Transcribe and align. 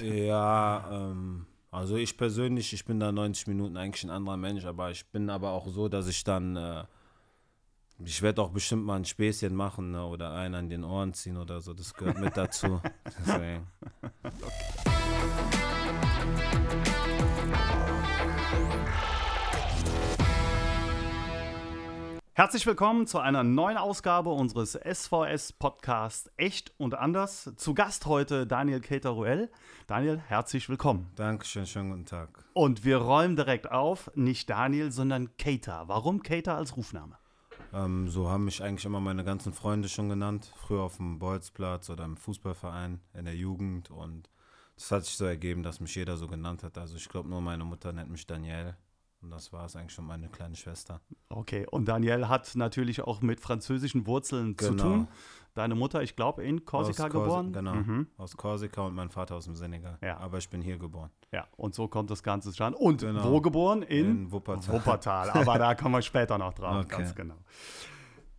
Ja, 0.00 0.88
ähm, 0.90 1.46
also 1.70 1.96
ich 1.96 2.16
persönlich, 2.16 2.72
ich 2.72 2.84
bin 2.84 2.98
da 2.98 3.12
90 3.12 3.46
Minuten 3.46 3.76
eigentlich 3.76 4.04
ein 4.04 4.10
anderer 4.10 4.36
Mensch, 4.36 4.64
aber 4.64 4.90
ich 4.90 5.06
bin 5.06 5.30
aber 5.30 5.50
auch 5.52 5.68
so, 5.68 5.88
dass 5.88 6.08
ich 6.08 6.24
dann, 6.24 6.56
äh, 6.56 6.84
ich 8.04 8.20
werde 8.22 8.42
auch 8.42 8.50
bestimmt 8.50 8.84
mal 8.84 8.96
ein 8.96 9.04
Späßchen 9.04 9.54
machen 9.54 9.92
ne, 9.92 10.04
oder 10.04 10.32
einen 10.32 10.54
an 10.56 10.68
den 10.68 10.82
Ohren 10.82 11.14
ziehen 11.14 11.36
oder 11.36 11.60
so, 11.60 11.74
das 11.74 11.94
gehört 11.94 12.18
mit 12.18 12.36
dazu. 12.36 12.80
Deswegen. 13.26 13.66
Herzlich 22.36 22.66
willkommen 22.66 23.06
zu 23.06 23.20
einer 23.20 23.44
neuen 23.44 23.76
Ausgabe 23.76 24.30
unseres 24.30 24.72
SVS-Podcasts 24.72 26.32
Echt 26.36 26.72
und 26.78 26.96
Anders. 26.96 27.52
Zu 27.54 27.74
Gast 27.74 28.06
heute 28.06 28.44
Daniel 28.44 28.80
Keter-Ruel. 28.80 29.52
Daniel, 29.86 30.18
herzlich 30.18 30.68
willkommen. 30.68 31.12
Dankeschön, 31.14 31.64
schönen 31.64 31.90
guten 31.90 32.06
Tag. 32.06 32.44
Und 32.52 32.84
wir 32.84 32.96
räumen 32.96 33.36
direkt 33.36 33.70
auf, 33.70 34.10
nicht 34.16 34.50
Daniel, 34.50 34.90
sondern 34.90 35.36
Keter. 35.36 35.84
Warum 35.86 36.24
Keter 36.24 36.56
als 36.56 36.76
Rufname? 36.76 37.16
Ähm, 37.72 38.08
so 38.08 38.28
haben 38.28 38.46
mich 38.46 38.60
eigentlich 38.64 38.84
immer 38.84 38.98
meine 38.98 39.22
ganzen 39.22 39.52
Freunde 39.52 39.88
schon 39.88 40.08
genannt. 40.08 40.52
Früher 40.56 40.82
auf 40.82 40.96
dem 40.96 41.20
Bolzplatz 41.20 41.88
oder 41.88 42.04
im 42.04 42.16
Fußballverein, 42.16 43.00
in 43.16 43.26
der 43.26 43.36
Jugend. 43.36 43.92
Und 43.92 44.28
das 44.74 44.90
hat 44.90 45.04
sich 45.04 45.16
so 45.16 45.24
ergeben, 45.24 45.62
dass 45.62 45.78
mich 45.78 45.94
jeder 45.94 46.16
so 46.16 46.26
genannt 46.26 46.64
hat. 46.64 46.78
Also 46.78 46.96
ich 46.96 47.08
glaube 47.08 47.28
nur 47.28 47.40
meine 47.40 47.64
Mutter 47.64 47.92
nennt 47.92 48.10
mich 48.10 48.26
Daniel. 48.26 48.74
Und 49.24 49.30
das 49.30 49.54
war 49.54 49.64
es 49.64 49.74
eigentlich 49.74 49.92
schon 49.94 50.04
meine 50.06 50.28
kleine 50.28 50.54
Schwester. 50.54 51.00
Okay, 51.30 51.66
und 51.70 51.86
Daniel 51.88 52.28
hat 52.28 52.54
natürlich 52.56 53.00
auch 53.00 53.22
mit 53.22 53.40
französischen 53.40 54.06
Wurzeln 54.06 54.54
Genau. 54.54 54.70
zu 54.70 54.76
tun. 54.76 55.08
Deine 55.54 55.74
Mutter, 55.74 56.02
ich 56.02 56.14
glaube, 56.14 56.44
in 56.44 56.66
Korsika 56.66 57.08
geboren. 57.08 57.52
Genau, 57.54 57.74
Mhm. 57.74 58.06
aus 58.18 58.36
Korsika 58.36 58.82
und 58.82 58.94
mein 58.94 59.08
Vater 59.08 59.36
aus 59.36 59.46
dem 59.46 59.54
Senegal. 59.54 59.96
Ja. 60.02 60.18
Aber 60.18 60.36
ich 60.36 60.50
bin 60.50 60.60
hier 60.60 60.76
geboren. 60.76 61.08
Ja, 61.32 61.46
und 61.56 61.74
so 61.74 61.88
kommt 61.88 62.10
das 62.10 62.22
Ganze 62.22 62.50
zustande. 62.50 62.76
Und 62.76 63.00
Genau. 63.00 63.30
wo 63.30 63.40
geboren? 63.40 63.80
In, 63.82 64.10
In 64.24 64.32
Wuppertal. 64.32 64.74
Wuppertal. 64.74 65.30
Aber 65.30 65.58
da 65.58 65.74
kommen 65.74 65.94
wir 65.94 66.02
später 66.02 66.36
noch 66.36 66.52
drauf, 66.52 66.84
Okay. 66.84 66.96
ganz 66.98 67.14
genau. 67.14 67.36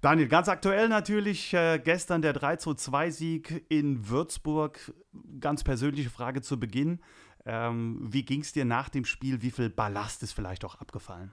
Daniel, 0.02 0.28
ganz 0.28 0.50
aktuell 0.50 0.88
natürlich 0.88 1.52
äh, 1.56 1.80
gestern 1.84 2.22
der 2.22 2.34
3-2-2-Sieg 2.36 3.66
in 3.70 4.08
Würzburg. 4.08 4.94
Ganz 5.40 5.64
persönliche 5.64 6.12
Frage 6.12 6.42
zu 6.44 6.60
Beginn. 6.60 7.00
Ähm, 7.46 8.00
wie 8.02 8.24
ging 8.24 8.42
es 8.42 8.54
dir 8.54 8.66
nach 8.66 8.90
dem 8.90 9.06
Spiel? 9.06 9.42
Wie 9.42 9.52
viel 9.52 9.70
Ballast 9.70 10.24
ist 10.24 10.34
vielleicht 10.34 10.66
auch 10.66 10.76
abgefallen? 10.76 11.32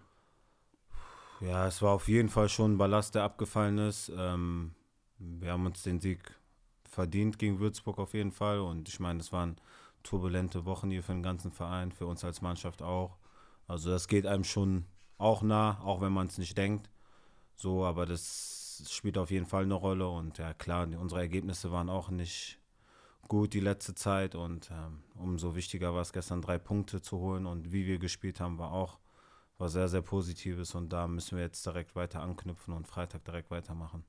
Ja, 1.41 1.67
es 1.67 1.83
war 1.83 1.91
auf 1.93 2.07
jeden 2.07 2.29
Fall 2.29 2.49
schon 2.49 2.75
ein 2.75 2.79
Ballast, 2.79 3.15
der 3.15 3.25
abgefallen 3.25 3.79
ist. 3.79 4.13
Ähm, 4.17 4.75
wir 5.19 5.53
haben 5.53 5.67
uns 5.67 5.83
den 5.83 6.01
Sieg 6.01 6.21
verdient 6.85 7.39
gegen 7.39 7.59
Würzburg 7.59 7.99
auf 7.99 8.15
jeden 8.15 8.33
Fall. 8.33 8.61
Und 8.61 8.89
ich 8.89 9.01
meine, 9.01 9.21
es 9.21 9.33
waren 9.33 9.57
turbulente 10.03 10.65
Wochen 10.67 10.91
hier 10.91 11.03
für 11.03 11.13
den 11.13 11.23
ganzen 11.23 11.51
Verein, 11.51 11.91
für 11.91 12.07
uns 12.07 12.25
als 12.25 12.43
Mannschaft 12.43 12.83
auch. 12.83 13.17
Also 13.67 13.91
das 13.91 14.07
geht 14.07 14.27
einem 14.27 14.45
schon 14.45 14.85
auch 15.19 15.43
nah, 15.43 15.81
auch 15.83 16.01
wenn 16.01 16.13
man 16.13 16.27
es 16.27 16.39
nicht 16.39 16.59
denkt. 16.59 16.91
So, 17.55 17.85
aber 17.85 18.07
das 18.07 18.87
spielt 18.91 19.19
auf 19.19 19.31
jeden 19.31 19.47
Fall 19.47 19.65
eine 19.65 19.75
Rolle. 19.75 20.09
Und 20.09 20.39
ja, 20.39 20.53
klar, 20.53 20.87
unsere 20.99 21.21
Ergebnisse 21.21 21.73
waren 21.73 21.89
auch 21.89 22.11
nicht 22.11 22.59
gut 23.29 23.55
die 23.55 23.61
letzte 23.61 23.95
Zeit. 23.95 24.35
Und 24.35 24.71
ähm, 24.71 25.03
umso 25.15 25.55
wichtiger 25.55 25.95
war 25.95 26.03
es 26.03 26.13
gestern, 26.13 26.43
drei 26.43 26.59
Punkte 26.59 27.01
zu 27.01 27.19
holen. 27.19 27.47
Und 27.47 27.73
wie 27.73 27.87
wir 27.87 27.99
gespielt 27.99 28.41
haben, 28.41 28.59
war 28.59 28.73
auch 28.73 28.99
war 29.59 29.69
sehr, 29.69 29.89
sehr 29.89 30.03
Positives 30.03 30.75
und 30.75 30.93
da 30.93 31.07
müssen 31.07 31.37
wir 31.37 31.45
jetzt 31.45 31.65
direkt 31.65 31.95
weiter 31.95 32.21
anknüpfen 32.21 32.75
und 32.75 32.89
Freitag 32.89 33.25
direkt 33.25 33.51
weitermachen. 33.51 34.03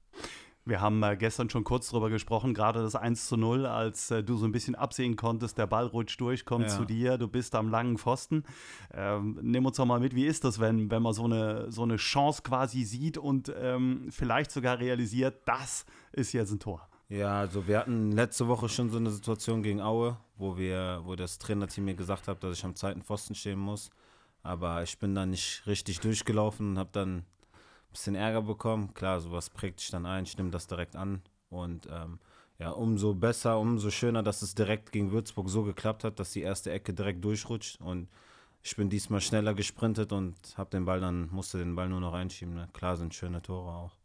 Wir 0.65 0.79
haben 0.81 1.03
äh, 1.03 1.15
gestern 1.17 1.49
schon 1.49 1.63
kurz 1.63 1.89
drüber 1.89 2.09
gesprochen, 2.09 2.53
gerade 2.53 2.81
das 2.81 2.95
1 2.95 3.27
zu 3.27 3.35
0, 3.37 3.65
als 3.65 4.09
äh, 4.09 4.23
du 4.23 4.37
so 4.37 4.45
ein 4.45 4.51
bisschen 4.53 4.73
absehen 4.75 5.15
konntest, 5.17 5.57
der 5.57 5.67
Ball 5.67 5.85
rutscht 5.85 6.19
durch, 6.21 6.45
kommt 6.45 6.69
Ja. 6.69 6.75
zu 6.75 6.85
dir, 6.85 7.17
du 7.17 7.27
bist 7.27 7.53
am 7.53 7.69
langen 7.69 7.97
Pfosten. 7.97 8.45
Ähm, 8.93 9.37
nimm 9.43 9.65
uns 9.65 9.75
doch 9.77 9.85
mal 9.85 9.99
mit, 9.99 10.15
wie 10.15 10.25
ist 10.25 10.43
das, 10.45 10.59
wenn, 10.59 10.89
wenn 10.89 11.03
man 11.03 11.13
so 11.13 11.25
eine, 11.25 11.69
so 11.71 11.83
eine 11.83 11.97
Chance 11.97 12.41
quasi 12.43 12.83
sieht 12.83 13.17
und 13.19 13.53
ähm, 13.55 14.07
vielleicht 14.09 14.51
sogar 14.51 14.79
realisiert, 14.79 15.41
das 15.45 15.85
ist 16.13 16.31
jetzt 16.31 16.51
ein 16.51 16.59
Tor. 16.59 16.87
Ja, 17.09 17.39
also 17.39 17.67
wir 17.67 17.79
hatten 17.79 18.11
letzte 18.11 18.47
Woche 18.47 18.69
schon 18.69 18.89
so 18.89 18.97
eine 18.97 19.11
Situation 19.11 19.61
gegen 19.61 19.81
Aue, 19.81 20.17
wo 20.35 20.57
wir, 20.57 21.01
wo 21.03 21.15
das 21.15 21.37
Trainerteam 21.37 21.85
mir 21.85 21.95
gesagt 21.95 22.27
hat, 22.27 22.43
dass 22.43 22.57
ich 22.57 22.65
am 22.65 22.75
zweiten 22.75 23.03
Pfosten 23.03 23.35
stehen 23.35 23.59
muss. 23.59 23.91
Aber 24.41 24.83
ich 24.83 24.97
bin 24.99 25.15
dann 25.15 25.29
nicht 25.29 25.65
richtig 25.67 25.99
durchgelaufen 25.99 26.71
und 26.71 26.79
habe 26.79 26.89
dann 26.91 27.17
ein 27.19 27.25
bisschen 27.91 28.15
Ärger 28.15 28.41
bekommen. 28.41 28.93
Klar, 28.93 29.19
sowas 29.19 29.49
prägt 29.49 29.79
dich 29.79 29.91
dann 29.91 30.05
ein, 30.05 30.23
ich 30.23 30.37
nehme 30.37 30.51
das 30.51 30.67
direkt 30.67 30.95
an. 30.95 31.21
Und 31.49 31.87
ähm, 31.91 32.19
ja, 32.59 32.71
umso 32.71 33.13
besser, 33.13 33.59
umso 33.59 33.91
schöner, 33.91 34.23
dass 34.23 34.41
es 34.41 34.55
direkt 34.55 34.91
gegen 34.91 35.11
Würzburg 35.11 35.49
so 35.49 35.63
geklappt 35.63 36.03
hat, 36.03 36.19
dass 36.19 36.31
die 36.31 36.41
erste 36.41 36.71
Ecke 36.71 36.93
direkt 36.93 37.23
durchrutscht. 37.23 37.79
Und 37.81 38.09
ich 38.63 38.75
bin 38.75 38.89
diesmal 38.89 39.21
schneller 39.21 39.53
gesprintet 39.53 40.11
und 40.13 40.35
habe 40.57 40.69
den 40.71 40.85
Ball 40.85 40.99
dann, 40.99 41.29
musste 41.31 41.57
den 41.57 41.75
Ball 41.75 41.89
nur 41.89 41.99
noch 41.99 42.13
einschieben. 42.13 42.55
Ne? 42.55 42.69
Klar 42.73 42.97
sind 42.97 43.13
schöne 43.13 43.41
Tore 43.41 43.71
auch. 43.71 44.02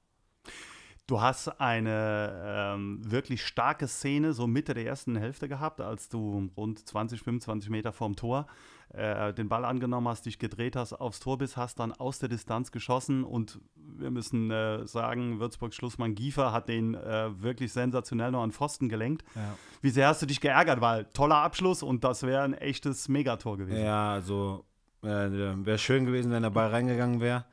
Du 1.08 1.22
hast 1.22 1.58
eine 1.58 2.74
ähm, 2.74 3.00
wirklich 3.02 3.42
starke 3.46 3.88
Szene 3.88 4.34
so 4.34 4.46
Mitte 4.46 4.74
der 4.74 4.84
ersten 4.84 5.16
Hälfte 5.16 5.48
gehabt, 5.48 5.80
als 5.80 6.10
du 6.10 6.50
rund 6.54 6.86
20, 6.86 7.22
25 7.22 7.70
Meter 7.70 7.92
vorm 7.92 8.14
Tor 8.14 8.46
äh, 8.90 9.32
den 9.32 9.48
Ball 9.48 9.64
angenommen 9.64 10.06
hast, 10.06 10.26
dich 10.26 10.38
gedreht 10.38 10.76
hast, 10.76 10.92
aufs 10.92 11.20
Tor 11.20 11.38
bist, 11.38 11.56
hast 11.56 11.78
dann 11.80 11.92
aus 11.92 12.18
der 12.18 12.28
Distanz 12.28 12.72
geschossen 12.72 13.24
und 13.24 13.58
wir 13.74 14.10
müssen 14.10 14.50
äh, 14.50 14.86
sagen, 14.86 15.40
Würzburg 15.40 15.72
Schlussmann 15.72 16.14
Giefer 16.14 16.52
hat 16.52 16.68
den 16.68 16.94
äh, 16.94 17.30
wirklich 17.42 17.72
sensationell 17.72 18.30
noch 18.30 18.42
an 18.42 18.52
Pfosten 18.52 18.90
gelenkt. 18.90 19.24
Ja. 19.34 19.56
Wie 19.80 19.90
sehr 19.90 20.08
hast 20.08 20.20
du 20.20 20.26
dich 20.26 20.42
geärgert, 20.42 20.82
weil 20.82 21.06
toller 21.06 21.36
Abschluss 21.36 21.82
und 21.82 22.04
das 22.04 22.22
wäre 22.22 22.42
ein 22.42 22.52
echtes 22.52 23.08
Megator 23.08 23.56
gewesen. 23.56 23.82
Ja, 23.82 24.12
also 24.12 24.66
äh, 25.02 25.06
wäre 25.06 25.78
schön 25.78 26.04
gewesen, 26.04 26.30
wenn 26.32 26.42
der 26.42 26.50
Ball 26.50 26.68
reingegangen 26.68 27.22
wäre. 27.22 27.46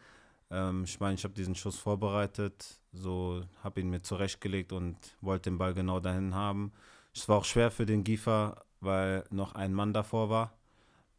Ähm, 0.56 0.86
ich 0.86 1.00
meine, 1.02 1.16
ich 1.16 1.24
habe 1.26 1.34
diesen 1.34 1.54
Schuss 1.56 1.78
vorbereitet, 1.78 2.80
so 2.94 3.44
habe 3.64 3.82
ihn 3.82 3.90
mir 3.90 4.02
zurechtgelegt 4.02 4.72
und 4.72 4.96
wollte 5.20 5.50
den 5.50 5.58
Ball 5.58 5.74
genau 5.74 6.00
dahin 6.00 6.34
haben. 6.34 6.72
Es 7.14 7.28
war 7.28 7.38
auch 7.38 7.46
schwer 7.46 7.72
für 7.72 7.86
den 7.86 8.04
Giefer, 8.06 8.64
weil 8.80 9.26
noch 9.32 9.54
ein 9.56 9.74
Mann 9.74 9.92
davor 9.94 10.30
war. 10.30 10.54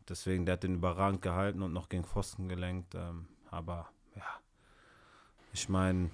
Deswegen, 0.09 0.47
der 0.47 0.55
hat 0.55 0.63
den 0.63 0.77
überragend 0.77 1.21
gehalten 1.21 1.63
und 1.63 1.73
noch 1.73 1.89
gegen 1.89 2.05
Pfosten 2.05 2.49
gelenkt. 2.49 2.95
Ähm, 2.95 3.27
aber 3.51 3.91
ja, 4.15 4.25
ich 5.53 5.69
meine, 5.69 6.11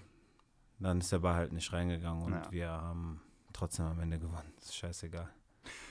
dann 0.81 0.99
ist 0.99 1.13
der 1.13 1.21
Ball 1.21 1.35
halt 1.35 1.53
nicht 1.53 1.73
reingegangen 1.73 2.25
und 2.25 2.33
Ja. 2.33 2.51
wir 2.51 2.69
haben 2.71 3.21
trotzdem 3.53 3.87
am 3.87 4.01
Ende 4.01 4.19
gewonnen. 4.19 4.53
Ist 4.59 4.75
scheißegal. 4.75 5.29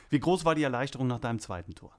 Wie 0.09 0.19
groß 0.19 0.43
war 0.43 0.55
die 0.55 0.63
Erleichterung 0.63 1.07
nach 1.07 1.19
deinem 1.19 1.39
zweiten 1.39 1.73
Tor? 1.75 1.95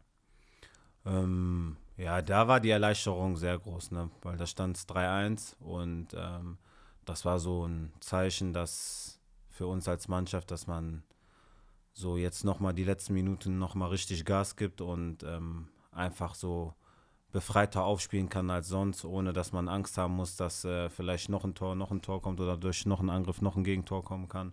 Ähm, 1.07 1.77
ja, 1.97 2.23
da 2.23 2.49
war 2.49 2.61
die 2.61 2.71
Erleichterung 2.71 3.37
sehr 3.37 3.59
groß, 3.59 3.91
ne? 3.91 4.11
weil 4.23 4.37
da 4.37 4.47
stand 4.47 4.77
es 4.77 4.89
3-1 4.89 5.57
und 5.61 6.09
ähm, 6.15 6.59
das 7.05 7.25
war 7.25 7.39
so 7.39 7.67
ein 7.67 7.93
Zeichen, 8.01 8.53
dass 8.53 9.21
für 9.51 9.67
uns 9.67 9.89
als 9.89 10.09
Mannschaft, 10.09 10.51
dass 10.51 10.67
man 10.67 11.03
so 11.93 12.17
jetzt 12.17 12.45
nochmal 12.45 12.73
die 12.73 12.85
letzten 12.85 13.15
Minuten 13.15 13.59
nochmal 13.59 13.91
richtig 13.91 14.25
Gas 14.25 14.57
gibt 14.57 14.81
und 14.81 15.23
ähm, 15.25 15.69
einfach 15.91 16.35
so 16.35 16.75
befreiter 17.33 17.85
aufspielen 17.85 18.29
kann 18.29 18.51
als 18.51 18.69
sonst, 18.69 19.05
ohne 19.05 19.33
dass 19.33 19.53
man 19.53 19.69
Angst 19.69 19.99
haben 19.99 20.15
muss, 20.15 20.37
dass 20.37 20.65
äh, 20.65 20.91
vielleicht 20.91 21.29
noch 21.29 21.45
ein 21.45 21.55
Tor, 21.55 21.75
noch 21.75 21.91
ein 21.91 22.03
Tor 22.03 22.21
kommt 22.21 22.41
oder 22.41 22.57
durch 22.57 22.87
noch 22.87 23.01
einen 23.01 23.11
Angriff 23.11 23.41
noch 23.41 23.57
ein 23.57 23.65
Gegentor 23.65 24.05
kommen 24.05 24.29
kann. 24.29 24.53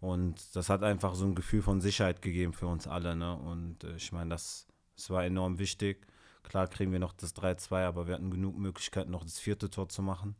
Und 0.00 0.54
das 0.54 0.68
hat 0.70 0.82
einfach 0.82 1.14
so 1.14 1.24
ein 1.24 1.34
Gefühl 1.34 1.62
von 1.62 1.80
Sicherheit 1.80 2.22
gegeben 2.22 2.52
für 2.52 2.66
uns 2.66 2.86
alle. 2.86 3.16
Ne? 3.16 3.34
Und 3.34 3.84
äh, 3.84 3.96
ich 3.96 4.12
meine, 4.12 4.30
das, 4.30 4.66
das 4.94 5.10
war 5.10 5.24
enorm 5.24 5.58
wichtig. 5.58 6.06
Klar 6.42 6.66
kriegen 6.68 6.92
wir 6.92 6.98
noch 6.98 7.12
das 7.12 7.36
3-2, 7.36 7.84
aber 7.84 8.06
wir 8.06 8.14
hatten 8.14 8.30
genug 8.30 8.56
Möglichkeiten, 8.56 9.10
noch 9.10 9.24
das 9.24 9.38
vierte 9.38 9.70
Tor 9.70 9.88
zu 9.88 10.02
machen. 10.02 10.34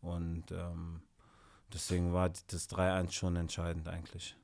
Und 0.00 0.50
ähm, 0.50 1.02
deswegen 1.72 2.12
war 2.12 2.28
das 2.28 2.68
3-1 2.70 3.12
schon 3.12 3.36
entscheidend 3.36 3.88
eigentlich. 3.88 4.36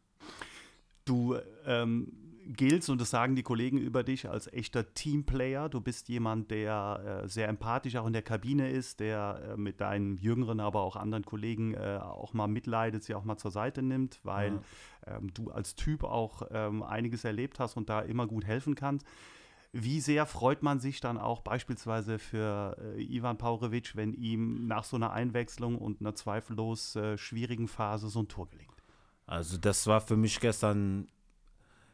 Du 1.04 1.36
ähm, 1.66 2.30
giltst, 2.46 2.90
und 2.90 3.00
das 3.00 3.10
sagen 3.10 3.36
die 3.36 3.42
Kollegen 3.42 3.78
über 3.78 4.02
dich, 4.02 4.28
als 4.28 4.52
echter 4.52 4.94
Teamplayer. 4.94 5.68
Du 5.68 5.80
bist 5.80 6.08
jemand, 6.08 6.50
der 6.50 7.22
äh, 7.24 7.28
sehr 7.28 7.48
empathisch 7.48 7.96
auch 7.96 8.06
in 8.06 8.12
der 8.12 8.22
Kabine 8.22 8.70
ist, 8.70 9.00
der 9.00 9.40
äh, 9.50 9.56
mit 9.56 9.80
deinen 9.80 10.18
jüngeren, 10.18 10.60
aber 10.60 10.80
auch 10.80 10.96
anderen 10.96 11.24
Kollegen 11.24 11.74
äh, 11.74 11.98
auch 12.00 12.32
mal 12.32 12.48
mitleidet, 12.48 13.02
sie 13.04 13.14
auch 13.14 13.24
mal 13.24 13.36
zur 13.36 13.50
Seite 13.50 13.82
nimmt, 13.82 14.20
weil 14.24 14.60
ähm, 15.06 15.32
du 15.34 15.50
als 15.50 15.74
Typ 15.74 16.04
auch 16.04 16.42
ähm, 16.50 16.82
einiges 16.82 17.24
erlebt 17.24 17.58
hast 17.58 17.76
und 17.76 17.88
da 17.88 18.00
immer 18.00 18.26
gut 18.26 18.44
helfen 18.44 18.74
kannst. 18.74 19.06
Wie 19.72 20.00
sehr 20.00 20.26
freut 20.26 20.62
man 20.62 20.80
sich 20.80 21.00
dann 21.00 21.16
auch 21.16 21.42
beispielsweise 21.42 22.18
für 22.18 22.76
äh, 22.80 23.02
Ivan 23.02 23.38
Paurevic, 23.38 23.94
wenn 23.94 24.12
ihm 24.12 24.66
nach 24.66 24.82
so 24.82 24.96
einer 24.96 25.12
Einwechslung 25.12 25.78
und 25.78 26.00
einer 26.00 26.14
zweifellos 26.16 26.96
äh, 26.96 27.16
schwierigen 27.16 27.68
Phase 27.68 28.08
so 28.08 28.20
ein 28.20 28.28
Tor 28.28 28.48
gelingt? 28.48 28.82
Also 29.26 29.58
das 29.58 29.86
war 29.86 30.00
für 30.00 30.16
mich 30.16 30.40
gestern, 30.40 31.06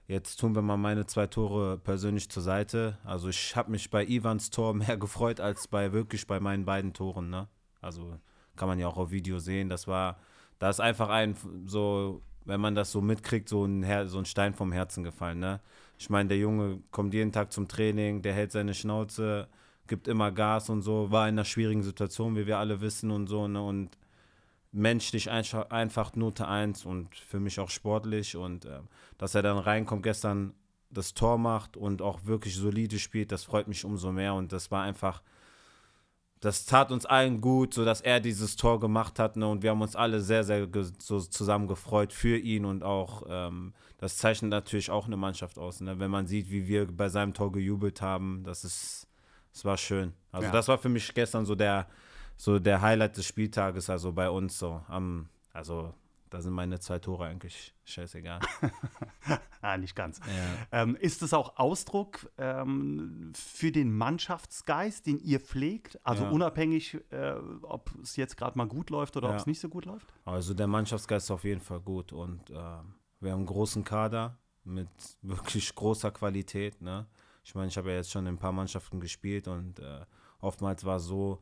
jetzt 0.07 0.41
tun 0.41 0.55
wir 0.55 0.63
mal 0.63 0.79
meine 0.79 1.05
zwei 1.05 1.27
Tore 1.27 1.77
persönlich 1.77 2.31
zur 2.31 2.43
Seite. 2.43 2.99
Also 3.05 3.29
ich 3.29 3.55
habe 3.57 3.71
mich 3.71 3.91
bei 3.91 4.07
Ivans 4.07 4.49
Tor 4.49 4.73
mehr 4.73 4.97
gefreut 4.99 5.39
als 5.39 5.69
bei 5.69 5.93
wirklich 5.93 6.27
bei 6.27 6.41
meinen 6.41 6.65
beiden 6.65 6.95
Toren. 6.95 7.29
Ne? 7.29 7.47
Also 7.83 8.19
kann 8.57 8.69
man 8.69 8.79
ja 8.79 8.89
auch 8.89 8.97
auf 8.97 9.11
Video 9.11 9.39
sehen. 9.39 9.69
Das 9.69 9.87
war, 9.87 10.19
da 10.59 10.71
ist 10.71 10.81
einfach 10.81 11.11
ein 11.11 11.37
so 11.67 12.23
wenn 12.47 12.61
man 12.61 12.75
das 12.75 12.93
so 12.93 13.01
mitkriegt, 13.01 13.49
so 13.49 13.65
ein, 13.65 13.83
Her 13.83 14.07
so 14.09 14.19
ein 14.19 14.25
Stein 14.25 14.55
vom 14.55 14.73
Herzen 14.73 15.05
gefallen. 15.05 15.41
Ne? 15.41 15.61
Ich 15.99 16.11
meine, 16.11 16.29
der 16.29 16.39
Junge 16.39 16.81
kommt 16.91 17.13
jeden 17.13 17.33
Tag 17.33 17.53
zum 17.53 17.69
Training, 17.69 18.23
der 18.23 18.33
hält 18.33 18.53
seine 18.53 18.75
Schnauze, 18.75 19.49
gibt 19.87 20.09
immer 20.09 20.33
Gas 20.33 20.71
und 20.71 20.83
so, 20.83 21.11
war 21.11 21.29
in 21.29 21.35
einer 21.35 21.45
schwierigen 21.45 21.83
Situation, 21.83 22.37
wie 22.37 22.47
wir 22.47 22.59
alle 22.59 22.81
wissen 22.81 23.11
und 23.11 23.27
so. 23.27 23.47
Ne? 23.49 23.63
Und 23.63 23.91
menschlich 24.73 25.31
einfach, 25.31 25.71
einfach 25.71 26.15
Note 26.15 26.47
1 26.47 26.85
und 26.85 27.15
für 27.15 27.41
mich 27.41 27.59
auch 27.61 27.71
sportlich. 27.71 28.37
Und 28.37 28.65
äh, 28.65 28.81
dass 29.19 29.35
er 29.35 29.43
dann 29.43 29.59
reinkommt, 29.59 30.03
gestern 30.03 30.55
das 30.91 31.15
Tor 31.15 31.39
macht 31.39 31.77
und 31.77 32.01
auch 32.01 32.25
wirklich 32.27 32.55
solide 32.55 32.99
spielt, 32.99 33.33
das 33.33 33.45
freut 33.45 33.69
mich 33.69 33.85
umso 33.85 34.13
mehr. 34.13 34.35
Und 34.35 34.53
das 34.53 34.71
war 34.71 34.83
einfach 34.83 35.23
das 36.47 36.65
tat 36.65 36.93
uns 36.93 37.05
allen 37.05 37.41
gut, 37.41 37.75
so 37.75 37.85
dass 37.85 38.01
er 38.01 38.21
dieses 38.21 38.55
Tor 38.55 38.79
gemacht 38.79 39.19
hat. 39.19 39.37
Ne? 39.37 39.49
Und 39.49 39.65
wir 39.65 39.71
haben 39.71 39.83
uns 39.83 39.97
alle 39.97 40.21
sehr, 40.21 40.45
sehr 40.45 40.69
so 41.01 41.19
zusammen 41.19 41.67
gefreut 41.67 42.13
für 42.13 42.39
ihn. 42.39 42.65
Und 42.65 42.85
auch, 42.85 43.25
ähm, 43.29 43.75
das 43.99 44.17
zeichnet 44.17 44.53
natürlich 44.53 44.89
auch 44.89 45.07
eine 45.07 45.17
Mannschaft 45.17 45.59
aus. 45.59 45.81
Ne? 45.81 45.99
Wenn 45.99 46.11
man 46.13 46.29
sieht, 46.29 46.49
wie 46.49 46.69
wir 46.69 46.87
bei 46.87 47.09
seinem 47.09 47.35
Tor 47.35 47.51
gejubelt 47.51 48.01
haben, 48.01 48.45
das 48.45 48.63
ist, 48.63 49.09
das 49.53 49.65
war 49.65 49.77
schön. 49.77 50.13
Also, 50.31 50.47
ja. 50.47 50.53
das 50.53 50.69
war 50.69 50.79
für 50.79 50.89
mich 50.89 51.13
gestern 51.15 51.45
so 51.47 51.57
der, 51.57 51.89
so 52.37 52.61
der 52.61 52.81
Highlight 52.81 53.17
des 53.17 53.27
Spieltages, 53.27 53.91
also 53.91 54.13
bei 54.13 54.31
uns 54.31 54.57
so. 54.57 54.81
Am, 54.87 55.29
also, 55.53 55.95
da 56.31 56.41
sind 56.41 56.53
meine 56.53 56.81
zwei 56.81 56.99
Tore 56.99 57.27
eigentlich 57.27 57.75
scheißegal. 57.85 58.41
ah, 59.61 59.77
nicht 59.77 59.95
ganz. 59.95 60.19
Ja. 60.19 60.83
Ähm, 60.83 60.97
ist 60.97 61.23
es 61.23 61.33
auch 61.33 61.57
Ausdruck 61.59 62.31
ähm, 62.39 63.33
für 63.35 63.71
den 63.71 63.97
Mannschaftsgeist, 63.97 65.07
den 65.07 65.19
ihr 65.19 65.41
pflegt? 65.41 65.99
Also 66.05 66.25
ja. 66.25 66.31
unabhängig, 66.31 66.99
äh, 67.11 67.35
ob 67.63 67.91
es 68.03 68.17
jetzt 68.17 68.37
gerade 68.37 68.59
mal 68.59 68.67
gut 68.67 68.91
läuft 68.91 69.17
oder 69.17 69.29
ja. 69.29 69.35
ob 69.35 69.41
es 69.41 69.47
nicht 69.47 69.61
so 69.61 69.69
gut 69.69 69.85
läuft? 69.85 70.13
Also 70.25 70.55
der 70.55 70.67
Mannschaftsgeist 70.67 71.27
ist 71.27 71.31
auf 71.31 71.45
jeden 71.45 71.61
Fall 71.61 71.81
gut 71.81 72.13
und 72.13 72.51
äh, 72.51 72.55
wir 72.55 73.33
haben 73.33 73.39
einen 73.41 73.47
großen 73.47 73.85
Kader 73.85 74.39
mit 74.65 74.89
wirklich 75.23 75.75
großer 75.75 76.11
Qualität. 76.11 76.81
Ne? 76.83 77.07
Ich 77.45 77.55
meine, 77.55 77.69
ich 77.69 77.77
habe 77.77 77.91
ja 77.91 77.97
jetzt 77.97 78.11
schon 78.11 78.27
in 78.27 78.35
ein 78.35 78.39
paar 78.39 78.53
Mannschaften 78.53 79.01
gespielt 79.01 79.49
und 79.49 79.79
äh, 79.79 80.05
oftmals 80.41 80.85
war 80.85 80.97
es 80.97 81.05
so, 81.05 81.41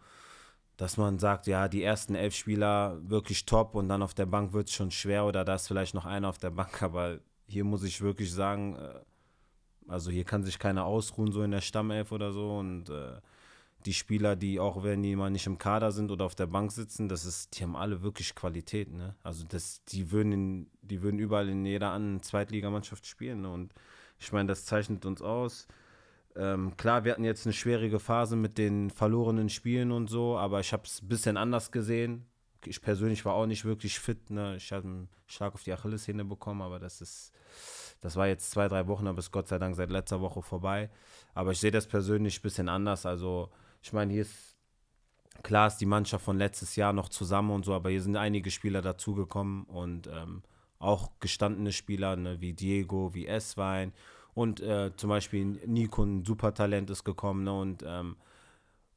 dass 0.76 0.96
man 0.96 1.18
sagt, 1.18 1.46
ja, 1.46 1.68
die 1.68 1.82
ersten 1.82 2.14
elf 2.14 2.34
Spieler 2.34 2.98
wirklich 3.02 3.46
top 3.46 3.74
und 3.74 3.88
dann 3.88 4.02
auf 4.02 4.14
der 4.14 4.26
Bank 4.26 4.52
wird 4.52 4.68
es 4.68 4.74
schon 4.74 4.90
schwer 4.90 5.24
oder 5.24 5.44
da 5.44 5.54
ist 5.54 5.68
vielleicht 5.68 5.94
noch 5.94 6.06
einer 6.06 6.28
auf 6.28 6.38
der 6.38 6.50
Bank, 6.50 6.82
aber 6.82 7.20
hier 7.46 7.64
muss 7.64 7.82
ich 7.82 8.00
wirklich 8.00 8.32
sagen, 8.32 8.76
äh, 8.76 9.00
also 9.88 10.10
hier 10.10 10.24
kann 10.24 10.42
sich 10.42 10.58
keiner 10.58 10.84
ausruhen, 10.84 11.32
so 11.32 11.42
in 11.42 11.50
der 11.50 11.60
Stammelf 11.60 12.10
oder 12.10 12.32
so 12.32 12.58
und 12.58 12.90
äh, 12.90 13.20
die 13.86 13.94
Spieler, 13.94 14.34
die 14.34 14.60
auch 14.60 14.82
wenn 14.82 15.02
die 15.02 15.14
mal 15.14 15.30
nicht 15.30 15.46
im 15.46 15.58
Kader 15.58 15.92
sind 15.92 16.10
oder 16.10 16.24
auf 16.24 16.34
der 16.34 16.46
Bank 16.46 16.72
sitzen, 16.72 17.08
das 17.08 17.24
ist, 17.24 17.58
die 17.58 17.62
haben 17.62 17.76
alle 17.76 18.02
wirklich 18.02 18.34
Qualität, 18.34 18.92
ne? 18.92 19.14
Also 19.22 19.44
das, 19.46 19.84
die 19.84 20.10
würden 20.10 20.32
in, 20.32 20.70
die 20.80 21.02
würden 21.02 21.18
überall 21.18 21.48
in 21.48 21.66
jeder 21.66 21.90
anderen 21.90 22.22
Zweitligamannschaft 22.22 23.06
spielen, 23.06 23.42
ne? 23.42 23.50
Und 23.50 23.74
ich 24.18 24.32
meine, 24.32 24.48
das 24.48 24.64
zeichnet 24.64 25.04
uns 25.04 25.20
aus. 25.20 25.66
Ähm, 26.36 26.76
klar, 26.76 27.04
wir 27.04 27.12
hatten 27.12 27.24
jetzt 27.24 27.46
eine 27.46 27.52
schwierige 27.52 28.00
Phase 28.00 28.36
mit 28.36 28.58
den 28.58 28.90
verlorenen 28.90 29.48
Spielen 29.48 29.92
und 29.92 30.08
so, 30.08 30.36
aber 30.36 30.60
ich 30.60 30.72
habe 30.72 30.84
es 30.84 31.02
ein 31.02 31.08
bisschen 31.08 31.36
anders 31.36 31.70
gesehen. 31.70 32.26
Ich 32.64 32.80
persönlich 32.80 33.24
war 33.24 33.34
auch 33.34 33.46
nicht 33.46 33.64
wirklich 33.64 33.98
fit. 33.98 34.30
Ne? 34.30 34.56
Ich 34.56 34.72
habe 34.72 34.84
einen 34.84 35.08
Schlag 35.26 35.54
auf 35.54 35.62
die 35.62 35.72
Achillessehne 35.72 36.24
bekommen, 36.24 36.62
aber 36.62 36.80
das 36.80 37.00
ist, 37.00 37.32
das 38.00 38.16
war 38.16 38.26
jetzt 38.26 38.50
zwei, 38.50 38.68
drei 38.68 38.86
Wochen, 38.88 39.06
aber 39.06 39.18
ist 39.18 39.30
Gott 39.30 39.48
sei 39.48 39.58
Dank 39.58 39.76
seit 39.76 39.90
letzter 39.90 40.20
Woche 40.20 40.42
vorbei. 40.42 40.90
Aber 41.34 41.52
ich 41.52 41.60
sehe 41.60 41.70
das 41.70 41.86
persönlich 41.86 42.38
ein 42.38 42.42
bisschen 42.42 42.68
anders. 42.68 43.06
Also, 43.06 43.50
ich 43.82 43.92
meine, 43.92 44.12
hier 44.12 44.22
ist 44.22 44.56
klar 45.42 45.66
ist 45.68 45.78
die 45.78 45.86
Mannschaft 45.86 46.24
von 46.24 46.38
letztes 46.38 46.74
Jahr 46.76 46.92
noch 46.92 47.08
zusammen 47.08 47.50
und 47.50 47.64
so, 47.64 47.74
aber 47.74 47.90
hier 47.90 48.02
sind 48.02 48.16
einige 48.16 48.50
Spieler 48.50 48.82
dazugekommen 48.82 49.64
und 49.64 50.06
ähm, 50.06 50.42
auch 50.78 51.10
gestandene 51.20 51.72
Spieler 51.72 52.16
ne, 52.16 52.40
wie 52.40 52.54
Diego, 52.54 53.14
wie 53.14 53.26
Eswein 53.26 53.92
und 54.34 54.60
äh, 54.60 54.90
zum 54.96 55.10
Beispiel 55.10 55.44
Nico, 55.66 56.02
ein 56.02 56.24
Supertalent, 56.24 56.90
ist 56.90 57.04
gekommen. 57.04 57.44
Ne? 57.44 57.52
Und 57.52 57.84
ähm, 57.86 58.16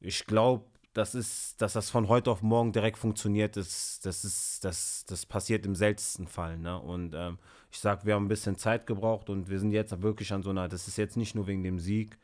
ich 0.00 0.26
glaube, 0.26 0.64
das 0.92 1.14
ist, 1.14 1.62
dass 1.62 1.74
das 1.74 1.90
von 1.90 2.08
heute 2.08 2.30
auf 2.30 2.42
morgen 2.42 2.72
direkt 2.72 2.98
funktioniert, 2.98 3.56
ist, 3.56 4.04
das 4.04 4.24
ist, 4.24 4.64
das, 4.64 5.04
das 5.06 5.26
passiert 5.26 5.64
im 5.64 5.76
seltensten 5.76 6.26
Fall. 6.26 6.58
Ne? 6.58 6.78
Und 6.78 7.14
ähm, 7.14 7.38
ich 7.70 7.78
sage, 7.78 8.04
wir 8.04 8.14
haben 8.14 8.24
ein 8.24 8.28
bisschen 8.28 8.56
Zeit 8.56 8.86
gebraucht 8.86 9.30
und 9.30 9.48
wir 9.48 9.60
sind 9.60 9.70
jetzt 9.70 10.02
wirklich 10.02 10.32
an 10.32 10.42
so 10.42 10.50
einer, 10.50 10.68
das 10.68 10.88
ist 10.88 10.98
jetzt 10.98 11.16
nicht 11.16 11.34
nur 11.34 11.46
wegen 11.46 11.62
dem 11.62 11.78
Sieg. 11.78 12.18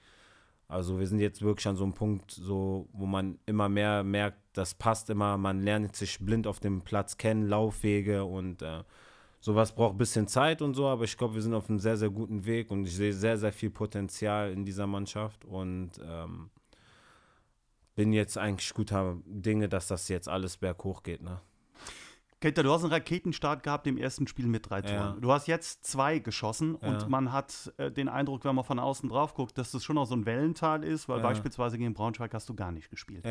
Also 0.67 0.99
wir 0.99 1.07
sind 1.07 1.21
jetzt 1.21 1.43
wirklich 1.43 1.69
an 1.69 1.77
so 1.77 1.85
einem 1.85 1.93
Punkt, 1.93 2.33
so, 2.33 2.89
wo 2.93 3.07
man 3.07 3.39
immer 3.47 3.69
mehr 3.69 4.03
merkt, 4.03 4.39
das 4.55 4.75
passt 4.75 5.11
immer, 5.11 5.37
man 5.37 5.61
lernt 5.61 5.95
sich 5.95 6.19
blind 6.19 6.47
auf 6.47 6.59
dem 6.59 6.81
Platz 6.81 7.17
kennen, 7.17 7.47
Laufwege 7.47 8.25
und 8.25 8.63
äh, 8.63 8.83
sowas 9.45 9.75
braucht 9.75 9.95
ein 9.95 9.99
bisschen 9.99 10.27
Zeit 10.27 10.63
und 10.63 10.73
so, 10.73 10.87
aber 10.87 11.05
ich 11.05 11.19
glaube, 11.19 11.35
wir 11.35 11.43
sind 11.43 11.53
auf 11.53 11.69
einem 11.69 11.79
sehr, 11.79 11.99
sehr 11.99 12.09
guten 12.09 12.47
Weg 12.47 12.71
und 12.71 12.87
ich 12.87 12.97
sehe 12.97 13.13
sehr, 13.13 13.37
sehr 13.37 13.53
viel 13.53 13.69
Potenzial 13.69 14.51
in 14.51 14.65
dieser 14.65 14.87
Mannschaft 14.87 15.45
und 15.45 15.91
ähm, 16.03 16.49
bin 17.95 18.15
jetzt 18.15 18.39
eigentlich 18.39 18.73
guter 18.73 19.19
Dinge, 19.27 19.69
dass 19.69 19.87
das 19.87 20.09
jetzt 20.09 20.31
alles 20.31 20.57
berghoch 20.57 21.03
geht. 21.03 21.23
Ne? 21.23 21.43
Keita, 22.45 22.63
du 22.63 22.71
hast 22.71 22.83
einen 22.83 22.93
Raketenstart 22.93 23.63
gehabt 23.63 23.87
im 23.87 23.97
ersten 23.97 24.27
Spiel 24.27 24.47
mit 24.47 24.69
drei 24.69 24.83
Toren. 24.83 25.15
Ja. 25.15 25.17
Du 25.19 25.33
hast 25.33 25.47
jetzt 25.47 25.87
zwei 25.87 26.19
geschossen 26.19 26.77
ja. 26.83 26.89
und 26.89 27.09
man 27.09 27.33
hat 27.33 27.73
äh, 27.79 27.91
den 27.91 28.07
Eindruck, 28.07 28.45
wenn 28.45 28.55
man 28.55 28.65
von 28.65 28.79
außen 28.79 29.09
drauf 29.09 29.33
guckt, 29.33 29.57
dass 29.57 29.71
das 29.71 29.83
schon 29.83 29.97
auch 29.97 30.05
so 30.05 30.15
ein 30.15 30.27
Wellental 30.27 30.85
ist, 30.85 31.09
weil 31.09 31.21
ja. 31.21 31.23
beispielsweise 31.23 31.79
gegen 31.79 31.95
Braunschweig 31.95 32.35
hast 32.35 32.47
du 32.51 32.55
gar 32.55 32.71
nicht 32.71 32.91
gespielt. 32.91 33.25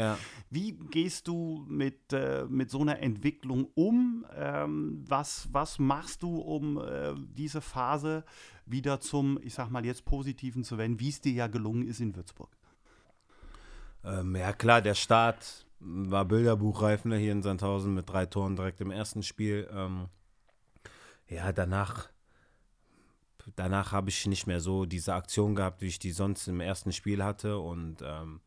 Wie 0.50 0.72
gehst 0.72 1.28
du 1.28 1.64
mit, 1.70 2.12
äh, 2.12 2.46
mit 2.50 2.72
so 2.72 2.82
einer 2.82 3.02
Entwicklung 3.02 3.68
um? 3.76 4.26
Ähm, 4.36 5.06
was, 5.08 5.48
was 5.52 5.78
machst 5.78 6.24
du, 6.24 6.38
um 6.38 6.80
äh, 6.80 7.14
diese 7.16 7.62
Phase 7.62 8.26
wieder 8.66 9.00
zum, 9.00 9.38
ich 9.44 9.54
sag 9.54 9.70
mal 9.70 9.86
jetzt 9.86 10.06
Positiven 10.06 10.64
zu 10.64 10.80
wenden, 10.80 11.00
wie 11.00 11.10
es 11.10 11.22
dir 11.22 11.34
ja 11.34 11.46
gelungen 11.46 11.88
ist 11.88 12.00
in 12.00 12.16
Würzburg? 12.16 12.50
Ähm, 14.04 14.36
ja 14.36 14.54
klar, 14.54 14.82
der 14.82 14.96
Start 14.96 15.68
war 15.86 16.26
Bilderbuchreif 16.26 17.06
ne, 17.06 17.18
hier 17.18 17.32
in 17.32 17.42
Sandhausen 17.42 17.94
mit 17.94 18.10
drei 18.10 18.26
Toren 18.26 18.56
direkt 18.56 18.82
im 18.82 18.92
ersten 18.92 19.24
Spiel. 19.24 19.70
Ähm, 19.72 20.08
ja, 21.28 21.52
danach, 21.52 22.10
danach 23.56 23.92
habe 23.92 24.10
ich 24.10 24.26
nicht 24.28 24.48
mehr 24.48 24.60
so 24.60 24.86
diese 24.86 25.14
Aktion 25.14 25.56
gehabt, 25.56 25.82
wie 25.82 25.88
ich 25.88 26.00
die 26.00 26.12
sonst 26.12 26.48
im 26.48 26.62
ersten 26.62 26.92
Spiel 26.92 27.24
hatte. 27.24 27.58
Und 27.60 27.98
ähm, 28.02 28.40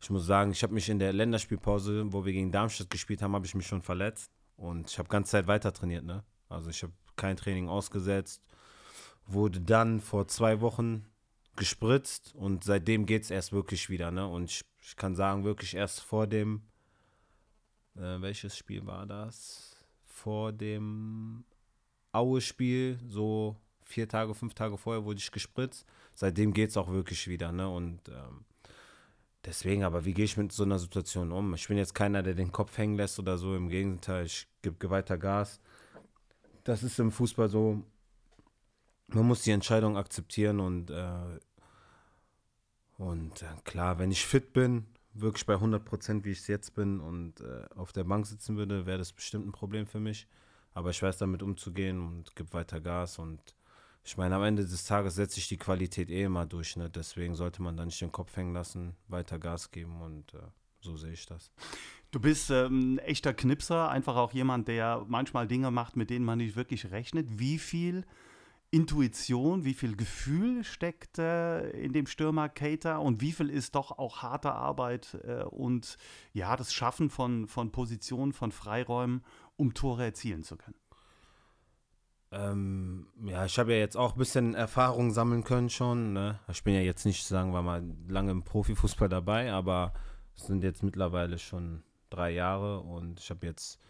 ich 0.00 0.10
muss 0.10 0.26
sagen, 0.26 0.52
ich 0.52 0.62
habe 0.62 0.74
mich 0.74 0.88
in 0.88 0.98
der 0.98 1.12
Länderspielpause, 1.12 2.12
wo 2.12 2.24
wir 2.24 2.32
gegen 2.32 2.52
Darmstadt 2.52 2.90
gespielt 2.90 3.22
haben, 3.22 3.34
habe 3.34 3.46
ich 3.46 3.54
mich 3.54 3.66
schon 3.66 3.82
verletzt. 3.82 4.30
Und 4.56 4.90
ich 4.90 4.98
habe 4.98 5.08
ganze 5.08 5.32
Zeit 5.32 5.46
weiter 5.46 5.72
trainiert. 5.72 6.04
Ne? 6.04 6.24
Also 6.48 6.70
ich 6.70 6.82
habe 6.82 6.92
kein 7.16 7.36
Training 7.36 7.68
ausgesetzt. 7.68 8.42
Wurde 9.26 9.60
dann 9.60 10.00
vor 10.00 10.28
zwei 10.28 10.60
Wochen 10.60 11.06
gespritzt 11.56 12.34
und 12.34 12.64
seitdem 12.64 13.06
geht 13.06 13.24
es 13.24 13.30
erst 13.30 13.52
wirklich 13.52 13.90
wieder. 13.90 14.10
Ne? 14.10 14.26
Und 14.26 14.50
ich, 14.50 14.64
ich 14.82 14.96
kann 14.96 15.14
sagen, 15.14 15.44
wirklich 15.44 15.74
erst 15.74 16.00
vor 16.00 16.26
dem 16.26 16.62
äh, 17.96 18.20
welches 18.20 18.56
Spiel 18.56 18.86
war 18.86 19.06
das? 19.06 19.76
Vor 20.04 20.52
dem 20.52 21.44
Aue-Spiel, 22.12 22.98
so 23.08 23.56
vier 23.82 24.08
Tage, 24.08 24.34
fünf 24.34 24.54
Tage 24.54 24.76
vorher 24.76 25.04
wurde 25.04 25.18
ich 25.18 25.30
gespritzt. 25.30 25.86
Seitdem 26.14 26.52
geht 26.52 26.70
es 26.70 26.76
auch 26.76 26.88
wirklich 26.88 27.28
wieder, 27.28 27.52
ne? 27.52 27.68
Und 27.68 28.08
ähm, 28.08 28.44
deswegen, 29.44 29.84
aber 29.84 30.04
wie 30.04 30.14
gehe 30.14 30.24
ich 30.24 30.36
mit 30.36 30.52
so 30.52 30.62
einer 30.62 30.78
Situation 30.78 31.32
um? 31.32 31.54
Ich 31.54 31.68
bin 31.68 31.76
jetzt 31.76 31.94
keiner, 31.94 32.22
der 32.22 32.34
den 32.34 32.52
Kopf 32.52 32.76
hängen 32.78 32.96
lässt 32.96 33.18
oder 33.18 33.38
so. 33.38 33.54
Im 33.54 33.68
Gegenteil, 33.68 34.26
ich 34.26 34.46
gebe 34.62 34.90
weiter 34.90 35.18
Gas. 35.18 35.60
Das 36.64 36.82
ist 36.82 36.98
im 36.98 37.10
Fußball 37.10 37.48
so. 37.48 37.82
Man 39.08 39.26
muss 39.26 39.42
die 39.42 39.50
Entscheidung 39.50 39.96
akzeptieren 39.96 40.60
und, 40.60 40.90
äh, 40.90 41.38
und 42.98 43.42
äh, 43.42 43.46
klar, 43.64 43.98
wenn 43.98 44.12
ich 44.12 44.24
fit 44.24 44.52
bin, 44.52 44.86
wirklich 45.12 45.46
bei 45.46 45.54
100 45.54 45.84
Prozent, 45.84 46.24
wie 46.24 46.30
ich 46.30 46.40
es 46.40 46.46
jetzt 46.46 46.74
bin 46.74 47.00
und 47.00 47.40
äh, 47.40 47.64
auf 47.74 47.92
der 47.92 48.04
Bank 48.04 48.26
sitzen 48.26 48.56
würde, 48.56 48.86
wäre 48.86 48.98
das 48.98 49.12
bestimmt 49.12 49.46
ein 49.46 49.52
Problem 49.52 49.86
für 49.86 50.00
mich. 50.00 50.26
Aber 50.72 50.90
ich 50.90 51.02
weiß 51.02 51.18
damit 51.18 51.42
umzugehen 51.42 52.00
und 52.00 52.36
gebe 52.36 52.52
weiter 52.52 52.80
Gas. 52.80 53.18
Und 53.18 53.40
ich 54.04 54.16
meine, 54.16 54.36
am 54.36 54.44
Ende 54.44 54.64
des 54.64 54.84
Tages 54.84 55.16
setze 55.16 55.40
ich 55.40 55.48
die 55.48 55.56
Qualität 55.56 56.10
eh 56.10 56.24
immer 56.24 56.46
durch. 56.46 56.76
Ne? 56.76 56.88
Deswegen 56.88 57.34
sollte 57.34 57.60
man 57.62 57.76
da 57.76 57.84
nicht 57.84 58.00
den 58.00 58.12
Kopf 58.12 58.36
hängen 58.36 58.54
lassen, 58.54 58.94
weiter 59.08 59.38
Gas 59.38 59.70
geben 59.70 60.00
und 60.00 60.32
äh, 60.34 60.38
so 60.80 60.96
sehe 60.96 61.12
ich 61.12 61.26
das. 61.26 61.50
Du 62.10 62.20
bist 62.20 62.50
ähm, 62.50 62.94
ein 62.94 62.98
echter 62.98 63.34
Knipser, 63.34 63.88
einfach 63.88 64.16
auch 64.16 64.32
jemand, 64.32 64.68
der 64.68 65.04
manchmal 65.08 65.46
Dinge 65.46 65.70
macht, 65.70 65.96
mit 65.96 66.10
denen 66.10 66.24
man 66.24 66.38
nicht 66.38 66.56
wirklich 66.56 66.90
rechnet. 66.90 67.26
Wie 67.38 67.58
viel 67.58 68.04
Intuition, 68.72 69.64
wie 69.64 69.74
viel 69.74 69.96
Gefühl 69.96 70.62
steckt 70.62 71.18
äh, 71.18 71.70
in 71.70 71.92
dem 71.92 72.06
Stürmer 72.06 72.48
Cater 72.48 73.00
und 73.00 73.20
wie 73.20 73.32
viel 73.32 73.50
ist 73.50 73.74
doch 73.74 73.98
auch 73.98 74.22
harte 74.22 74.52
Arbeit 74.52 75.18
äh, 75.24 75.42
und 75.42 75.98
ja, 76.32 76.56
das 76.56 76.72
Schaffen 76.72 77.10
von, 77.10 77.48
von 77.48 77.72
Positionen, 77.72 78.32
von 78.32 78.52
Freiräumen, 78.52 79.24
um 79.56 79.74
Tore 79.74 80.04
erzielen 80.04 80.44
zu 80.44 80.56
können? 80.56 80.76
Ähm, 82.32 83.08
ja, 83.24 83.44
ich 83.44 83.58
habe 83.58 83.72
ja 83.72 83.78
jetzt 83.78 83.96
auch 83.96 84.12
ein 84.12 84.18
bisschen 84.18 84.54
Erfahrung 84.54 85.10
sammeln 85.10 85.42
können 85.42 85.68
schon. 85.68 86.12
Ne? 86.12 86.38
Ich 86.48 86.62
bin 86.62 86.74
ja 86.74 86.80
jetzt 86.80 87.04
nicht, 87.04 87.26
sagen 87.26 87.52
wir 87.52 87.62
mal, 87.62 87.82
lange 88.06 88.30
im 88.30 88.44
Profifußball 88.44 89.08
dabei, 89.08 89.52
aber 89.52 89.92
es 90.36 90.46
sind 90.46 90.62
jetzt 90.62 90.84
mittlerweile 90.84 91.38
schon 91.40 91.82
drei 92.08 92.30
Jahre 92.30 92.80
und 92.80 93.18
ich 93.18 93.30
habe 93.30 93.46
jetzt, 93.46 93.80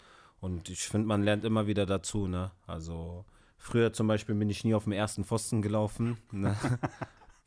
und 0.41 0.71
ich 0.71 0.89
finde, 0.89 1.07
man 1.07 1.23
lernt 1.23 1.45
immer 1.45 1.67
wieder 1.67 1.85
dazu. 1.85 2.27
Ne? 2.27 2.51
Also 2.67 3.27
Früher 3.62 3.93
zum 3.93 4.07
Beispiel 4.07 4.35
bin 4.35 4.49
ich 4.49 4.64
nie 4.64 4.75
auf 4.75 4.85
dem 4.85 4.95
ersten 4.95 5.23
Pfosten 5.23 5.62
gelaufen. 5.62 6.17
Ne? 6.33 6.57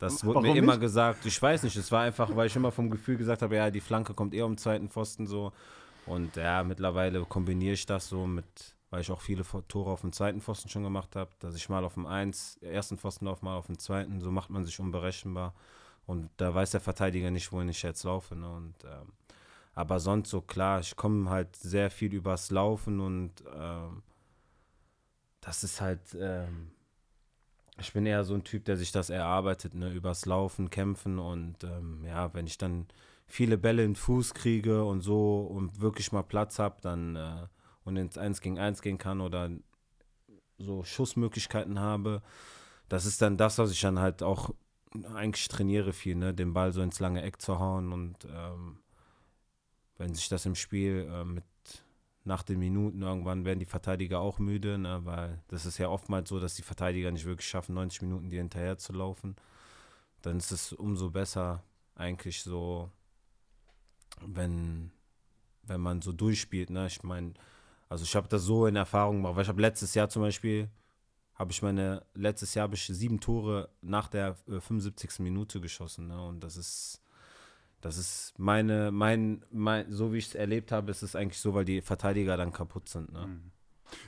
Das 0.00 0.24
wurde 0.24 0.36
Warum 0.36 0.52
mir 0.52 0.58
immer 0.58 0.72
nicht? 0.72 0.80
gesagt. 0.82 1.24
Ich 1.24 1.40
weiß 1.40 1.62
nicht, 1.62 1.76
es 1.76 1.90
war 1.90 2.02
einfach, 2.02 2.34
weil 2.34 2.48
ich 2.48 2.56
immer 2.56 2.72
vom 2.72 2.90
Gefühl 2.90 3.16
gesagt 3.16 3.40
habe, 3.42 3.56
ja, 3.56 3.70
die 3.70 3.80
Flanke 3.80 4.12
kommt 4.12 4.34
eher 4.34 4.44
um 4.44 4.52
den 4.52 4.58
zweiten 4.58 4.90
Pfosten 4.90 5.26
so. 5.26 5.52
Und 6.04 6.36
ja, 6.36 6.62
mittlerweile 6.62 7.24
kombiniere 7.24 7.72
ich 7.72 7.86
das 7.86 8.08
so 8.08 8.26
mit, 8.26 8.44
weil 8.90 9.00
ich 9.00 9.10
auch 9.10 9.20
viele 9.20 9.44
Tore 9.68 9.92
auf 9.92 10.02
dem 10.02 10.12
zweiten 10.12 10.42
Pfosten 10.42 10.68
schon 10.68 10.82
gemacht 10.82 11.16
habe, 11.16 11.30
dass 11.38 11.54
ich 11.54 11.68
mal 11.68 11.84
auf 11.84 11.94
dem 11.94 12.06
eins, 12.06 12.58
ersten 12.60 12.98
Pfosten 12.98 13.24
laufe, 13.24 13.44
mal 13.44 13.56
auf 13.56 13.66
dem 13.66 13.78
zweiten. 13.78 14.20
So 14.20 14.30
macht 14.30 14.50
man 14.50 14.64
sich 14.64 14.78
unberechenbar. 14.78 15.54
Und 16.06 16.28
da 16.36 16.54
weiß 16.54 16.72
der 16.72 16.80
Verteidiger 16.80 17.30
nicht, 17.30 17.50
wohin 17.52 17.68
ich 17.68 17.82
jetzt 17.82 18.02
laufe. 18.02 18.34
Ne? 18.34 18.50
Und, 18.50 18.74
ähm, 18.84 19.12
aber 19.74 20.00
sonst 20.00 20.28
so 20.28 20.42
klar, 20.42 20.80
ich 20.80 20.96
komme 20.96 21.30
halt 21.30 21.54
sehr 21.56 21.90
viel 21.90 22.12
übers 22.12 22.50
Laufen 22.50 23.00
und 23.00 23.32
ähm, 23.56 24.02
das 25.44 25.62
ist 25.62 25.80
halt, 25.80 26.00
ähm, 26.18 26.70
ich 27.78 27.92
bin 27.92 28.06
eher 28.06 28.24
so 28.24 28.34
ein 28.34 28.44
Typ, 28.44 28.64
der 28.64 28.76
sich 28.76 28.92
das 28.92 29.10
erarbeitet, 29.10 29.74
ne, 29.74 29.92
übers 29.92 30.24
Laufen, 30.26 30.70
Kämpfen 30.70 31.18
und 31.18 31.62
ähm, 31.64 32.04
ja, 32.06 32.32
wenn 32.32 32.46
ich 32.46 32.56
dann 32.56 32.86
viele 33.26 33.58
Bälle 33.58 33.84
in 33.84 33.90
den 33.90 33.96
Fuß 33.96 34.32
kriege 34.32 34.84
und 34.84 35.02
so 35.02 35.40
und 35.42 35.80
wirklich 35.80 36.12
mal 36.12 36.22
Platz 36.22 36.58
habe, 36.58 36.76
dann 36.80 37.16
äh, 37.16 37.46
und 37.84 37.96
ins 37.96 38.16
1 38.16 38.40
gegen 38.40 38.58
1 38.58 38.80
gehen 38.80 38.96
kann 38.96 39.20
oder 39.20 39.50
so 40.56 40.82
Schussmöglichkeiten 40.82 41.78
habe, 41.78 42.22
das 42.88 43.04
ist 43.04 43.20
dann 43.20 43.36
das, 43.36 43.58
was 43.58 43.70
ich 43.70 43.80
dann 43.80 43.98
halt 43.98 44.22
auch 44.22 44.50
eigentlich 45.14 45.48
trainiere 45.48 45.92
viel, 45.92 46.14
ne, 46.14 46.32
den 46.32 46.54
Ball 46.54 46.72
so 46.72 46.80
ins 46.80 47.00
lange 47.00 47.22
Eck 47.22 47.42
zu 47.42 47.58
hauen 47.58 47.92
und 47.92 48.24
ähm, 48.30 48.78
wenn 49.98 50.14
sich 50.14 50.28
das 50.28 50.46
im 50.46 50.54
Spiel 50.54 51.06
äh, 51.10 51.24
mit 51.24 51.44
nach 52.24 52.42
den 52.42 52.58
Minuten 52.58 53.02
irgendwann 53.02 53.44
werden 53.44 53.58
die 53.58 53.66
Verteidiger 53.66 54.20
auch 54.20 54.38
müde, 54.38 54.78
ne, 54.78 55.00
weil 55.04 55.42
das 55.48 55.66
ist 55.66 55.78
ja 55.78 55.88
oftmals 55.88 56.28
so, 56.28 56.40
dass 56.40 56.54
die 56.54 56.62
Verteidiger 56.62 57.10
nicht 57.10 57.26
wirklich 57.26 57.48
schaffen, 57.48 57.74
90 57.74 58.02
Minuten 58.02 58.30
dir 58.30 58.40
hinterher 58.40 58.78
zu 58.78 58.92
laufen. 58.94 59.36
Dann 60.22 60.38
ist 60.38 60.50
es 60.50 60.72
umso 60.72 61.10
besser 61.10 61.62
eigentlich 61.94 62.42
so, 62.42 62.90
wenn, 64.22 64.90
wenn 65.64 65.80
man 65.80 66.00
so 66.00 66.12
durchspielt. 66.12 66.70
Ne? 66.70 66.86
Ich 66.86 67.02
meine, 67.02 67.34
also 67.88 68.04
ich 68.04 68.16
habe 68.16 68.28
das 68.28 68.42
so 68.42 68.66
in 68.66 68.76
Erfahrung 68.76 69.16
gemacht, 69.16 69.36
weil 69.36 69.42
ich 69.42 69.48
habe 69.48 69.60
letztes 69.60 69.94
Jahr 69.94 70.08
zum 70.08 70.22
Beispiel, 70.22 70.70
habe 71.34 71.52
ich 71.52 71.60
meine, 71.60 72.06
letztes 72.14 72.54
Jahr 72.54 72.64
habe 72.64 72.74
ich 72.74 72.86
sieben 72.86 73.20
Tore 73.20 73.68
nach 73.82 74.08
der 74.08 74.36
äh, 74.48 74.60
75. 74.60 75.18
Minute 75.20 75.60
geschossen. 75.60 76.06
Ne? 76.08 76.26
Und 76.26 76.40
das 76.40 76.56
ist, 76.56 77.02
das 77.84 77.98
ist 77.98 78.38
meine, 78.38 78.90
mein, 78.90 79.44
mein, 79.50 79.90
so 79.92 80.12
wie 80.12 80.16
ich 80.18 80.28
es 80.28 80.34
erlebt 80.34 80.72
habe, 80.72 80.90
ist 80.90 81.02
es 81.02 81.14
eigentlich 81.14 81.38
so, 81.40 81.52
weil 81.52 81.66
die 81.66 81.82
Verteidiger 81.82 82.36
dann 82.38 82.50
kaputt 82.52 82.88
sind. 82.88 83.12
Ne? 83.12 83.26
Mhm. 83.26 83.50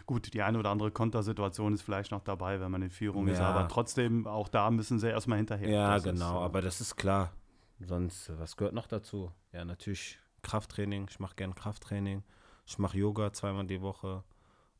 Gut, 0.07 0.33
die 0.33 0.43
eine 0.43 0.59
oder 0.59 0.71
andere 0.71 0.91
Kontersituation 0.91 1.75
ist 1.75 1.83
vielleicht 1.83 2.11
noch 2.11 2.23
dabei, 2.23 2.59
wenn 2.61 2.71
man 2.71 2.81
in 2.81 2.91
Führung 2.91 3.29
ist, 3.29 3.39
Ja. 3.39 3.51
aber 3.51 3.69
trotzdem, 3.69 4.27
auch 4.27 4.49
da 4.49 4.71
müssen 4.71 4.99
sie 4.99 5.09
erstmal 5.11 5.37
hinterher. 5.37 5.69
Ja, 5.69 5.95
Das 5.95 6.07
ist, 6.07 6.13
genau, 6.13 6.41
äh, 6.41 6.45
aber 6.45 6.63
das 6.63 6.81
ist 6.81 6.97
klar. 6.97 7.33
Sonst, 7.81 8.33
was 8.39 8.57
gehört 8.57 8.73
noch 8.75 8.87
dazu? 8.87 9.31
Ja, 9.53 9.65
natürlich 9.67 10.19
Krafttraining. 10.41 11.07
Ich 11.11 11.21
mache 11.21 11.37
gern 11.37 11.55
Krafttraining. 11.55 12.23
Ich 12.67 12.79
mache 12.79 12.97
Yoga 12.97 13.33
zweimal 13.35 13.67
die 13.67 13.83
Woche. 13.83 14.25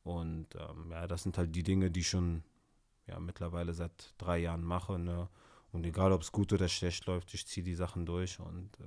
Und 0.03 0.47
ähm, 0.55 0.91
ja, 0.91 1.07
das 1.07 1.23
sind 1.25 1.37
halt 1.37 1.55
die 1.55 1.63
Dinge, 1.63 1.91
die 1.91 2.01
ich 2.01 2.09
schon 2.09 2.43
ja, 3.07 3.21
mittlerweile 3.21 3.75
seit 3.75 4.15
drei 4.17 4.39
Jahren 4.39 4.65
mache. 4.65 4.99
Ne? 4.99 5.29
Und 5.77 5.85
egal, 5.85 6.11
ob 6.13 6.23
es 6.23 6.33
gut 6.33 6.53
oder 6.55 6.69
schlecht 6.69 7.05
läuft, 7.07 7.35
ich 7.35 7.47
ziehe 7.47 7.63
die 7.63 7.75
Sachen 7.75 8.07
durch 8.07 8.41
und 8.41 8.71
äh, 8.81 8.85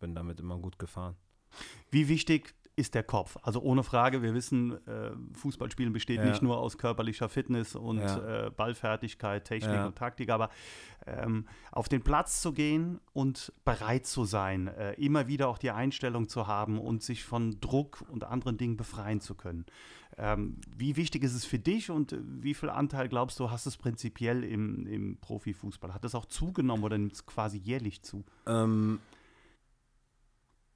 bin 0.00 0.14
damit 0.16 0.40
immer 0.40 0.58
gut 0.58 0.78
gefahren. 0.80 1.16
Wie 1.92 2.08
wichtig 2.08 2.54
ist 2.74 2.96
der 2.96 3.04
Kopf? 3.04 3.36
Also 3.42 3.60
ohne 3.60 3.84
Frage, 3.84 4.20
wir 4.20 4.34
wissen, 4.34 4.84
äh, 4.88 5.12
Fußballspielen 5.34 5.92
besteht 5.92 6.18
Ja. 6.18 6.26
nicht 6.26 6.42
nur 6.42 6.58
aus 6.58 6.76
körperlicher 6.76 7.28
Fitness 7.28 7.76
und 7.76 8.00
Ja. 8.00 8.46
äh, 8.46 8.50
Ballfertigkeit, 8.50 9.44
Technik 9.44 9.74
Ja. 9.76 9.86
und 9.86 9.96
Taktik, 9.96 10.28
aber 10.30 10.50
ähm, 11.06 11.46
auf 11.70 11.88
den 11.88 12.02
Platz 12.02 12.40
zu 12.40 12.52
gehen 12.52 12.98
und 13.12 13.52
bereit 13.64 14.06
zu 14.06 14.24
sein, 14.24 14.66
äh, 14.66 14.94
immer 14.94 15.28
wieder 15.28 15.46
auch 15.48 15.58
die 15.58 15.70
Einstellung 15.70 16.28
zu 16.28 16.48
haben 16.48 16.80
und 16.80 17.04
sich 17.04 17.22
von 17.22 17.60
Druck 17.60 18.04
und 18.08 18.24
anderen 18.24 18.58
Dingen 18.58 18.76
befreien 18.76 19.20
zu 19.20 19.36
können. 19.36 19.66
Ähm, 20.16 20.60
wie 20.76 20.96
wichtig 20.96 21.24
ist 21.24 21.34
es 21.34 21.44
für 21.44 21.58
dich 21.58 21.90
und 21.90 22.12
äh, 22.12 22.18
wie 22.22 22.54
viel 22.54 22.70
Anteil 22.70 23.08
glaubst 23.08 23.40
du, 23.40 23.50
hast 23.50 23.66
es 23.66 23.76
prinzipiell 23.76 24.44
im, 24.44 24.86
im 24.86 25.16
Profifußball? 25.16 25.92
Hat 25.92 26.04
es 26.04 26.14
auch 26.14 26.26
zugenommen 26.26 26.84
oder 26.84 26.96
nimmt 26.96 27.14
es 27.14 27.26
quasi 27.26 27.58
jährlich 27.58 28.02
zu? 28.02 28.24
Ähm, 28.46 29.00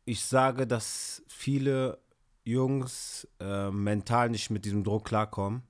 ich 0.04 0.24
sage, 0.24 0.66
dass 0.66 1.22
viele 1.28 1.98
Jungs 2.44 3.28
äh, 3.38 3.70
mental 3.70 4.30
nicht 4.30 4.50
mit 4.50 4.64
diesem 4.64 4.82
Druck 4.82 5.04
klarkommen 5.04 5.62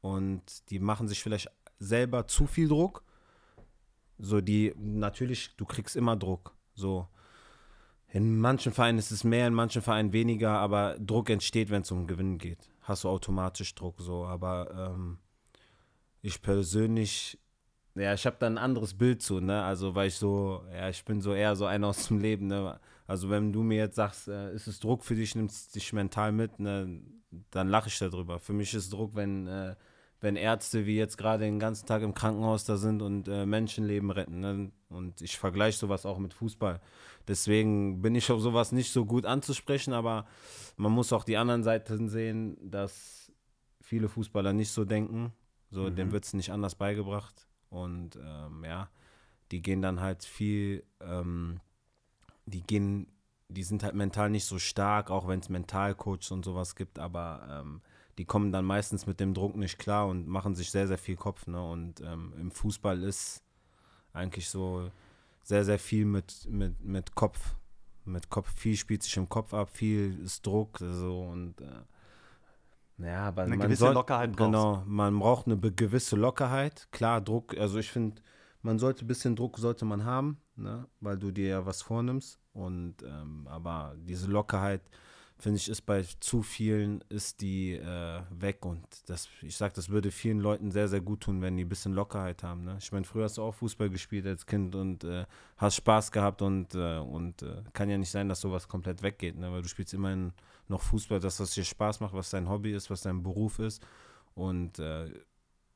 und 0.00 0.68
die 0.70 0.78
machen 0.78 1.08
sich 1.08 1.22
vielleicht 1.22 1.50
selber 1.78 2.26
zu 2.26 2.46
viel 2.46 2.68
Druck. 2.68 3.04
So 4.18 4.40
die, 4.40 4.74
natürlich, 4.76 5.56
du 5.56 5.64
kriegst 5.64 5.96
immer 5.96 6.16
Druck. 6.16 6.54
So. 6.74 7.08
In 8.08 8.38
manchen 8.40 8.72
Vereinen 8.72 8.98
ist 8.98 9.12
es 9.12 9.24
mehr, 9.24 9.46
in 9.46 9.54
manchen 9.54 9.82
Vereinen 9.82 10.12
weniger, 10.12 10.58
aber 10.58 10.98
Druck 10.98 11.30
entsteht, 11.30 11.70
wenn 11.70 11.82
es 11.82 11.90
um 11.90 12.06
Gewinnen 12.06 12.38
geht. 12.38 12.68
Hast 12.90 13.04
du 13.04 13.08
automatisch 13.08 13.72
Druck 13.76 14.00
so. 14.00 14.24
Aber 14.24 14.92
ähm, 14.92 15.18
ich 16.22 16.42
persönlich 16.42 17.38
ja, 17.94 18.14
ich 18.14 18.24
habe 18.26 18.36
da 18.38 18.46
ein 18.46 18.58
anderes 18.58 18.94
Bild 18.94 19.22
zu, 19.22 19.40
ne? 19.40 19.62
Also, 19.62 19.94
weil 19.94 20.08
ich 20.08 20.14
so, 20.16 20.64
ja, 20.72 20.88
ich 20.88 21.04
bin 21.04 21.20
so 21.20 21.34
eher 21.34 21.56
so 21.56 21.66
einer 21.66 21.88
aus 21.88 22.08
dem 22.08 22.18
Leben, 22.18 22.46
ne? 22.46 22.78
Also, 23.06 23.30
wenn 23.30 23.52
du 23.52 23.62
mir 23.62 23.78
jetzt 23.78 23.96
sagst, 23.96 24.28
äh, 24.28 24.52
ist 24.54 24.66
es 24.68 24.80
Druck 24.80 25.04
für 25.04 25.14
dich, 25.16 25.34
nimmst 25.34 25.74
dich 25.74 25.92
mental 25.92 26.32
mit, 26.32 26.60
ne? 26.60 27.00
Dann 27.50 27.68
lache 27.68 27.88
ich 27.88 27.98
darüber. 27.98 28.38
Für 28.40 28.52
mich 28.52 28.74
ist 28.74 28.92
Druck, 28.92 29.14
wenn, 29.14 29.46
äh, 29.46 29.76
wenn 30.20 30.36
Ärzte 30.36 30.86
wie 30.86 30.96
jetzt 30.96 31.18
gerade 31.18 31.44
den 31.44 31.58
ganzen 31.58 31.86
Tag 31.86 32.02
im 32.02 32.14
Krankenhaus 32.14 32.64
da 32.64 32.76
sind 32.76 33.02
und 33.02 33.28
äh, 33.28 33.46
Menschenleben 33.46 34.10
retten, 34.10 34.40
ne? 34.40 34.72
Und 34.88 35.20
ich 35.20 35.38
vergleiche 35.38 35.78
sowas 35.78 36.06
auch 36.06 36.18
mit 36.18 36.34
Fußball. 36.34 36.80
Deswegen 37.28 38.02
bin 38.02 38.14
ich 38.14 38.30
auf 38.30 38.40
sowas 38.40 38.72
nicht 38.72 38.92
so 38.92 39.04
gut 39.04 39.26
anzusprechen, 39.26 39.92
aber 39.92 40.26
man 40.76 40.92
muss 40.92 41.12
auch 41.12 41.24
die 41.24 41.36
anderen 41.36 41.62
Seiten 41.62 42.08
sehen, 42.08 42.56
dass 42.70 43.30
viele 43.80 44.08
Fußballer 44.08 44.52
nicht 44.52 44.70
so 44.70 44.84
denken. 44.84 45.32
So, 45.70 45.82
Mhm. 45.82 45.96
dem 45.96 46.12
wird 46.12 46.24
es 46.24 46.34
nicht 46.34 46.50
anders 46.50 46.74
beigebracht. 46.74 47.46
Und 47.68 48.16
ähm, 48.16 48.64
ja, 48.64 48.88
die 49.52 49.62
gehen 49.62 49.82
dann 49.82 50.00
halt 50.00 50.24
viel, 50.24 50.84
ähm, 51.00 51.60
die 52.46 52.62
gehen, 52.62 53.06
die 53.48 53.62
sind 53.62 53.82
halt 53.84 53.94
mental 53.94 54.30
nicht 54.30 54.46
so 54.46 54.58
stark, 54.58 55.10
auch 55.10 55.28
wenn 55.28 55.40
es 55.40 55.48
Mentalcoaches 55.48 56.30
und 56.32 56.44
sowas 56.44 56.74
gibt, 56.74 56.98
aber 56.98 57.46
ähm, 57.62 57.80
die 58.18 58.24
kommen 58.24 58.50
dann 58.52 58.64
meistens 58.64 59.06
mit 59.06 59.20
dem 59.20 59.34
Druck 59.34 59.56
nicht 59.56 59.78
klar 59.78 60.08
und 60.08 60.26
machen 60.26 60.54
sich 60.54 60.70
sehr, 60.70 60.88
sehr 60.88 60.98
viel 60.98 61.16
Kopf. 61.16 61.46
Ne? 61.46 61.62
Und 61.62 62.00
ähm, 62.00 62.32
im 62.38 62.50
Fußball 62.50 63.02
ist 63.02 63.42
eigentlich 64.12 64.48
so 64.50 64.90
sehr, 65.42 65.64
sehr 65.64 65.78
viel 65.78 66.04
mit, 66.04 66.46
mit, 66.48 66.82
mit 66.82 67.14
Kopf. 67.14 67.56
Mit 68.04 68.30
Kopf, 68.30 68.52
viel 68.56 68.76
spielt 68.76 69.02
sich 69.02 69.16
im 69.16 69.28
Kopf 69.28 69.52
ab, 69.54 69.70
viel 69.70 70.18
ist 70.24 70.44
Druck 70.46 70.78
so 70.78 71.22
und 71.22 71.60
äh, 71.60 73.04
ja, 73.06 73.28
aber 73.28 73.42
Eine 73.42 73.56
man 73.56 73.66
gewisse 73.66 73.80
soll, 73.80 73.94
Lockerheit 73.94 74.32
brauchst 74.32 74.52
Genau, 74.52 74.82
man 74.86 75.18
braucht 75.18 75.46
eine 75.46 75.58
gewisse 75.58 76.16
Lockerheit. 76.16 76.88
Klar, 76.92 77.20
Druck, 77.20 77.56
also 77.56 77.78
ich 77.78 77.90
finde, 77.90 78.20
man 78.62 78.78
sollte 78.78 79.04
ein 79.04 79.08
bisschen 79.08 79.36
Druck 79.36 79.58
sollte 79.58 79.84
man 79.84 80.04
haben, 80.04 80.38
ne? 80.56 80.86
weil 81.00 81.18
du 81.18 81.30
dir 81.30 81.48
ja 81.48 81.66
was 81.66 81.82
vornimmst. 81.82 82.38
Und 82.52 82.96
ähm, 83.02 83.46
aber 83.48 83.94
diese 83.98 84.26
Lockerheit, 84.26 84.82
finde 85.40 85.56
ich, 85.56 85.68
ist 85.68 85.82
bei 85.82 86.02
zu 86.02 86.42
vielen 86.42 87.02
ist 87.08 87.40
die 87.40 87.74
äh, 87.74 88.22
weg. 88.30 88.64
Und 88.64 88.84
das, 89.06 89.28
ich 89.42 89.56
sag, 89.56 89.74
das 89.74 89.88
würde 89.88 90.10
vielen 90.10 90.38
Leuten 90.38 90.70
sehr, 90.70 90.88
sehr 90.88 91.00
gut 91.00 91.22
tun, 91.22 91.40
wenn 91.40 91.56
die 91.56 91.64
ein 91.64 91.68
bisschen 91.68 91.92
Lockerheit 91.92 92.42
haben. 92.42 92.64
Ne? 92.64 92.76
Ich 92.80 92.92
meine, 92.92 93.04
früher 93.04 93.24
hast 93.24 93.38
du 93.38 93.42
auch 93.42 93.54
Fußball 93.54 93.90
gespielt 93.90 94.26
als 94.26 94.46
Kind 94.46 94.74
und 94.74 95.04
äh, 95.04 95.24
hast 95.56 95.76
Spaß 95.76 96.12
gehabt 96.12 96.42
und, 96.42 96.74
äh, 96.74 96.98
und 96.98 97.42
äh, 97.42 97.62
kann 97.72 97.88
ja 97.88 97.98
nicht 97.98 98.10
sein, 98.10 98.28
dass 98.28 98.40
sowas 98.40 98.68
komplett 98.68 99.02
weggeht, 99.02 99.36
ne? 99.36 99.50
weil 99.50 99.62
du 99.62 99.68
spielst 99.68 99.94
immerhin 99.94 100.32
noch 100.68 100.82
Fußball, 100.82 101.20
das, 101.20 101.40
was 101.40 101.52
dir 101.52 101.64
Spaß 101.64 102.00
macht, 102.00 102.14
was 102.14 102.30
dein 102.30 102.48
Hobby 102.48 102.72
ist, 102.72 102.90
was 102.90 103.02
dein 103.02 103.22
Beruf 103.22 103.58
ist. 103.58 103.84
Und 104.34 104.78
äh, 104.78 105.10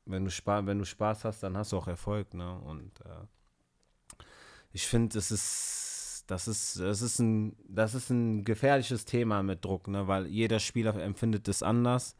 wenn, 0.05 0.25
du 0.25 0.31
Spaß, 0.31 0.65
wenn 0.65 0.79
du 0.79 0.85
Spaß 0.85 1.25
hast, 1.25 1.41
dann 1.43 1.57
hast 1.57 1.71
du 1.71 1.77
auch 1.77 1.87
Erfolg. 1.87 2.33
Ne? 2.33 2.57
Und 2.59 3.01
äh, 3.01 4.25
ich 4.71 4.87
finde, 4.87 5.17
es 5.17 5.31
ist, 5.31 5.84
das 6.27 6.47
ist, 6.47 6.79
das 6.79 7.01
ist 7.01 7.19
ein, 7.19 7.55
das 7.67 7.93
ist 7.93 8.09
ein 8.09 8.43
gefährliches 8.43 9.05
Thema 9.05 9.43
mit 9.43 9.63
Druck, 9.63 9.87
ne? 9.87 10.07
weil 10.07 10.27
jeder 10.27 10.59
Spieler 10.59 10.95
empfindet 10.95 11.47
es 11.47 11.63
anders. 11.63 12.15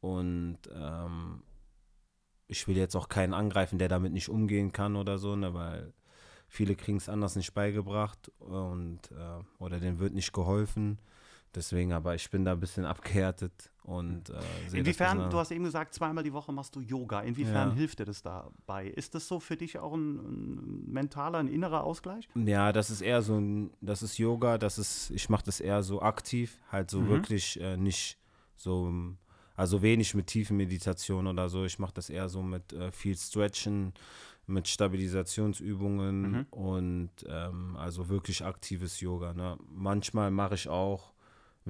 Und 0.00 0.58
ähm, 0.74 1.42
ich 2.46 2.66
will 2.68 2.76
jetzt 2.76 2.96
auch 2.96 3.08
keinen 3.08 3.34
angreifen, 3.34 3.78
der 3.78 3.88
damit 3.88 4.12
nicht 4.12 4.28
umgehen 4.28 4.72
kann 4.72 4.96
oder 4.96 5.18
so, 5.18 5.36
ne? 5.36 5.54
weil 5.54 5.92
viele 6.48 6.74
kriegen 6.74 6.98
es 6.98 7.08
anders 7.08 7.36
nicht 7.36 7.54
beigebracht 7.54 8.30
und 8.38 9.00
äh, 9.12 9.62
oder 9.62 9.78
denen 9.78 10.00
wird 10.00 10.14
nicht 10.14 10.32
geholfen. 10.32 10.98
Deswegen, 11.54 11.92
aber 11.92 12.14
ich 12.14 12.30
bin 12.30 12.44
da 12.44 12.52
ein 12.52 12.60
bisschen 12.60 12.84
abgehärtet 12.84 13.69
und 13.84 14.30
äh, 14.30 14.78
Inwiefern, 14.78 15.30
du 15.30 15.38
hast 15.38 15.50
eben 15.50 15.64
gesagt, 15.64 15.94
zweimal 15.94 16.22
die 16.22 16.32
Woche 16.32 16.52
machst 16.52 16.76
du 16.76 16.80
Yoga. 16.80 17.20
Inwiefern 17.20 17.70
Ja. 17.70 17.74
hilft 17.74 17.98
dir 17.98 18.04
das 18.04 18.22
dabei? 18.22 18.86
Ist 18.88 19.14
das 19.14 19.26
so 19.26 19.40
für 19.40 19.56
dich 19.56 19.78
auch 19.78 19.94
ein, 19.94 20.16
ein 20.18 20.92
mentaler, 20.92 21.38
ein 21.38 21.48
innerer 21.48 21.84
Ausgleich? 21.84 22.28
Ja, 22.34 22.72
das 22.72 22.90
ist 22.90 23.00
eher 23.00 23.22
so 23.22 23.36
ein, 23.38 23.70
das 23.80 24.02
ist 24.02 24.18
Yoga, 24.18 24.58
das 24.58 24.78
ist, 24.78 25.10
ich 25.10 25.28
mache 25.28 25.44
das 25.44 25.60
eher 25.60 25.82
so 25.82 26.02
aktiv, 26.02 26.60
halt 26.70 26.90
so 26.90 27.00
Mhm. 27.00 27.08
wirklich 27.08 27.60
äh, 27.60 27.76
nicht 27.76 28.18
so, 28.56 28.92
Also 29.56 29.82
wenig 29.82 30.14
mit 30.14 30.26
tiefen 30.26 30.56
Meditation 30.56 31.26
oder 31.26 31.48
so. 31.48 31.64
Ich 31.64 31.78
mache 31.78 31.92
das 31.94 32.08
eher 32.10 32.28
so 32.28 32.42
mit 32.42 32.72
äh, 32.72 32.92
viel 32.92 33.16
Stretchen, 33.16 33.92
mit 34.46 34.68
Stabilisationsübungen 34.68 36.22
Mhm. 36.32 36.46
und 36.50 37.10
ähm, 37.26 37.76
also 37.76 38.08
wirklich 38.08 38.44
aktives 38.44 39.00
Yoga. 39.00 39.32
Ne? 39.34 39.56
Manchmal 39.72 40.30
mache 40.30 40.54
ich 40.54 40.68
auch, 40.68 41.12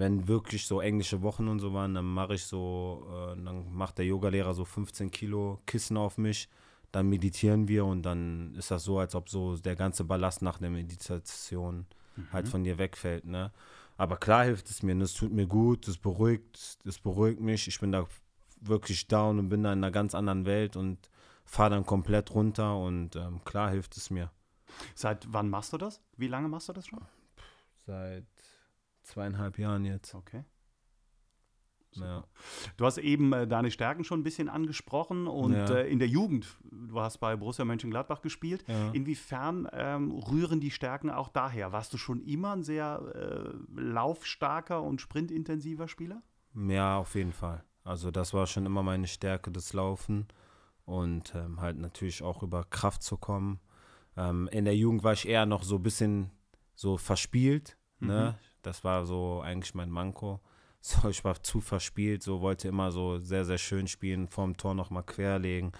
wenn 0.00 0.26
wirklich 0.26 0.66
so 0.66 0.80
englische 0.80 1.20
Wochen 1.20 1.46
und 1.46 1.60
so 1.60 1.74
waren, 1.74 1.94
dann 1.94 2.06
mache 2.06 2.34
ich 2.34 2.44
so, 2.44 3.06
äh, 3.06 3.44
dann 3.44 3.70
macht 3.72 3.98
der 3.98 4.06
Yogalehrer 4.06 4.54
so 4.54 4.64
15 4.64 5.10
Kilo 5.10 5.60
Kissen 5.66 5.98
auf 5.98 6.16
mich, 6.16 6.48
dann 6.90 7.08
meditieren 7.08 7.68
wir 7.68 7.84
und 7.84 8.02
dann 8.02 8.54
ist 8.54 8.70
das 8.70 8.82
so, 8.82 8.98
als 8.98 9.14
ob 9.14 9.28
so 9.28 9.58
der 9.58 9.76
ganze 9.76 10.04
Ballast 10.04 10.40
nach 10.40 10.58
der 10.58 10.70
Meditation 10.70 11.84
halt 12.32 12.48
von 12.48 12.64
dir 12.64 12.78
wegfällt. 12.78 13.26
Ne? 13.26 13.52
Aber 13.98 14.16
klar 14.16 14.44
hilft 14.44 14.70
es 14.70 14.82
mir, 14.82 14.92
und 14.92 15.02
es 15.02 15.12
tut 15.12 15.32
mir 15.32 15.46
gut, 15.46 15.86
es 15.86 15.98
beruhigt, 15.98 16.78
es 16.86 16.98
beruhigt 16.98 17.40
mich. 17.40 17.68
Ich 17.68 17.78
bin 17.78 17.92
da 17.92 18.06
wirklich 18.62 19.06
down 19.06 19.38
und 19.38 19.50
bin 19.50 19.62
da 19.62 19.72
in 19.72 19.80
einer 19.80 19.92
ganz 19.92 20.14
anderen 20.14 20.46
Welt 20.46 20.76
und 20.76 21.10
fahre 21.44 21.70
dann 21.70 21.84
komplett 21.84 22.34
runter 22.34 22.78
und 22.78 23.16
ähm, 23.16 23.44
klar 23.44 23.70
hilft 23.70 23.98
es 23.98 24.08
mir. 24.08 24.30
Seit 24.94 25.30
wann 25.30 25.50
machst 25.50 25.74
du 25.74 25.78
das? 25.78 26.00
Wie 26.16 26.28
lange 26.28 26.48
machst 26.48 26.70
du 26.70 26.72
das 26.72 26.86
schon? 26.86 27.00
Seit 27.86 28.24
zweieinhalb 29.10 29.58
Jahren 29.58 29.84
jetzt. 29.84 30.14
Okay. 30.14 30.44
Ja. 31.94 32.24
Du 32.76 32.86
hast 32.86 32.98
eben 32.98 33.32
äh, 33.32 33.48
deine 33.48 33.70
Stärken 33.72 34.04
schon 34.04 34.20
ein 34.20 34.22
bisschen 34.22 34.48
angesprochen 34.48 35.26
und 35.26 35.54
Ja. 35.54 35.68
äh, 35.74 35.90
in 35.90 35.98
der 35.98 36.06
Jugend, 36.06 36.46
du 36.70 37.00
hast 37.00 37.18
bei 37.18 37.34
Borussia 37.34 37.64
Mönchengladbach 37.64 38.22
gespielt. 38.22 38.64
Ja. 38.68 38.92
Inwiefern 38.92 39.68
ähm, 39.72 40.12
rühren 40.12 40.60
die 40.60 40.70
Stärken 40.70 41.10
auch 41.10 41.28
daher? 41.28 41.72
Warst 41.72 41.92
du 41.92 41.96
schon 41.98 42.20
immer 42.22 42.52
ein 42.54 42.62
sehr 42.62 43.02
äh, 43.14 43.80
laufstarker 43.80 44.82
und 44.82 45.00
sprintintensiver 45.00 45.88
Spieler? 45.88 46.22
ja, 46.54 46.98
auf 46.98 47.14
jeden 47.14 47.32
Fall. 47.32 47.64
Also 47.84 48.10
das 48.10 48.34
war 48.34 48.46
schon 48.46 48.66
immer 48.66 48.82
meine 48.82 49.06
Stärke, 49.08 49.50
das 49.50 49.72
Laufen 49.72 50.26
und 50.84 51.34
ähm, 51.34 51.60
halt 51.60 51.76
natürlich 51.78 52.22
auch 52.22 52.42
über 52.42 52.62
Kraft 52.64 53.02
zu 53.02 53.16
kommen. 53.16 53.58
Ähm, 54.16 54.48
in 54.52 54.64
der 54.64 54.76
Jugend 54.76 55.02
war 55.02 55.12
ich 55.14 55.26
eher 55.26 55.46
noch 55.46 55.62
so 55.64 55.76
ein 55.76 55.82
bisschen 55.82 56.30
so 56.74 56.96
verspielt. 56.96 57.76
Ne? 58.00 58.38
Das 58.62 58.84
war 58.84 59.04
so 59.06 59.40
eigentlich 59.40 59.74
mein 59.74 59.90
Manko. 59.90 60.40
So, 60.82 61.10
ich 61.10 61.22
war 61.24 61.42
zu 61.42 61.60
verspielt, 61.60 62.22
so 62.22 62.40
wollte 62.40 62.66
immer 62.68 62.90
so 62.90 63.18
sehr, 63.18 63.44
sehr 63.44 63.58
schön 63.58 63.86
spielen, 63.86 64.28
vorm 64.28 64.56
Tor 64.56 64.74
nochmal 64.74 65.02
querlegen. 65.02 65.72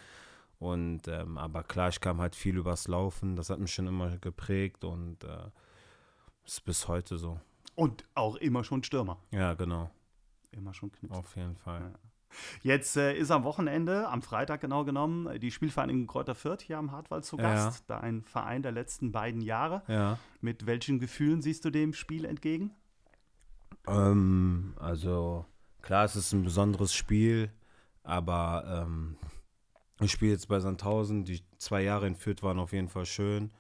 Und 0.59 1.09
ähm, 1.09 1.39
aber 1.39 1.63
klar, 1.63 1.89
ich 1.89 2.03
kam 2.03 2.21
halt 2.21 2.37
viel 2.37 2.59
übers 2.59 2.87
Laufen, 2.87 3.35
das 3.35 3.49
hat 3.49 3.61
mich 3.61 3.73
schon 3.73 3.87
immer 3.87 4.19
geprägt 4.19 4.85
und 4.85 5.25
äh, 5.25 5.49
ist 6.45 6.63
bis 6.67 6.87
heute 6.87 7.17
so. 7.17 7.41
Und 7.77 8.05
auch 8.15 8.37
immer 8.37 8.63
schon 8.63 8.83
Stürmer. 8.83 9.17
Ja, 9.31 9.55
genau, 9.55 9.91
Immer 10.53 10.75
schon 10.75 10.93
Knipser. 10.93 11.17
auf 11.17 11.35
jeden 11.35 11.57
Fall. 11.57 11.95
Jetzt 12.63 12.97
äh, 12.97 13.15
ist 13.17 13.31
am 13.31 13.45
Wochenende, 13.45 14.09
am 14.09 14.23
Freitag 14.23 14.61
genau 14.61 14.85
genommen, 14.85 15.39
die 15.41 15.51
Spielvereinigung 15.51 16.07
Kräuter 16.07 16.35
Fürth 16.35 16.63
hier 16.63 16.79
am 16.79 16.93
Hartwald 16.93 17.25
zu 17.25 17.37
Ja. 17.37 17.43
Gast. 17.43 17.85
Dein 17.89 18.23
Verein 18.23 18.63
der 18.63 18.73
letzten 18.73 19.13
beiden 19.13 19.41
Jahre. 19.41 19.83
Ja. 19.89 20.19
Mit 20.41 20.67
welchen 20.67 20.99
Gefühlen 20.99 21.43
siehst 21.43 21.65
du 21.65 21.71
dem 21.71 21.93
Spiel 21.93 22.25
entgegen? 22.25 22.71
Ähm, 23.87 24.75
also 24.79 25.47
klar, 25.83 26.05
es 26.05 26.17
ist 26.17 26.33
ein 26.33 26.45
besonderes 26.45 26.93
Spiel, 26.93 27.51
aber 28.03 28.85
ähm, 28.87 29.17
ich 30.01 30.13
spiele 30.13 30.33
jetzt 30.33 30.49
bei 30.49 30.61
Sandhausen. 30.61 31.25
Die 31.25 31.43
zwei 31.59 31.83
Jahre 31.83 32.07
in 32.07 32.17
Fürth 32.17 32.43
waren 32.43 32.59
auf 32.59 32.73
jeden 32.73 32.89
Fall 32.89 33.07
schön 33.07 33.51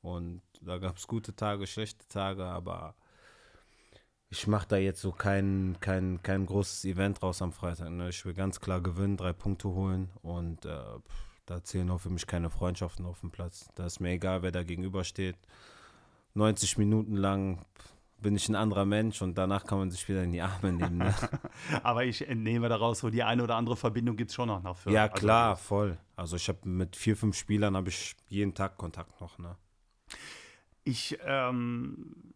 und 0.00 0.42
da 0.60 0.78
gab 0.78 0.96
es 0.96 1.06
gute 1.06 1.34
Tage, 1.34 1.66
schlechte 1.66 2.06
Tage, 2.08 2.44
aber 2.44 2.94
ich 4.32 4.46
mache 4.46 4.66
da 4.66 4.76
jetzt 4.78 5.02
so 5.02 5.12
kein, 5.12 5.76
kein, 5.80 6.22
kein 6.22 6.46
großes 6.46 6.86
Event 6.86 7.22
raus 7.22 7.42
am 7.42 7.52
Freitag. 7.52 7.90
Ne? 7.90 8.08
Ich 8.08 8.24
will 8.24 8.32
ganz 8.32 8.60
klar 8.60 8.80
gewinnen, 8.80 9.18
drei 9.18 9.34
Punkte 9.34 9.68
holen 9.68 10.08
und 10.22 10.64
äh, 10.64 10.78
da 11.44 11.62
zählen 11.62 11.90
auch 11.90 12.00
für 12.00 12.08
mich 12.08 12.26
keine 12.26 12.48
Freundschaften 12.48 13.04
auf 13.04 13.20
dem 13.20 13.30
Platz. 13.30 13.68
Da 13.74 13.84
ist 13.84 14.00
mir 14.00 14.12
egal, 14.12 14.42
wer 14.42 14.50
da 14.50 14.62
gegenübersteht. 14.62 15.36
90 16.32 16.78
Minuten 16.78 17.14
lang 17.14 17.66
bin 18.16 18.34
ich 18.34 18.48
ein 18.48 18.54
anderer 18.54 18.86
Mensch 18.86 19.20
und 19.20 19.36
danach 19.36 19.66
kann 19.66 19.78
man 19.78 19.90
sich 19.90 20.08
wieder 20.08 20.22
in 20.22 20.32
die 20.32 20.40
Arme 20.40 20.72
nehmen. 20.72 20.96
Ne? 20.96 21.14
Aber 21.82 22.06
ich 22.06 22.26
entnehme 22.26 22.70
daraus, 22.70 23.00
so 23.00 23.10
die 23.10 23.24
eine 23.24 23.42
oder 23.42 23.56
andere 23.56 23.76
Verbindung 23.76 24.16
gibt 24.16 24.30
es 24.30 24.34
schon 24.34 24.48
noch 24.48 24.62
nach 24.62 24.78
Fürth. 24.78 24.94
ja, 24.94 25.08
Also, 25.08 25.14
klar, 25.14 25.56
voll. 25.56 25.98
Also 26.16 26.36
ich 26.36 26.48
habe 26.48 26.66
mit 26.66 26.96
vier, 26.96 27.18
fünf 27.18 27.36
Spielern 27.36 27.76
habe 27.76 27.90
ich 27.90 28.16
jeden 28.28 28.54
Tag 28.54 28.78
Kontakt 28.78 29.20
noch. 29.20 29.36
Ne? 29.38 29.56
Ich, 30.84 31.18
ähm, 31.26 32.32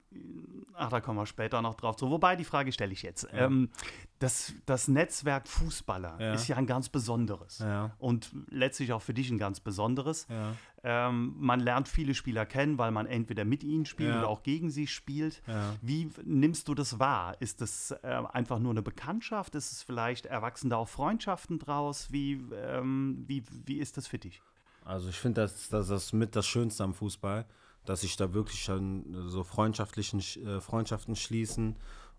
ach, 0.74 0.90
da 0.90 1.00
kommen 1.00 1.18
wir 1.18 1.26
später 1.26 1.62
noch 1.62 1.74
drauf 1.74 1.96
zu. 1.96 2.10
Wobei, 2.10 2.36
die 2.36 2.44
Frage 2.44 2.70
stelle 2.72 2.92
ich 2.92 3.02
jetzt. 3.02 3.26
Ähm, 3.32 3.70
das, 4.18 4.52
das 4.66 4.88
Netzwerk 4.88 5.48
Fußballer 5.48 6.16
Ja. 6.20 6.34
ist 6.34 6.48
ja 6.48 6.56
ein 6.56 6.66
ganz 6.66 6.88
besonderes. 6.88 7.58
Ja. 7.60 7.90
Und 7.98 8.30
letztlich 8.50 8.92
auch 8.92 9.02
für 9.02 9.14
dich 9.14 9.30
ein 9.30 9.38
ganz 9.38 9.60
besonderes. 9.60 10.26
Ja. 10.28 10.54
Ähm, 10.82 11.34
man 11.38 11.60
lernt 11.60 11.88
viele 11.88 12.14
Spieler 12.14 12.46
kennen, 12.46 12.78
weil 12.78 12.90
man 12.92 13.06
entweder 13.06 13.44
mit 13.44 13.64
ihnen 13.64 13.86
spielt 13.86 14.10
Ja. 14.10 14.18
oder 14.20 14.28
auch 14.28 14.42
gegen 14.42 14.70
sie 14.70 14.86
spielt. 14.86 15.42
Ja. 15.46 15.74
Wie 15.82 16.10
nimmst 16.24 16.68
du 16.68 16.74
das 16.74 16.98
wahr? 16.98 17.36
Ist 17.40 17.60
das 17.60 17.90
äh, 18.02 18.22
einfach 18.32 18.58
nur 18.58 18.70
eine 18.72 18.82
Bekanntschaft? 18.82 19.54
Ist 19.54 19.72
es 19.72 19.82
vielleicht 19.82 20.26
erwachsen 20.26 20.70
da 20.70 20.76
auch 20.76 20.88
Freundschaften 20.88 21.58
draus? 21.58 22.12
Wie, 22.12 22.34
ähm, 22.54 23.24
wie, 23.26 23.42
wie 23.64 23.78
ist 23.78 23.96
das 23.96 24.06
für 24.06 24.18
dich? 24.18 24.42
Also 24.84 25.08
ich 25.08 25.16
finde, 25.16 25.40
das, 25.40 25.68
das 25.68 25.90
ist 25.90 26.12
mit 26.12 26.36
das 26.36 26.46
Schönste 26.46 26.84
am 26.84 26.94
Fußball, 26.94 27.44
dass 27.88 28.02
sich 28.02 28.16
da 28.16 28.34
wirklich 28.34 28.62
schon 28.62 29.28
so 29.28 29.44
freundschaftlichen 29.44 30.20
äh, 30.20 30.60
Freundschaften 30.60 31.16
schließen 31.16 31.76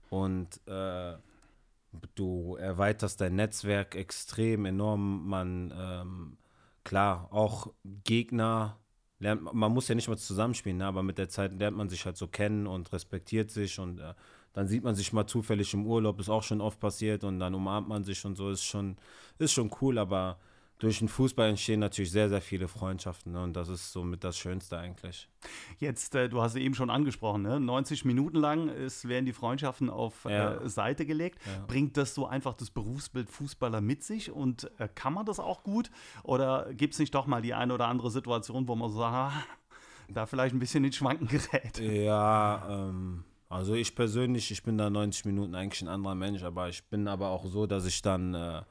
und 0.10 0.60
äh, 0.68 1.18
du 2.16 2.56
erweiterst 2.56 3.22
dein 3.22 3.36
Netzwerk 3.36 3.96
extrem 3.96 4.66
enorm. 4.66 5.28
Man, 5.28 5.74
ähm, 5.76 6.38
klar, 6.84 7.28
auch 7.32 7.74
Gegner 8.04 8.78
lernt, 9.20 9.54
man 9.54 9.72
muss 9.72 9.88
ja 9.88 9.96
nicht 9.96 10.08
mal 10.08 10.18
zusammenspielen, 10.18 10.78
ne, 10.78 10.86
aber 10.86 11.04
mit 11.04 11.18
der 11.18 11.30
Zeit 11.30 11.58
lernt 11.58 11.78
man 11.78 11.90
sich 11.90 12.06
halt 12.06 12.18
so 12.18 12.28
kennen 12.28 12.68
und 12.68 12.92
respektiert 12.94 13.52
sich 13.52 13.80
und 13.80 14.00
äh, 14.00 14.14
dann 14.54 14.68
sieht 14.68 14.84
man 14.84 14.96
sich 14.96 15.14
mal 15.14 15.28
zufällig 15.28 15.74
im 15.74 15.86
Urlaub, 15.86 16.20
ist 16.20 16.30
auch 16.30 16.44
schon 16.44 16.62
oft 16.62 16.80
passiert 16.80 17.24
und 17.24 17.40
dann 17.40 17.54
umarmt 17.54 17.88
man 17.88 18.04
sich 18.04 18.24
und 18.26 18.36
so, 18.36 18.50
ist 18.50 18.64
schon, 18.64 18.98
ist 19.38 19.54
schon 19.54 19.72
cool, 19.82 19.98
aber 19.98 20.40
durch 20.80 21.00
den 21.00 21.08
Fußball 21.08 21.50
entstehen 21.50 21.80
natürlich 21.80 22.12
sehr, 22.12 22.30
sehr 22.30 22.42
viele 22.42 22.68
Freundschaften 22.68 23.32
ne? 23.32 23.42
und 23.42 23.54
das 23.54 23.68
ist 23.68 23.92
somit 23.92 24.24
das 24.24 24.38
Schönste 24.38 24.78
eigentlich. 24.78 25.28
Jetzt, 25.80 26.14
äh, 26.14 26.30
du 26.30 26.42
hast 26.42 26.52
es 26.54 26.58
eben 26.62 26.76
schon 26.76 26.90
angesprochen, 26.90 27.42
ne? 27.42 27.60
90 27.60 28.06
Minuten 28.06 28.38
lang 28.38 28.70
ist, 28.70 29.08
werden 29.08 29.26
die 29.26 29.34
Freundschaften 29.34 29.90
auf 29.90 30.26
Ja. 30.26 30.56
äh, 30.56 30.70
Seite 30.70 31.06
gelegt. 31.06 31.40
Ja. 31.46 31.66
Bringt 31.66 31.98
das 31.98 32.14
so 32.14 32.28
einfach 32.28 32.54
das 32.54 32.70
Berufsbild 32.70 33.30
Fußballer 33.30 33.82
mit 33.82 34.04
sich 34.04 34.32
und 34.32 34.70
äh, 34.80 34.88
kann 34.94 35.14
man 35.14 35.26
das 35.26 35.40
auch 35.40 35.64
gut? 35.64 35.90
Oder 36.24 36.72
gibt 36.74 36.94
es 36.94 37.00
nicht 37.00 37.16
doch 37.16 37.26
mal 37.26 37.42
die 37.42 37.54
eine 37.56 37.74
oder 37.74 37.88
andere 37.88 38.12
Situation, 38.12 38.68
wo 38.68 38.76
man 38.76 38.92
so 38.92 39.00
sagt, 39.00 39.14
ah, 39.16 39.34
da 40.10 40.26
vielleicht 40.26 40.54
ein 40.56 40.60
bisschen 40.60 40.84
ins 40.84 40.96
Schwanken 40.98 41.28
gerät? 41.28 41.80
Ja, 41.80 42.68
ähm, 42.70 43.24
also 43.50 43.74
ich 43.74 43.96
persönlich, 43.96 44.52
ich 44.52 44.62
bin 44.62 44.78
da 44.78 44.90
90 44.90 45.26
Minuten 45.26 45.56
eigentlich 45.56 45.82
ein 45.82 45.88
anderer 45.88 46.16
Mensch, 46.16 46.44
aber 46.44 46.70
ich 46.70 46.84
bin 46.86 47.08
aber 47.08 47.30
auch 47.30 47.46
so, 47.46 47.66
dass 47.66 47.86
ich 47.86 48.02
dann, 48.02 48.34
äh, 48.36 48.62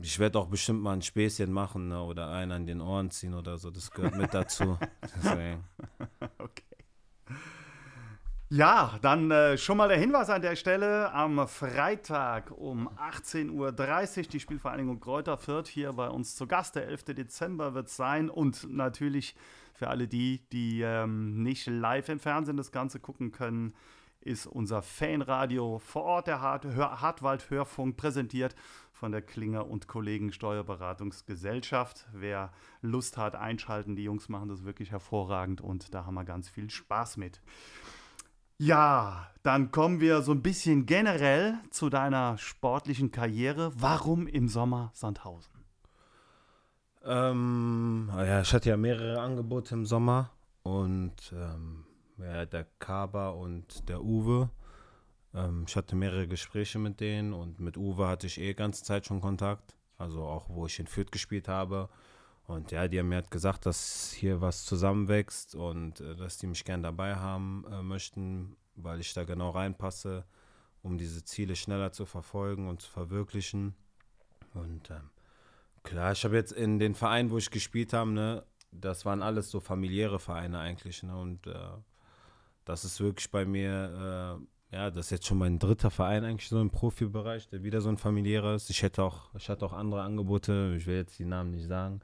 ich 0.00 0.18
werde 0.18 0.38
auch 0.38 0.48
bestimmt 0.48 0.82
mal 0.82 0.92
ein 0.92 1.02
Späßchen 1.02 1.50
machen 1.50 1.88
ne? 1.88 2.02
oder 2.02 2.30
einen 2.30 2.52
an 2.52 2.66
den 2.66 2.80
Ohren 2.80 3.10
ziehen 3.10 3.34
oder 3.34 3.58
so, 3.58 3.70
das 3.70 3.90
gehört 3.90 4.16
mit 4.16 4.32
dazu. 4.34 4.78
Deswegen. 5.16 5.64
Okay. 6.38 6.62
Ja, 8.48 8.96
dann 9.02 9.28
äh, 9.32 9.58
schon 9.58 9.76
mal 9.76 9.88
der 9.88 9.98
Hinweis 9.98 10.30
an 10.30 10.40
der 10.40 10.54
Stelle. 10.54 11.12
Am 11.12 11.48
Freitag 11.48 12.52
um 12.52 12.88
18.30 12.90 13.50
Uhr 13.50 14.22
die 14.28 14.38
Spielvereinigung 14.38 15.00
Kräuter 15.00 15.36
Fürth 15.36 15.66
hier 15.66 15.92
bei 15.92 16.08
uns 16.08 16.36
zu 16.36 16.46
Gast. 16.46 16.76
Der 16.76 16.86
11. 16.86 17.06
Dezember 17.06 17.74
wird 17.74 17.88
es 17.88 17.96
sein. 17.96 18.30
Und 18.30 18.70
natürlich 18.70 19.34
für 19.74 19.88
alle 19.88 20.06
die, 20.06 20.46
die 20.52 20.80
ähm, 20.82 21.42
nicht 21.42 21.66
live 21.66 22.08
im 22.08 22.20
Fernsehen 22.20 22.56
das 22.56 22.70
Ganze 22.70 23.00
gucken 23.00 23.32
können, 23.32 23.74
ist 24.20 24.46
unser 24.46 24.80
Fanradio 24.80 25.80
vor 25.80 26.04
Ort 26.04 26.26
der 26.28 26.40
Hart 26.40 26.66
Hör 26.66 27.00
Hartwald 27.00 27.50
Hörfunk 27.50 27.96
präsentiert 27.96 28.54
von 28.96 29.12
der 29.12 29.22
Klinger 29.22 29.66
und 29.68 29.88
Kollegen 29.88 30.32
Steuerberatungsgesellschaft. 30.32 32.08
Wer 32.12 32.50
Lust 32.80 33.18
hat, 33.18 33.36
einschalten. 33.36 33.94
Die 33.94 34.04
Jungs 34.04 34.28
machen 34.28 34.48
das 34.48 34.64
wirklich 34.64 34.90
hervorragend 34.90 35.60
und 35.60 35.94
da 35.94 36.06
haben 36.06 36.14
wir 36.14 36.24
ganz 36.24 36.48
viel 36.48 36.70
Spaß 36.70 37.18
mit. 37.18 37.42
Ja, 38.58 39.28
dann 39.42 39.70
kommen 39.70 40.00
wir 40.00 40.22
so 40.22 40.32
ein 40.32 40.40
bisschen 40.40 40.86
generell 40.86 41.58
zu 41.70 41.90
deiner 41.90 42.38
sportlichen 42.38 43.10
Karriere. 43.10 43.70
Warum 43.76 44.26
im 44.26 44.48
Sommer 44.48 44.90
Sandhausen? 44.94 45.52
Ähm, 47.04 48.10
ja, 48.16 48.40
ich 48.40 48.54
hatte 48.54 48.70
ja 48.70 48.78
mehrere 48.78 49.20
Angebote 49.20 49.74
im 49.74 49.84
Sommer 49.84 50.30
und 50.62 51.34
ähm, 51.34 51.84
ja, 52.16 52.46
der 52.46 52.66
Kaba 52.78 53.28
und 53.28 53.88
der 53.90 54.02
Uwe. 54.02 54.48
Ähm, 55.36 55.64
ich 55.68 55.76
hatte 55.76 55.94
mehrere 55.94 56.26
Gespräche 56.26 56.80
mit 56.80 56.98
denen 56.98 57.32
und 57.32 57.60
mit 57.60 57.76
Uwe 57.76 58.08
hatte 58.08 58.26
ich 58.26 58.40
eh 58.40 58.54
ganze 58.54 58.82
Zeit 58.82 59.06
schon 59.06 59.20
Kontakt. 59.20 59.76
Also 59.98 60.24
auch, 60.24 60.48
wo 60.48 60.66
ich 60.66 60.80
in 60.80 60.88
Fürth 60.88 61.12
gespielt 61.12 61.46
habe. 61.46 61.88
Und 62.46 62.72
ja, 62.72 62.88
die 62.88 62.98
haben 62.98 63.08
mir 63.08 63.16
halt 63.16 63.30
gesagt, 63.30 63.66
dass 63.66 64.12
hier 64.12 64.40
was 64.40 64.64
zusammenwächst 64.64 65.54
und 65.54 66.00
äh, 66.00 66.16
dass 66.16 66.38
die 66.38 66.48
mich 66.48 66.64
gern 66.64 66.82
dabei 66.82 67.16
haben 67.16 67.64
äh, 67.70 67.82
möchten, 67.82 68.56
weil 68.74 69.00
ich 69.00 69.14
da 69.14 69.24
genau 69.24 69.50
reinpasse 69.50 70.24
um 70.86 70.96
diese 70.96 71.24
Ziele 71.24 71.56
schneller 71.56 71.92
zu 71.92 72.06
verfolgen 72.06 72.68
und 72.68 72.80
zu 72.80 72.90
verwirklichen. 72.90 73.74
Und 74.54 74.88
ähm, 74.90 75.10
klar, 75.82 76.12
ich 76.12 76.24
habe 76.24 76.36
jetzt 76.36 76.52
in 76.52 76.78
den 76.78 76.94
Vereinen, 76.94 77.30
wo 77.30 77.38
ich 77.38 77.50
gespielt 77.50 77.92
habe, 77.92 78.10
ne, 78.10 78.44
das 78.70 79.04
waren 79.04 79.22
alles 79.22 79.50
so 79.50 79.60
familiäre 79.60 80.20
Vereine 80.20 80.60
eigentlich. 80.60 81.02
Ne, 81.02 81.16
und 81.16 81.46
äh, 81.46 81.54
das 82.64 82.84
ist 82.84 83.00
wirklich 83.00 83.30
bei 83.30 83.44
mir, 83.44 84.38
äh, 84.40 84.46
ja, 84.72 84.90
das 84.90 85.06
ist 85.06 85.10
jetzt 85.10 85.26
schon 85.26 85.38
mein 85.38 85.58
dritter 85.58 85.90
Verein 85.90 86.24
eigentlich 86.24 86.48
so 86.48 86.60
im 86.60 86.70
Profibereich, 86.70 87.48
der 87.48 87.62
wieder 87.62 87.80
so 87.80 87.88
ein 87.88 87.98
familiärer 87.98 88.54
ist. 88.54 88.68
Ich 88.70 88.82
hätte 88.82 89.02
auch, 89.02 89.34
ich 89.36 89.48
hatte 89.48 89.64
auch 89.64 89.72
andere 89.72 90.02
Angebote, 90.02 90.74
ich 90.76 90.86
will 90.86 90.96
jetzt 90.96 91.18
die 91.18 91.24
Namen 91.24 91.52
nicht 91.52 91.68
sagen, 91.68 92.00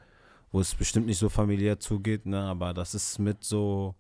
wo 0.53 0.61
es 0.61 0.75
bestimmt 0.75 1.07
nicht 1.07 1.19
so 1.19 1.29
familiär 1.29 1.81
zugeht, 1.81 2.27
ne, 2.27 2.41
aber 2.41 2.73
das 2.75 2.95
ist 2.95 3.19
mit 3.19 3.43
so, 3.43 3.95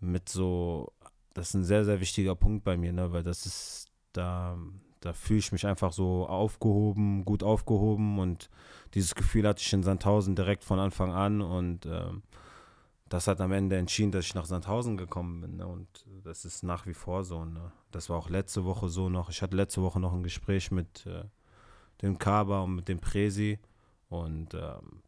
mit 0.00 0.28
so, 0.28 0.92
das 1.34 1.48
ist 1.50 1.54
ein 1.54 1.64
sehr, 1.64 1.84
sehr 1.84 2.00
wichtiger 2.00 2.34
Punkt 2.34 2.64
bei 2.64 2.76
mir, 2.76 2.92
ne, 2.92 3.12
weil 3.12 3.22
das 3.22 3.44
ist, 3.44 3.88
da, 4.12 4.56
da 5.00 5.12
fühle 5.12 5.40
ich 5.40 5.52
mich 5.52 5.66
einfach 5.66 5.92
so 5.92 6.26
aufgehoben, 6.26 7.24
gut 7.24 7.42
aufgehoben 7.42 8.18
und 8.18 8.48
dieses 8.94 9.14
Gefühl 9.14 9.46
hatte 9.46 9.60
ich 9.60 9.72
in 9.72 9.82
Sandhausen 9.82 10.34
direkt 10.34 10.64
von 10.64 10.78
Anfang 10.78 11.12
an 11.12 11.42
und 11.42 11.84
ähm, 11.86 12.22
das 13.08 13.28
hat 13.28 13.40
am 13.40 13.52
Ende 13.52 13.76
entschieden, 13.76 14.10
dass 14.10 14.26
ich 14.26 14.34
nach 14.34 14.46
Sandhausen 14.46 14.96
gekommen 14.96 15.40
bin. 15.40 15.56
Ne? 15.56 15.66
Und 15.66 16.04
das 16.24 16.44
ist 16.44 16.62
nach 16.62 16.86
wie 16.86 16.94
vor 16.94 17.24
so. 17.24 17.44
Ne? 17.44 17.72
Das 17.92 18.10
war 18.10 18.16
auch 18.16 18.28
letzte 18.28 18.64
Woche 18.64 18.88
so 18.88 19.08
noch. 19.08 19.30
Ich 19.30 19.42
hatte 19.42 19.56
letzte 19.56 19.82
Woche 19.82 20.00
noch 20.00 20.12
ein 20.12 20.24
Gespräch 20.24 20.70
mit 20.70 21.06
äh, 21.06 21.24
dem 22.02 22.18
Kaba 22.18 22.60
und 22.62 22.74
mit 22.74 22.88
dem 22.88 22.98
Presi. 22.98 23.58
Und, 24.08 24.54
ähm, 24.54 25.02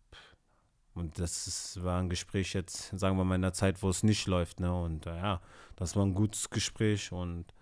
und 0.94 1.18
das 1.18 1.46
ist, 1.48 1.82
war 1.82 2.00
ein 2.00 2.08
Gespräch 2.08 2.52
jetzt, 2.54 2.96
sagen 2.96 3.16
wir 3.16 3.24
mal, 3.24 3.34
in 3.34 3.42
der 3.42 3.52
Zeit, 3.52 3.82
wo 3.82 3.88
es 3.88 4.04
nicht 4.04 4.26
läuft. 4.26 4.60
Ne? 4.60 4.72
Und 4.72 5.06
äh, 5.06 5.16
ja, 5.16 5.40
das 5.74 5.96
war 5.96 6.04
ein 6.04 6.14
gutes 6.14 6.50
Gespräch 6.50 7.10
und 7.10 7.52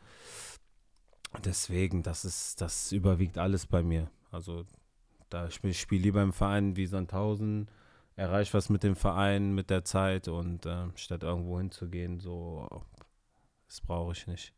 deswegen, 1.44 2.02
das 2.02 2.24
ist, 2.24 2.60
das 2.60 2.92
überwiegt 2.92 3.38
alles 3.38 3.66
bei 3.66 3.82
mir. 3.82 4.10
Also 4.30 4.64
da 5.30 5.48
ich 5.48 5.80
spiele 5.80 6.02
lieber 6.02 6.22
im 6.22 6.32
Verein 6.32 6.76
wie 6.76 6.86
Sandhausen 6.86 7.68
erreiche 8.16 8.54
was 8.54 8.68
mit 8.70 8.82
dem 8.82 8.96
Verein, 8.96 9.54
mit 9.54 9.70
der 9.70 9.84
Zeit 9.84 10.28
und 10.28 10.66
äh, 10.66 10.88
statt 10.96 11.22
irgendwo 11.22 11.58
hinzugehen, 11.58 12.18
so, 12.18 12.68
das 13.66 13.80
brauche 13.80 14.12
ich 14.12 14.26
nicht. 14.26 14.52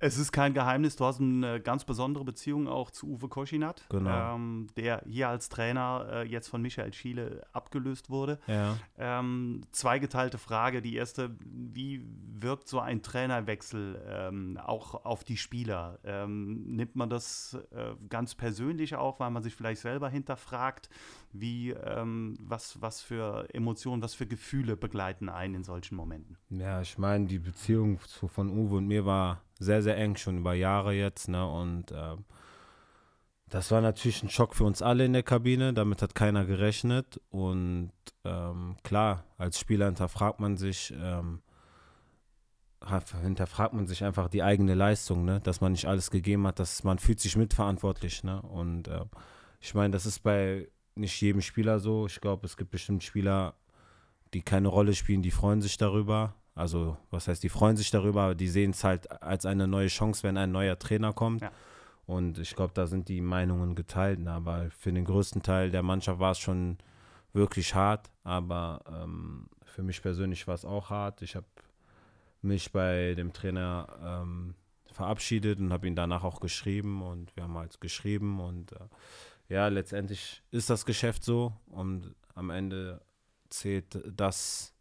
Es 0.00 0.18
ist 0.18 0.32
kein 0.32 0.52
Geheimnis, 0.52 0.96
du 0.96 1.06
hast 1.06 1.18
eine 1.18 1.62
ganz 1.62 1.86
besondere 1.86 2.26
Beziehung 2.26 2.68
auch 2.68 2.90
zu 2.90 3.06
Uwe 3.08 3.28
Koschinat, 3.28 3.86
genau. 3.88 4.34
ähm, 4.34 4.66
der 4.76 5.02
hier 5.06 5.30
als 5.30 5.48
Trainer 5.48 6.06
äh, 6.12 6.28
jetzt 6.28 6.48
von 6.48 6.60
Michael 6.60 6.92
Schiele 6.92 7.46
abgelöst 7.52 8.10
wurde. 8.10 8.38
Ja. 8.46 8.76
Ähm, 8.98 9.62
zweigeteilte 9.70 10.36
Frage. 10.36 10.82
Die 10.82 10.94
erste, 10.96 11.34
wie 11.40 12.04
wirkt 12.34 12.68
so 12.68 12.80
ein 12.80 13.00
Trainerwechsel 13.00 14.02
ähm, 14.06 14.58
auch 14.62 15.06
auf 15.06 15.24
die 15.24 15.38
Spieler? 15.38 15.98
Ähm, 16.04 16.76
nimmt 16.76 16.96
man 16.96 17.08
das 17.08 17.56
äh, 17.70 17.94
ganz 18.10 18.34
persönlich 18.34 18.96
auch, 18.96 19.20
weil 19.20 19.30
man 19.30 19.42
sich 19.42 19.54
vielleicht 19.54 19.80
selber 19.80 20.10
hinterfragt, 20.10 20.90
wie, 21.34 21.70
ähm, 21.70 22.36
was, 22.40 22.80
was 22.80 23.02
für 23.02 23.48
Emotionen, 23.52 24.02
was 24.02 24.14
für 24.14 24.26
Gefühle 24.26 24.76
begleiten 24.76 25.28
einen 25.28 25.56
in 25.56 25.64
solchen 25.64 25.96
Momenten? 25.96 26.38
Ja, 26.48 26.80
ich 26.80 26.96
meine, 26.96 27.26
die 27.26 27.40
Beziehung 27.40 27.98
zu, 28.06 28.28
von 28.28 28.50
Uwe 28.50 28.76
und 28.76 28.86
mir 28.86 29.04
war 29.04 29.42
sehr, 29.58 29.82
sehr 29.82 29.96
eng, 29.96 30.16
schon 30.16 30.38
über 30.38 30.54
Jahre 30.54 30.94
jetzt. 30.94 31.28
Ne? 31.28 31.44
Und 31.44 31.90
äh, 31.90 32.16
das 33.48 33.72
war 33.72 33.80
natürlich 33.80 34.22
ein 34.22 34.30
Schock 34.30 34.54
für 34.54 34.64
uns 34.64 34.80
alle 34.80 35.04
in 35.04 35.12
der 35.12 35.24
Kabine. 35.24 35.74
Damit 35.74 36.02
hat 36.02 36.14
keiner 36.14 36.44
gerechnet. 36.44 37.20
Und 37.30 37.90
ähm, 38.24 38.76
klar, 38.84 39.24
als 39.36 39.58
Spieler 39.58 39.86
hinterfragt 39.86 40.38
man 40.38 40.56
sich, 40.56 40.94
ähm, 40.96 41.42
hinterfragt 43.22 43.74
man 43.74 43.88
sich 43.88 44.04
einfach 44.04 44.28
die 44.28 44.44
eigene 44.44 44.74
Leistung, 44.74 45.24
ne? 45.24 45.40
dass 45.40 45.60
man 45.60 45.72
nicht 45.72 45.86
alles 45.86 46.12
gegeben 46.12 46.46
hat, 46.46 46.60
dass 46.60 46.84
man 46.84 47.00
fühlt 47.00 47.18
sich 47.18 47.36
mitverantwortlich. 47.36 48.22
Ne? 48.22 48.40
Und 48.40 48.86
äh, 48.86 49.04
ich 49.58 49.74
meine, 49.74 49.90
das 49.90 50.06
ist 50.06 50.20
bei 50.20 50.68
nicht 50.94 51.20
jedem 51.20 51.40
Spieler 51.40 51.78
so. 51.78 52.06
Ich 52.06 52.20
glaube, 52.20 52.46
es 52.46 52.56
gibt 52.56 52.70
bestimmt 52.70 53.02
Spieler, 53.02 53.54
die 54.32 54.42
keine 54.42 54.68
Rolle 54.68 54.94
spielen, 54.94 55.22
die 55.22 55.30
freuen 55.30 55.62
sich 55.62 55.76
darüber. 55.76 56.34
Also, 56.54 56.96
was 57.10 57.26
heißt, 57.26 57.42
die 57.42 57.48
freuen 57.48 57.76
sich 57.76 57.90
darüber, 57.90 58.22
aber 58.22 58.34
die 58.34 58.48
sehen 58.48 58.70
es 58.70 58.84
halt 58.84 59.10
als 59.22 59.44
eine 59.44 59.66
neue 59.66 59.88
Chance, 59.88 60.22
wenn 60.22 60.36
ein 60.36 60.52
neuer 60.52 60.78
Trainer 60.78 61.12
kommt. 61.12 61.42
Ja. 61.42 61.50
Und 62.06 62.38
ich 62.38 62.54
glaube, 62.54 62.72
da 62.74 62.86
sind 62.86 63.08
die 63.08 63.20
Meinungen 63.20 63.74
geteilt. 63.74 64.20
Ne? 64.20 64.30
Aber 64.30 64.70
für 64.70 64.92
den 64.92 65.04
größten 65.04 65.42
Teil 65.42 65.70
der 65.70 65.82
Mannschaft 65.82 66.20
war 66.20 66.32
es 66.32 66.38
schon 66.38 66.78
wirklich 67.32 67.74
hart. 67.74 68.10
Aber 68.22 68.82
ähm, 68.86 69.46
für 69.64 69.82
mich 69.82 70.02
persönlich 70.02 70.46
war 70.46 70.54
es 70.54 70.64
auch 70.64 70.90
hart. 70.90 71.22
Ich 71.22 71.34
habe 71.34 71.46
mich 72.42 72.70
bei 72.72 73.14
dem 73.14 73.32
Trainer 73.32 73.88
ähm, 74.04 74.54
verabschiedet 74.92 75.58
und 75.58 75.72
habe 75.72 75.86
ihn 75.88 75.96
danach 75.96 76.24
auch 76.24 76.40
geschrieben. 76.40 77.02
Und 77.02 77.34
wir 77.36 77.44
haben 77.44 77.56
halt 77.56 77.80
geschrieben. 77.80 78.38
Und 78.38 78.72
äh, 78.72 78.78
ja, 79.48 79.68
letztendlich 79.68 80.42
ist 80.50 80.70
das 80.70 80.84
Geschäft 80.84 81.24
so. 81.24 81.52
Und 81.66 82.14
am 82.34 82.50
Ende 82.50 83.00
zählt 83.50 84.02
das 84.06 84.74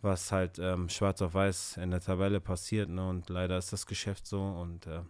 was 0.00 0.30
halt 0.30 0.58
ähm, 0.58 0.88
schwarz 0.88 1.20
auf 1.22 1.34
weiß 1.34 1.78
in 1.78 1.90
der 1.90 2.00
Tabelle 2.00 2.40
passiert. 2.40 2.88
Ne? 2.88 3.08
Und 3.08 3.28
leider 3.28 3.58
ist 3.58 3.72
das 3.72 3.86
Geschäft 3.86 4.26
so. 4.26 4.40
Und 4.40 4.86
äh, 4.86 5.02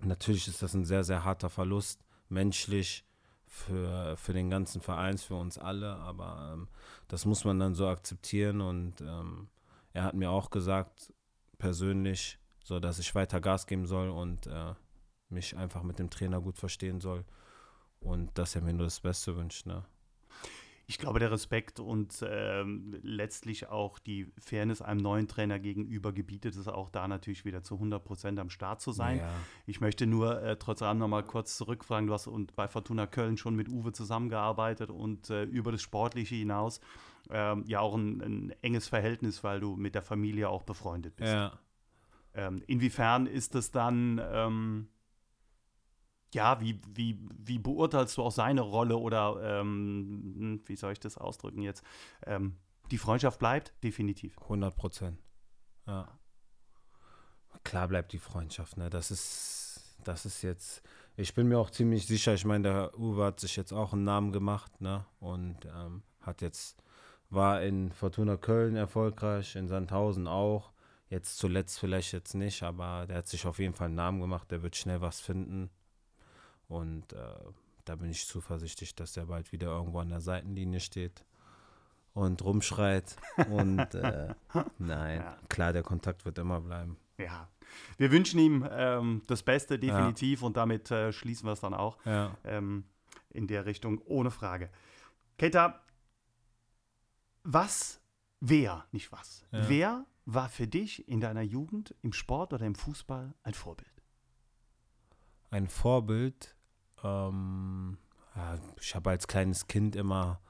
natürlich 0.00 0.48
ist 0.48 0.62
das 0.62 0.74
ein 0.74 0.84
sehr, 0.84 1.04
sehr 1.04 1.24
harter 1.24 1.48
Verlust, 1.48 2.04
menschlich 2.28 3.04
für, 3.46 4.16
für 4.16 4.32
den 4.32 4.50
ganzen 4.50 4.80
Verein, 4.80 5.18
für 5.18 5.36
uns 5.36 5.58
alle. 5.58 5.96
Aber 5.96 6.52
ähm, 6.52 6.68
das 7.08 7.24
muss 7.24 7.44
man 7.44 7.58
dann 7.58 7.74
so 7.74 7.88
akzeptieren. 7.88 8.60
Und 8.60 9.00
ähm, 9.00 9.48
er 9.92 10.04
hat 10.04 10.14
mir 10.14 10.30
auch 10.30 10.50
gesagt, 10.50 11.12
persönlich, 11.58 12.38
so 12.62 12.78
dass 12.78 12.98
ich 12.98 13.14
weiter 13.14 13.40
Gas 13.40 13.66
geben 13.66 13.86
soll 13.86 14.10
und 14.10 14.46
äh, 14.46 14.74
mich 15.30 15.56
einfach 15.56 15.82
mit 15.82 15.98
dem 15.98 16.10
Trainer 16.10 16.40
gut 16.40 16.58
verstehen 16.58 17.00
soll. 17.00 17.24
Und 18.00 18.36
dass 18.38 18.54
er 18.54 18.62
mir 18.62 18.72
nur 18.72 18.86
das 18.86 19.00
Beste 19.00 19.36
wünscht. 19.36 19.66
Ne? 19.66 19.84
ich 20.90 20.98
glaube, 20.98 21.20
der 21.20 21.30
Respekt 21.30 21.78
und 21.78 22.24
ähm, 22.28 22.98
letztlich 23.02 23.68
auch 23.68 24.00
die 24.00 24.26
Fairness 24.40 24.82
einem 24.82 25.00
neuen 25.00 25.28
Trainer 25.28 25.60
gegenüber 25.60 26.12
gebietet 26.12 26.56
es 26.56 26.66
auch 26.66 26.90
da 26.90 27.06
natürlich 27.06 27.44
wieder 27.44 27.62
zu 27.62 27.74
100 27.74 28.02
Prozent 28.02 28.40
am 28.40 28.50
Start 28.50 28.80
zu 28.80 28.90
sein. 28.90 29.18
Ja. 29.18 29.30
Ich 29.66 29.80
möchte 29.80 30.08
nur 30.08 30.42
äh, 30.42 30.56
trotz 30.56 30.82
allem 30.82 30.98
noch 30.98 31.06
mal 31.06 31.22
kurz 31.22 31.56
zurückfragen. 31.56 32.08
Du 32.08 32.12
hast 32.12 32.26
und 32.26 32.56
bei 32.56 32.66
Fortuna 32.66 33.06
Köln 33.06 33.36
schon 33.36 33.54
mit 33.54 33.68
Uwe 33.68 33.92
zusammengearbeitet 33.92 34.90
und 34.90 35.30
äh, 35.30 35.44
über 35.44 35.70
das 35.70 35.80
Sportliche 35.80 36.34
hinaus 36.34 36.80
ähm, 37.30 37.62
ja 37.68 37.78
auch 37.78 37.94
ein, 37.94 38.20
ein, 38.20 38.54
enges 38.60 38.88
Verhältnis, 38.88 39.44
weil 39.44 39.60
du 39.60 39.76
mit 39.76 39.94
der 39.94 40.02
Familie 40.02 40.48
auch 40.48 40.64
befreundet 40.64 41.14
bist. 41.14 41.32
Ja. 41.32 41.52
Ähm, 42.34 42.64
inwiefern 42.66 43.26
ist 43.26 43.54
es 43.54 43.70
dann 43.70 44.20
ähm, 44.24 44.88
ja, 46.34 46.60
wie, 46.60 46.80
wie, 46.94 47.18
wie 47.38 47.58
beurteilst 47.58 48.16
du 48.16 48.22
auch 48.22 48.30
seine 48.30 48.60
Rolle 48.60 48.96
oder 48.96 49.36
ähm, 49.42 50.34
hm, 50.36 50.62
wie 50.66 50.76
soll 50.76 50.92
ich 50.92 51.00
das 51.00 51.18
ausdrücken 51.18 51.62
jetzt? 51.62 51.84
Ähm, 52.26 52.56
die 52.90 52.98
Freundschaft 52.98 53.38
bleibt 53.38 53.72
definitiv. 53.82 54.38
100 54.42 54.74
Prozent. 54.74 55.18
Ja. 55.86 56.08
Klar 57.64 57.88
bleibt 57.88 58.12
die 58.12 58.18
Freundschaft, 58.18 58.76
ne? 58.76 58.90
Das 58.90 59.10
ist, 59.10 59.96
das 60.04 60.24
ist 60.24 60.42
jetzt, 60.42 60.82
ich 61.16 61.34
bin 61.34 61.48
mir 61.48 61.58
auch 61.58 61.70
ziemlich 61.70 62.06
sicher, 62.06 62.34
ich 62.34 62.44
meine, 62.44 62.68
der 62.68 62.98
Uwe 62.98 63.24
hat 63.24 63.40
sich 63.40 63.56
jetzt 63.56 63.72
auch 63.72 63.92
einen 63.92 64.04
Namen 64.04 64.32
gemacht, 64.32 64.80
ne? 64.80 65.04
Und 65.18 65.66
ähm, 65.66 66.02
hat 66.20 66.42
jetzt, 66.42 66.82
war 67.28 67.62
in 67.62 67.92
Fortuna 67.92 68.36
Köln 68.36 68.76
erfolgreich, 68.76 69.56
in 69.56 69.68
Sandhausen 69.68 70.26
auch. 70.26 70.72
Jetzt 71.08 71.38
zuletzt 71.38 71.78
vielleicht 71.80 72.12
jetzt 72.12 72.34
nicht, 72.34 72.62
aber 72.62 73.06
der 73.08 73.18
hat 73.18 73.28
sich 73.28 73.44
auf 73.46 73.58
jeden 73.58 73.74
Fall 73.74 73.86
einen 73.86 73.96
Namen 73.96 74.20
gemacht, 74.20 74.50
der 74.50 74.62
wird 74.62 74.76
schnell 74.76 75.00
was 75.00 75.20
finden. 75.20 75.70
Und 76.70 77.12
äh, 77.12 77.34
da 77.84 77.96
bin 77.96 78.10
ich 78.10 78.26
zuversichtlich, 78.26 78.94
dass 78.94 79.16
er 79.16 79.26
bald 79.26 79.50
wieder 79.50 79.66
irgendwo 79.66 79.98
an 79.98 80.08
der 80.08 80.20
Seitenlinie 80.20 80.78
steht 80.78 81.24
und 82.14 82.44
rumschreit. 82.44 83.16
Und 83.50 83.92
äh, 83.94 84.32
nein, 84.78 85.20
ja. 85.20 85.36
klar, 85.48 85.72
der 85.72 85.82
Kontakt 85.82 86.24
wird 86.24 86.38
immer 86.38 86.60
bleiben. 86.60 86.96
Ja, 87.18 87.48
wir 87.98 88.12
wünschen 88.12 88.38
ihm 88.38 88.66
ähm, 88.70 89.22
das 89.26 89.42
Beste 89.42 89.80
definitiv 89.80 90.40
ja. 90.40 90.46
und 90.46 90.56
damit 90.56 90.90
äh, 90.90 91.12
schließen 91.12 91.46
wir 91.46 91.52
es 91.52 91.60
dann 91.60 91.74
auch 91.74 91.98
ja. 92.04 92.36
ähm, 92.44 92.84
in 93.30 93.48
der 93.48 93.66
Richtung, 93.66 94.00
ohne 94.06 94.30
Frage. 94.30 94.70
Keita, 95.36 95.80
was, 97.42 98.00
wer, 98.40 98.86
nicht 98.92 99.10
was, 99.12 99.44
wer 99.50 100.06
war 100.24 100.48
für 100.48 100.66
dich 100.66 101.08
in 101.08 101.20
deiner 101.20 101.42
Jugend 101.42 101.94
im 102.02 102.12
Sport 102.12 102.52
oder 102.52 102.64
im 102.64 102.74
Fußball 102.74 103.34
ein 103.42 103.54
Vorbild? 103.54 104.02
Ein 105.50 105.66
Vorbild 105.66 106.56
ähm, 107.04 107.98
ja, 108.34 108.58
ich 108.80 108.94
habe 108.94 109.10
als 109.10 109.26
kleines 109.26 109.66
Kind 109.66 109.96
immer 109.96 110.40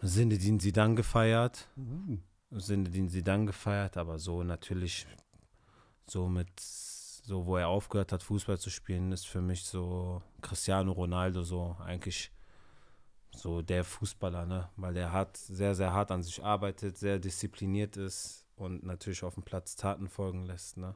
Sinne, 0.00 0.38
die 0.38 0.58
sie 0.58 0.72
dann 0.72 0.96
gefeiert. 0.96 1.68
Uh. 1.76 2.18
Sinne, 2.50 2.90
die 2.90 3.08
sie 3.08 3.22
dann 3.22 3.46
gefeiert, 3.46 3.96
aber 3.96 4.18
so 4.18 4.44
natürlich 4.44 5.06
so 6.06 6.28
mit, 6.28 6.60
so 6.60 7.46
wo 7.46 7.56
er 7.56 7.68
aufgehört 7.68 8.12
hat, 8.12 8.22
Fußball 8.22 8.58
zu 8.58 8.70
spielen, 8.70 9.10
ist 9.10 9.26
für 9.26 9.40
mich 9.40 9.64
so 9.64 10.22
Cristiano 10.40 10.92
Ronaldo 10.92 11.42
so 11.42 11.76
eigentlich 11.80 12.30
so 13.34 13.62
der 13.62 13.82
Fußballer, 13.82 14.46
ne? 14.46 14.68
Weil 14.76 14.96
er 14.96 15.10
hat 15.10 15.36
sehr, 15.36 15.74
sehr 15.74 15.92
hart 15.92 16.12
an 16.12 16.22
sich 16.22 16.44
arbeitet, 16.44 16.96
sehr 16.96 17.18
diszipliniert 17.18 17.96
ist 17.96 18.46
und 18.54 18.84
natürlich 18.84 19.24
auf 19.24 19.34
dem 19.34 19.42
Platz 19.42 19.74
Taten 19.74 20.08
folgen 20.08 20.44
lässt, 20.44 20.76
ne? 20.76 20.94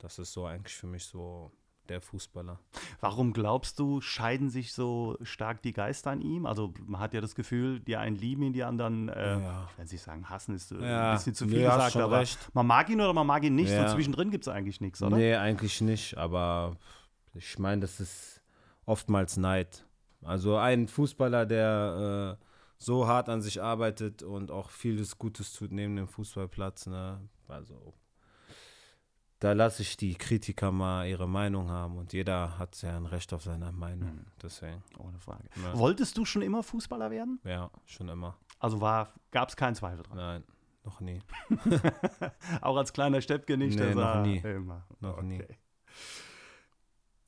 das 0.00 0.18
ist 0.18 0.32
so 0.32 0.46
eigentlich 0.46 0.74
für 0.74 0.86
mich 0.86 1.04
so 1.04 1.52
der 1.90 2.00
Fußballer. 2.00 2.58
Warum 3.00 3.32
glaubst 3.32 3.78
du, 3.78 4.00
scheiden 4.00 4.48
sich 4.48 4.72
so 4.72 5.16
stark 5.22 5.60
die 5.62 5.72
Geister 5.72 6.10
an 6.12 6.20
ihm? 6.22 6.46
Also 6.46 6.72
man 6.86 7.00
hat 7.00 7.12
ja 7.12 7.20
das 7.20 7.34
Gefühl, 7.34 7.80
die 7.80 7.96
einen 7.96 8.16
lieben 8.16 8.42
ihn, 8.44 8.52
die 8.52 8.62
anderen, 8.64 9.08
äh, 9.10 9.38
Ja. 9.40 9.68
ich 9.72 9.78
will 9.78 9.84
nicht 9.92 10.02
sagen, 10.02 10.28
hassen 10.30 10.54
ist 10.54 10.72
äh, 10.72 10.80
Ja, 10.80 11.10
ein 11.10 11.16
bisschen 11.16 11.34
zu 11.34 11.46
viel 11.48 11.68
hast 11.68 11.86
gesagt, 11.86 11.96
aber 11.96 12.20
recht. 12.20 12.38
man 12.54 12.66
mag 12.66 12.88
ihn 12.88 13.00
oder 13.00 13.12
man 13.12 13.26
mag 13.26 13.42
ihn 13.44 13.54
nicht. 13.54 13.70
Ja. 13.70 13.88
So 13.88 13.94
zwischendrin 13.96 14.30
gibt 14.30 14.44
es 14.44 14.48
eigentlich 14.48 14.80
nichts, 14.80 15.02
oder? 15.02 15.16
Nee, 15.16 15.34
eigentlich 15.34 15.80
nicht, 15.80 16.16
aber 16.16 16.76
ich 17.34 17.58
meine, 17.58 17.80
das 17.82 18.00
ist 18.00 18.40
oftmals 18.86 19.36
Neid. 19.36 19.84
Also 20.22 20.56
ein 20.56 20.88
Fußballer, 20.88 21.44
der 21.46 22.38
äh, 22.40 22.44
so 22.78 23.06
hart 23.06 23.28
an 23.28 23.42
sich 23.42 23.62
arbeitet 23.62 24.22
und 24.22 24.50
auch 24.50 24.70
vieles 24.70 25.18
Gutes 25.18 25.52
tut 25.52 25.72
neben 25.72 25.96
dem 25.96 26.08
Fußballplatz, 26.08 26.86
ne? 26.86 27.20
Also 27.48 27.94
da 29.40 29.52
lasse 29.52 29.82
ich 29.82 29.96
die 29.96 30.14
Kritiker 30.14 30.70
mal 30.70 31.06
ihre 31.08 31.28
Meinung 31.28 31.70
haben 31.70 31.96
und 31.96 32.12
jeder 32.12 32.58
hat 32.58 32.80
ja 32.82 32.96
ein 32.96 33.06
Recht 33.06 33.32
auf 33.32 33.42
seine 33.42 33.72
Meinung. 33.72 34.14
Mhm. 34.14 34.26
Deswegen, 34.42 34.82
Ohne 34.98 35.18
Frage. 35.18 35.44
Ja. 35.62 35.76
Wolltest 35.78 36.16
du 36.16 36.24
schon 36.24 36.42
immer 36.42 36.62
Fußballer 36.62 37.10
werden? 37.10 37.40
ja, 37.44 37.70
schon 37.86 38.08
immer. 38.08 38.36
Also 38.58 38.78
gab 38.78 39.48
es 39.48 39.56
keinen 39.56 39.74
Zweifel 39.74 40.02
dran. 40.04 40.16
Nein, 40.18 40.44
noch 40.84 41.00
nie. 41.00 41.20
Auch 42.60 42.76
als 42.76 42.92
kleiner 42.92 43.20
Steppke 43.22 43.56
nicht. 43.56 43.78
Nee, 43.78 43.94
noch 43.94 44.22
nie. 44.22 44.38
Immer. 44.38 44.84
Noch 45.00 45.22
nie. 45.22 45.42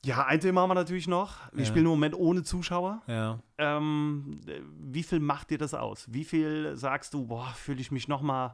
Ja, 0.05 0.25
ein 0.25 0.39
Thema 0.41 0.61
haben 0.61 0.69
wir 0.69 0.75
natürlich 0.75 1.07
noch. 1.07 1.37
Wir 1.53 1.61
Ja. 1.61 1.65
spielen 1.65 1.85
im 1.85 1.91
Moment 1.91 2.13
ohne 2.15 2.43
Zuschauer. 2.43 3.01
Ja. 3.07 3.39
Ähm, 3.57 4.41
wie 4.77 5.01
viel 5.01 5.19
macht 5.21 5.49
dir 5.49 5.57
das 5.57 5.73
aus? 5.73 6.05
Wie 6.11 6.25
viel 6.25 6.75
sagst 6.75 7.13
du, 7.13 7.25
boah, 7.25 7.47
fühle 7.55 7.79
ich 7.79 7.89
mich 7.89 8.07
noch 8.09 8.21
mal 8.21 8.53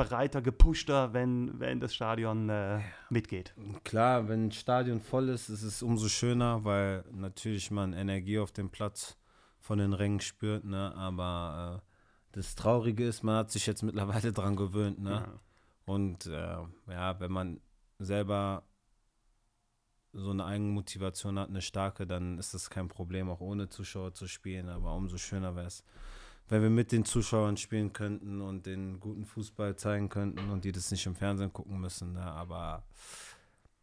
bereiter, 0.00 0.40
gepushter, 0.40 1.12
wenn, 1.12 1.60
wenn 1.60 1.78
das 1.78 1.94
Stadion 1.94 2.48
äh, 2.48 2.80
mitgeht? 3.10 3.54
Klar, 3.84 4.28
wenn 4.28 4.46
ein 4.46 4.52
Stadion 4.52 5.00
voll 5.00 5.28
ist, 5.28 5.50
ist 5.50 5.62
es 5.62 5.82
umso 5.82 6.08
schöner, 6.08 6.64
weil 6.64 7.04
natürlich 7.12 7.70
man 7.70 7.92
Energie 7.92 8.38
auf 8.38 8.50
dem 8.50 8.70
Platz 8.70 9.18
von 9.58 9.78
den 9.78 9.92
Rängen 9.92 10.20
spürt, 10.20 10.64
ne? 10.64 10.94
Aber 10.96 11.82
äh, 11.82 11.86
das 12.32 12.54
Traurige 12.54 13.04
ist, 13.06 13.22
man 13.22 13.36
hat 13.36 13.50
sich 13.50 13.66
jetzt 13.66 13.82
mittlerweile 13.82 14.32
dran 14.38 14.56
gewöhnt, 14.56 15.00
ne? 15.00 15.10
Ja. 15.10 15.40
Und 15.84 16.26
äh, 16.26 16.56
ja, 16.88 17.20
wenn 17.20 17.32
man 17.32 17.60
selber 17.98 18.62
so 20.14 20.30
eine 20.30 20.46
Eigenmotivation 20.46 21.38
hat, 21.38 21.50
eine 21.50 21.60
starke, 21.60 22.06
dann 22.06 22.38
ist 22.38 22.54
das 22.54 22.70
kein 22.70 22.88
Problem, 22.88 23.28
auch 23.28 23.40
ohne 23.40 23.68
Zuschauer 23.68 24.14
zu 24.14 24.26
spielen. 24.26 24.70
Aber 24.70 24.94
umso 24.94 25.18
schöner 25.18 25.54
wäre 25.56 25.66
es, 25.66 25.84
wenn 26.50 26.62
wir 26.62 26.70
mit 26.70 26.92
den 26.92 27.04
Zuschauern 27.04 27.56
spielen 27.56 27.92
könnten 27.92 28.40
und 28.40 28.66
den 28.66 29.00
guten 29.00 29.24
Fußball 29.24 29.76
zeigen 29.76 30.08
könnten 30.08 30.50
und 30.50 30.64
die 30.64 30.72
das 30.72 30.90
nicht 30.90 31.06
im 31.06 31.14
Fernsehen 31.14 31.52
gucken 31.52 31.80
müssen. 31.80 32.12
Ne? 32.12 32.22
Aber 32.22 32.82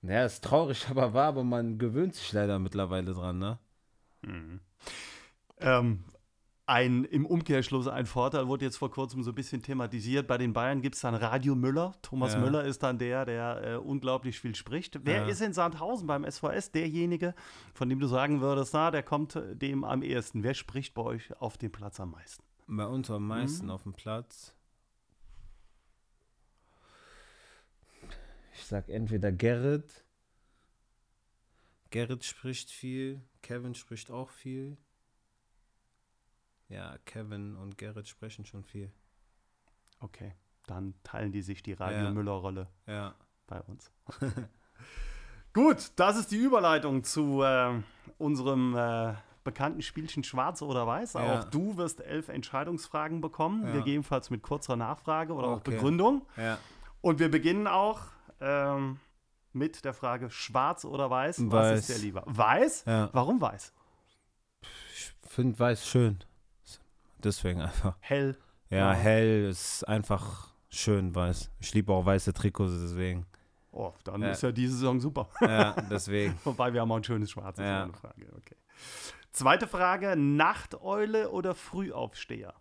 naja, 0.01 0.25
ist 0.25 0.43
traurig, 0.43 0.87
aber 0.89 1.13
wahr, 1.13 1.27
aber 1.29 1.43
man 1.43 1.77
gewöhnt 1.79 2.13
sich 2.15 2.31
leider 2.33 2.59
mittlerweile 2.59 3.13
dran, 3.13 3.39
ne? 3.39 3.57
Ähm, 5.59 6.03
ein, 6.65 7.05
Im 7.05 7.25
Umkehrschluss 7.25 7.87
ein 7.87 8.05
Vorteil 8.05 8.47
wurde 8.49 8.65
jetzt 8.65 8.75
vor 8.77 8.91
kurzem 8.91 9.23
so 9.23 9.31
ein 9.31 9.35
bisschen 9.35 9.63
thematisiert. 9.63 10.27
Bei 10.27 10.37
den 10.37 10.51
Bayern 10.51 10.81
gibt 10.81 10.95
es 10.95 11.01
dann 11.01 11.15
Radio 11.15 11.55
Müller. 11.55 11.95
Thomas 12.01 12.33
Ja. 12.33 12.39
Müller 12.39 12.65
ist 12.65 12.83
dann 12.83 12.97
der, 12.99 13.23
der 13.25 13.61
äh, 13.63 13.75
unglaublich 13.77 14.39
viel 14.39 14.53
spricht. 14.53 14.99
Wer 15.05 15.21
Ja. 15.21 15.27
ist 15.27 15.41
in 15.41 15.53
Sandhausen 15.53 16.07
beim 16.07 16.29
SVS 16.29 16.71
derjenige, 16.73 17.33
von 17.73 17.87
dem 17.87 17.99
du 18.01 18.07
sagen 18.07 18.41
würdest, 18.41 18.73
na, 18.73 18.91
der 18.91 19.03
kommt 19.03 19.39
dem 19.53 19.85
am 19.85 20.03
ehesten? 20.03 20.43
Wer 20.43 20.53
spricht 20.55 20.93
bei 20.93 21.03
euch 21.03 21.31
auf 21.39 21.57
dem 21.57 21.71
Platz 21.71 22.01
am 22.01 22.11
meisten? 22.11 22.43
Bei 22.67 22.85
uns 22.85 23.09
am 23.09 23.25
meisten 23.27 23.65
Mhm. 23.65 23.71
auf 23.71 23.83
dem 23.83 23.93
Platz. 23.93 24.53
Ich 28.53 28.65
sag 28.65 28.89
entweder 28.89 29.31
Gerrit. 29.31 30.03
Gerrit 31.91 32.25
spricht 32.25 32.69
viel. 32.71 33.21
Kevin 33.41 33.75
spricht 33.75 34.11
auch 34.11 34.29
viel. 34.29 34.77
Ja, 36.67 36.97
Kevin 37.05 37.55
und 37.55 37.77
Gerrit 37.77 38.07
sprechen 38.09 38.45
schon 38.45 38.63
viel. 38.65 38.91
Okay, 39.99 40.33
dann 40.65 40.93
teilen 41.03 41.31
die 41.31 41.41
sich 41.41 41.63
die 41.63 41.73
Radio 41.73 42.05
Ja. 42.05 42.11
Müller-Rolle 42.11 42.67
Ja. 42.87 43.15
bei 43.47 43.61
uns. 43.61 43.89
Gut, 45.53 45.91
das 45.95 46.17
ist 46.17 46.31
die 46.31 46.37
Überleitung 46.37 47.03
zu 47.03 47.41
äh, 47.43 47.81
unserem 48.17 48.75
äh, 48.75 49.15
bekannten 49.47 49.81
Spielchen 49.81 50.23
Schwarz 50.23 50.61
oder 50.61 50.85
Weiß. 50.85 51.13
Ja. 51.13 51.39
Auch 51.39 51.43
du 51.45 51.77
wirst 51.77 52.01
elf 52.01 52.27
Entscheidungsfragen 52.29 53.21
bekommen, 53.21 53.65
Ja. 53.65 53.73
gegebenenfalls 53.73 54.29
mit 54.29 54.43
kurzer 54.43 54.75
Nachfrage 54.75 55.33
oder 55.33 55.47
auch 55.47 55.57
Okay. 55.57 55.71
Begründung. 55.71 56.25
Ja. 56.37 56.57
Und 57.01 57.19
wir 57.19 57.31
beginnen 57.31 57.65
auch 57.67 58.01
ähm, 58.41 58.99
mit 59.53 59.83
der 59.85 59.93
Frage 59.93 60.29
Schwarz 60.29 60.85
oder 60.85 61.09
Weiß. 61.09 61.39
Was 61.45 61.53
Weiß. 61.53 61.89
ist 61.89 61.97
dir 61.97 62.03
lieber? 62.05 62.23
Weiß? 62.27 62.83
Warum 62.85 63.41
weiß? 63.41 63.73
Ich 64.93 65.13
finde 65.27 65.57
weiß 65.57 65.87
schön. 65.87 66.19
Deswegen 67.23 67.61
einfach. 67.61 67.95
Hell. 67.99 68.37
Ja, 68.69 68.91
hell 68.91 69.47
ist 69.49 69.87
einfach 69.87 70.49
schön 70.69 71.15
weiß. 71.15 71.49
Ich 71.59 71.73
liebe 71.73 71.91
auch 71.93 72.05
weiße 72.05 72.33
Trikots, 72.33 72.73
deswegen. 72.81 73.25
Oh, 73.71 73.93
dann 74.03 74.21
Ja. 74.21 74.31
ist 74.31 74.41
ja 74.43 74.51
diese 74.51 74.73
Saison 74.73 74.99
super. 74.99 75.29
Ja, 75.41 75.71
deswegen. 75.89 76.37
Wobei 76.43 76.73
wir 76.73 76.81
haben 76.81 76.91
auch 76.91 76.97
ein 76.97 77.03
schönes 77.03 77.31
Schwarzes, 77.31 77.63
Ja. 77.63 77.87
Frage. 78.01 78.27
Okay. 78.37 78.55
Zweite 79.31 79.67
Frage: 79.67 80.15
Nachteule 80.15 81.31
oder 81.31 81.53
Frühaufsteher? 81.55 82.53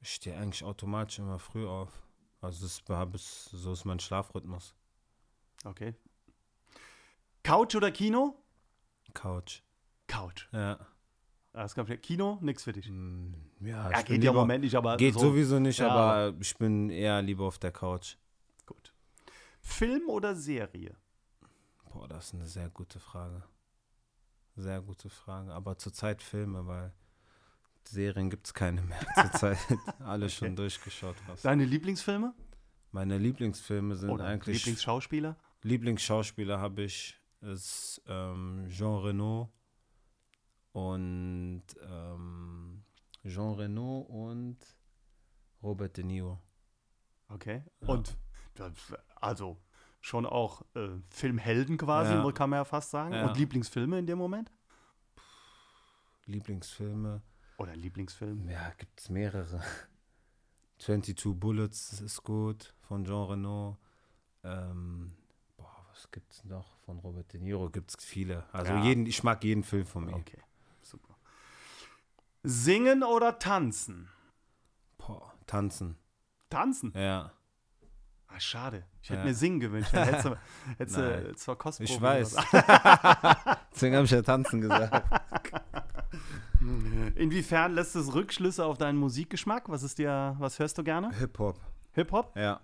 Ich 0.00 0.14
stehe 0.14 0.36
eigentlich 0.36 0.64
automatisch 0.64 1.18
immer 1.20 1.38
früh 1.38 1.66
auf. 1.66 1.90
Also 2.40 2.64
das 2.66 2.82
ich, 3.16 3.22
so 3.22 3.72
ist 3.72 3.84
mein 3.84 4.00
Schlafrhythmus. 4.00 4.74
Okay. 5.64 5.94
Couch 7.44 7.76
oder 7.76 7.92
Kino? 7.92 8.36
Couch. 9.14 9.62
Couch. 10.08 10.48
Ja. 10.52 10.78
Das 11.52 11.74
kommt 11.74 11.88
ja. 11.88 11.96
Kino, 11.96 12.38
nix 12.40 12.64
für 12.64 12.72
dich. 12.72 12.88
Mm, 12.88 13.34
Ja, 13.60 13.90
Ja, 13.90 14.02
geht 14.02 14.24
ja 14.24 14.30
im 14.30 14.36
Moment 14.36 14.64
nicht, 14.64 14.74
aber 14.74 14.96
Geht 14.96 15.14
so. 15.14 15.20
sowieso 15.20 15.60
nicht, 15.60 15.78
Ja, 15.78 15.88
aber 15.90 16.36
ich 16.40 16.56
bin 16.56 16.90
eher 16.90 17.20
lieber 17.22 17.44
auf 17.44 17.58
der 17.58 17.70
Couch. 17.70 18.16
Gut. 18.66 18.92
Film 19.60 20.08
oder 20.08 20.34
Serie? 20.34 20.96
Boah, 21.92 22.08
das 22.08 22.26
ist 22.28 22.34
eine 22.34 22.46
sehr 22.46 22.70
gute 22.70 22.98
Frage. 22.98 23.42
Sehr 24.56 24.80
gute 24.82 25.08
Frage. 25.08 25.52
Aber 25.52 25.78
zurzeit 25.78 26.22
Filme, 26.22 26.66
weil 26.66 26.92
Serien 27.84 28.30
gibt 28.30 28.46
es 28.46 28.54
keine 28.54 28.82
mehr 28.82 29.00
zurzeit. 29.14 29.58
Alle 30.00 30.28
schon 30.28 30.56
durchgeschaut 30.56 31.16
fast. 31.26 31.44
Deine 31.44 31.64
Lieblingsfilme? 31.64 32.34
Meine 32.90 33.18
Lieblingsfilme 33.18 33.96
sind 33.96 34.10
Oder 34.10 34.26
eigentlich. 34.26 34.58
Lieblingsschauspieler? 34.58 35.36
Lieblingsschauspieler 35.62 36.60
habe 36.60 36.82
ich 36.82 37.18
ist 37.40 38.00
ähm, 38.06 38.66
Jean 38.68 39.02
Reno 39.02 39.52
und 40.72 41.62
ähm, 41.82 42.84
Jean 43.24 43.54
Reno 43.54 43.98
und 44.00 44.58
Robert 45.62 45.96
De 45.96 46.04
Niro. 46.04 46.40
Okay. 47.28 47.64
Ja. 47.80 47.88
Und 47.88 48.16
also 49.16 49.56
schon 50.02 50.26
auch 50.26 50.62
äh, 50.74 50.88
Filmhelden 51.08 51.78
quasi, 51.78 52.12
Ja. 52.12 52.32
kann 52.32 52.50
man 52.50 52.58
ja 52.58 52.64
fast 52.64 52.90
sagen. 52.90 53.14
Ja. 53.14 53.26
Und 53.28 53.38
Lieblingsfilme 53.38 53.98
in 53.98 54.06
dem 54.06 54.18
Moment? 54.18 54.50
Lieblingsfilme. 56.26 57.22
Oder 57.56 57.74
Lieblingsfilm? 57.76 58.48
Ja, 58.48 58.70
gibt 58.76 59.00
es 59.00 59.08
mehrere. 59.08 59.62
22 60.78 61.38
Bullets 61.38 62.00
ist 62.00 62.22
gut 62.24 62.74
von 62.82 63.04
Jean 63.04 63.24
Reno. 63.30 63.78
Ähm, 64.42 65.12
boah, 65.56 65.86
was 65.90 66.10
gibt's 66.10 66.44
noch 66.44 66.76
von 66.80 66.98
Robert 66.98 67.32
De 67.32 67.40
Niro? 67.40 67.70
Gibt 67.70 67.90
es 67.96 68.04
viele. 68.04 68.44
Also 68.52 68.72
Ja. 68.72 68.82
jeden, 68.84 69.06
ich 69.06 69.22
mag 69.22 69.44
jeden 69.44 69.62
Film 69.62 69.86
von 69.86 70.04
mir. 70.06 70.14
Okay, 70.16 70.40
super. 70.82 71.14
Singen 72.42 73.04
oder 73.04 73.38
tanzen? 73.38 74.08
Boah, 74.98 75.32
tanzen. 75.46 75.96
Tanzen? 76.50 76.92
Ja, 76.96 77.32
Ah, 78.34 78.40
schade. 78.40 78.84
Ich 79.02 79.10
hätte 79.10 79.20
Ja. 79.20 79.24
mir 79.26 79.34
singen 79.34 79.60
gewünscht. 79.60 79.90
Dann 79.92 80.04
hättest 80.04 80.24
du, 80.26 80.36
hättest 80.78 80.96
du 80.96 81.00
Nein. 81.02 81.36
zur 81.36 81.58
Kostprobe 81.58 81.90
ich 81.92 82.00
weiß. 82.00 82.34
Deswegen 83.74 83.96
habe 83.96 84.04
ich 84.04 84.10
ja 84.10 84.22
tanzen 84.22 84.60
gesagt. 84.60 85.04
Inwiefern 87.16 87.72
lässt 87.74 87.96
es 87.96 88.14
Rückschlüsse 88.14 88.64
auf 88.64 88.78
deinen 88.78 88.96
Musikgeschmack? 88.98 89.68
Was 89.68 89.82
ist 89.82 89.98
dir, 89.98 90.36
was 90.38 90.58
hörst 90.58 90.78
du 90.78 90.84
gerne? 90.84 91.12
Hip-Hop. 91.18 91.60
Hip-Hop? 91.92 92.36
Ja. 92.36 92.60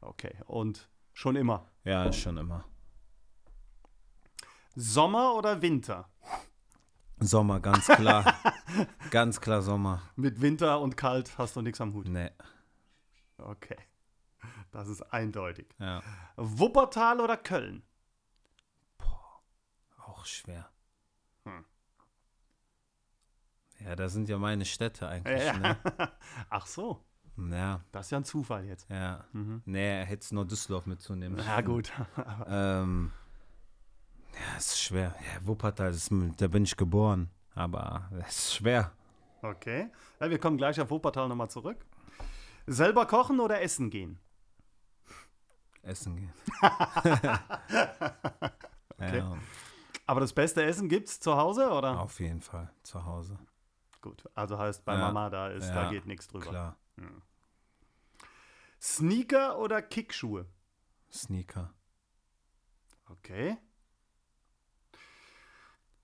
Okay. 0.00 0.34
Und 0.46 0.88
schon 1.12 1.36
immer. 1.36 1.66
Ja, 1.84 2.12
schon 2.12 2.36
immer. 2.36 2.64
Sommer 4.74 5.34
oder 5.34 5.62
Winter? 5.62 6.08
Sommer, 7.20 7.60
ganz 7.60 7.86
klar. 7.86 8.34
ganz 9.10 9.40
klar 9.40 9.62
Sommer. 9.62 10.02
Mit 10.16 10.40
Winter 10.40 10.80
und 10.80 10.96
kalt 10.96 11.38
hast 11.38 11.54
du 11.56 11.62
nichts 11.62 11.80
am 11.80 11.94
Hut. 11.94 12.08
Nee, 12.08 12.30
Okay. 13.38 13.76
Das 14.72 14.88
ist 14.88 15.02
eindeutig. 15.12 15.68
ja. 15.78 16.02
Wuppertal 16.36 17.20
oder 17.20 17.36
Köln? 17.36 17.82
Auch 19.98 20.24
schwer. 20.26 20.68
Hm. 21.44 21.64
Ja, 23.80 23.96
da 23.96 24.08
sind 24.08 24.28
ja 24.28 24.38
meine 24.38 24.64
Städte 24.64 25.08
eigentlich. 25.08 25.44
Ja. 25.44 25.58
Ne? 25.58 25.76
Ach 26.50 26.66
so. 26.66 27.04
Ja, 27.36 27.80
Das 27.92 28.06
ist 28.06 28.10
ja 28.10 28.18
ein 28.18 28.24
Zufall 28.24 28.64
jetzt. 28.66 28.88
ja. 28.90 29.24
Mhm. 29.32 29.62
Nee, 29.64 30.00
er 30.00 30.04
hätte 30.04 30.22
es 30.22 30.32
nur 30.32 30.44
Düsseldorf 30.46 30.86
mitzunehmen. 30.86 31.38
Ja, 31.38 31.60
gut. 31.60 31.92
Ähm, 32.46 33.10
ja, 34.34 34.56
es 34.56 34.66
ist 34.68 34.80
schwer. 34.82 35.14
Ja, 35.18 35.46
Wuppertal, 35.46 35.92
das 35.92 36.10
ist, 36.10 36.40
da 36.40 36.48
bin 36.48 36.64
ich 36.64 36.76
geboren. 36.76 37.30
Aber 37.54 38.10
es 38.26 38.38
ist 38.38 38.54
schwer. 38.54 38.92
Okay. 39.42 39.90
Ja, 40.20 40.30
wir 40.30 40.38
kommen 40.38 40.56
gleich 40.56 40.80
auf 40.80 40.90
Wuppertal 40.90 41.28
nochmal 41.28 41.50
zurück. 41.50 41.84
Selber 42.66 43.06
kochen 43.06 43.40
oder 43.40 43.60
essen 43.60 43.90
gehen? 43.90 44.18
Essen 45.82 46.16
gehen. 46.16 46.32
Okay. 48.98 49.18
Ja, 49.18 49.36
Aber 50.06 50.20
das 50.20 50.32
beste 50.32 50.62
Essen 50.62 50.88
gibt's 50.88 51.18
zu 51.18 51.36
Hause, 51.36 51.70
oder? 51.70 51.98
auf 51.98 52.20
jeden 52.20 52.40
Fall. 52.40 52.70
Zu 52.84 53.04
Hause. 53.04 53.36
Gut. 54.00 54.28
Also 54.34 54.58
heißt 54.58 54.84
bei 54.84 54.92
Ja. 54.92 54.98
Mama, 55.00 55.28
da 55.28 55.48
ist, 55.48 55.68
da 55.70 55.84
Ja, 55.84 55.90
geht 55.90 56.06
nichts 56.06 56.28
drüber. 56.28 56.46
Klar. 56.50 56.76
Sneaker 58.80 59.58
oder 59.58 59.82
Kickschuhe? 59.82 60.46
Sneaker. 61.10 61.72
Okay. 63.10 63.56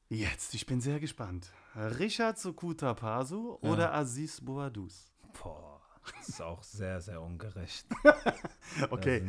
Jetzt, 0.08 0.54
ich 0.54 0.66
bin 0.66 0.80
sehr 0.80 0.98
gespannt. 1.00 1.52
Richard 1.76 2.38
Sokuta 2.38 2.94
Pasu 2.94 3.58
Ja. 3.62 3.70
oder 3.70 3.94
Aziz 3.94 4.40
Boadus? 4.40 5.12
Boah, 5.40 5.80
das 6.16 6.30
ist 6.30 6.42
auch 6.42 6.62
sehr, 6.64 7.00
sehr 7.00 7.20
ungerecht. 7.22 7.86
Okay. 8.90 9.22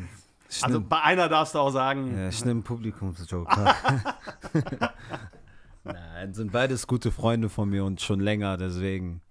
Also 0.64 0.82
bei 0.82 1.02
einer 1.02 1.30
darfst 1.30 1.54
du 1.56 1.60
auch 1.60 1.70
sagen, 1.70 2.18
Ja, 2.18 2.30
ich 2.30 2.44
nehme 2.44 2.62
Publikumsjoker. 2.62 3.76
Nein, 5.84 6.34
sind 6.34 6.52
beides 6.52 6.88
gute 6.88 7.12
Freunde 7.12 7.50
von 7.50 7.70
mir 7.70 7.86
und 7.86 8.02
schon 8.02 8.20
länger, 8.20 8.58
deswegen. 8.58 9.22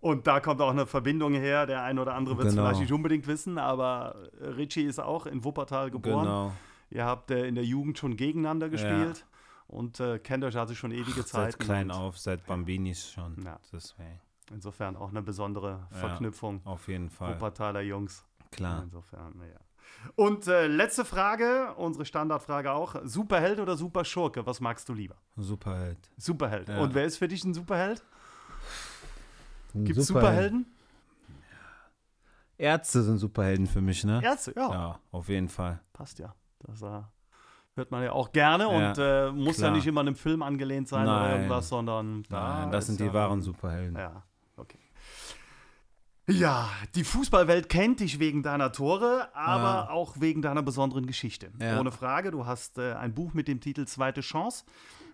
und 0.00 0.26
da 0.26 0.40
kommt 0.40 0.60
auch 0.60 0.70
eine 0.70 0.86
Verbindung 0.86 1.34
her. 1.34 1.66
Der 1.66 1.82
ein 1.82 1.98
oder 1.98 2.14
andere 2.14 2.36
wird 2.36 2.48
es 2.48 2.54
Genau. 2.54 2.66
vielleicht 2.66 2.80
nicht 2.82 2.92
unbedingt 2.92 3.26
wissen, 3.26 3.58
aber 3.58 4.16
Richie 4.40 4.82
ist 4.84 4.98
auch 5.00 5.26
in 5.26 5.44
Wuppertal 5.44 5.90
geboren. 5.90 6.24
Genau. 6.24 6.52
Ihr 6.90 7.04
habt 7.06 7.30
äh, 7.30 7.46
in 7.46 7.54
der 7.54 7.64
Jugend 7.64 7.98
schon 7.98 8.16
gegeneinander 8.16 8.68
gespielt 8.68 9.24
und 9.66 9.98
äh, 10.00 10.18
kennt 10.18 10.44
euch 10.44 10.56
also 10.58 10.74
schon 10.74 10.90
ewige 10.92 11.24
Zeit. 11.24 11.52
Seit 11.52 11.58
klein 11.58 11.90
auf, 11.90 12.18
seit 12.18 12.44
Bambinis 12.46 13.10
schon. 13.10 13.42
Ja. 13.44 13.58
Deswegen. 13.72 14.20
Insofern 14.50 14.96
auch 14.96 15.08
eine 15.10 15.22
besondere 15.22 15.86
Ja. 15.90 15.96
Verknüpfung. 15.96 16.60
Auf 16.64 16.88
jeden 16.88 17.08
Fall. 17.08 17.34
Wuppertaler 17.34 17.80
Jungs. 17.80 18.24
Klar. 18.50 18.82
Insofern, 18.82 19.38
naja. 19.38 19.56
Und 20.16 20.46
äh, 20.46 20.66
letzte 20.66 21.04
Frage, 21.04 21.74
unsere 21.76 22.04
Standardfrage 22.04 22.72
auch. 22.72 22.96
Superheld 23.04 23.60
oder 23.60 23.76
Superschurke? 23.76 24.44
Was 24.46 24.60
magst 24.60 24.88
du 24.88 24.94
lieber? 24.94 25.16
Superheld. 25.36 25.98
Superheld. 26.16 26.68
Ja. 26.68 26.80
Und 26.80 26.94
wer 26.94 27.04
ist 27.04 27.18
für 27.18 27.28
dich 27.28 27.44
ein 27.44 27.54
Superheld? 27.54 28.02
Gibt 29.74 29.98
es 29.98 30.06
Superheld. 30.08 30.50
Superhelden? 30.52 30.66
Ärzte 32.58 33.02
sind 33.02 33.18
Superhelden 33.18 33.66
für 33.66 33.80
mich, 33.80 34.04
ne? 34.04 34.20
Ärzte, 34.22 34.52
ja. 34.54 34.70
Ja, 34.70 34.98
auf 35.10 35.28
jeden 35.28 35.48
Fall. 35.48 35.80
Passt 35.92 36.18
ja. 36.18 36.34
Das 36.60 36.82
äh, 36.82 37.00
hört 37.74 37.90
man 37.90 38.04
ja 38.04 38.12
auch 38.12 38.30
gerne 38.32 38.64
Ja, 38.64 38.68
und 38.90 38.98
äh, 38.98 39.32
muss 39.32 39.56
ja 39.56 39.62
klar. 39.64 39.76
nicht 39.76 39.86
immer 39.86 40.02
einem 40.02 40.14
Film 40.14 40.42
angelehnt 40.42 40.88
sein 40.88 41.02
oder 41.04 41.20
Nein. 41.20 41.32
irgendwas, 41.36 41.68
sondern 41.68 42.22
da 42.28 42.60
Nein, 42.60 42.70
das 42.70 42.84
ist 42.84 42.86
sind 42.88 43.00
die 43.00 43.06
ja, 43.06 43.14
wahren 43.14 43.42
Superhelden. 43.42 43.96
Ja. 43.96 44.22
Ja, 46.28 46.70
die 46.94 47.02
Fußballwelt 47.04 47.68
kennt 47.68 47.98
dich 48.00 48.18
wegen 48.20 48.42
deiner 48.44 48.70
Tore, 48.72 49.34
aber 49.34 49.62
Ja. 49.86 49.90
auch 49.90 50.20
wegen 50.20 50.40
deiner 50.40 50.62
besonderen 50.62 51.06
Geschichte. 51.06 51.50
Ja. 51.58 51.80
Ohne 51.80 51.90
Frage, 51.90 52.30
du 52.30 52.46
hast 52.46 52.78
äh, 52.78 52.92
ein 52.94 53.12
Buch 53.14 53.34
mit 53.34 53.48
dem 53.48 53.60
Titel 53.60 53.86
Zweite 53.86 54.20
Chance, 54.20 54.64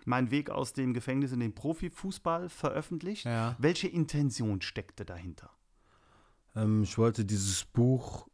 mein 0.05 0.29
Weg 0.29 0.49
aus 0.51 0.73
dem 0.73 0.93
Gefängnis 0.93 1.31
in 1.31 1.39
den 1.39 1.55
Profifußball 1.55 2.47
veröffentlicht. 2.49 3.25
Ja. 3.25 3.55
Welche 3.57 3.87
Intention 3.87 4.61
steckte 4.61 5.03
dahinter? 5.03 5.49
Ähm, 6.55 6.83
ich 6.83 6.97
wollte 6.97 7.25
dieses 7.25 7.65
Buch 7.65 8.27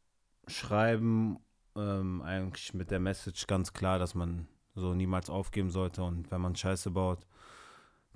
schreiben, 0.48 1.40
ähm, 1.78 2.22
eigentlich 2.22 2.74
mit 2.74 2.92
der 2.92 3.00
Message 3.00 3.48
ganz 3.48 3.72
klar, 3.74 4.00
dass 4.00 4.16
man 4.16 4.48
so 4.76 4.94
niemals 4.94 5.30
aufgeben 5.30 5.70
sollte 5.70 6.04
und 6.04 6.30
wenn 6.30 6.42
man 6.42 6.56
Scheiße 6.56 6.92
baut, 6.92 7.26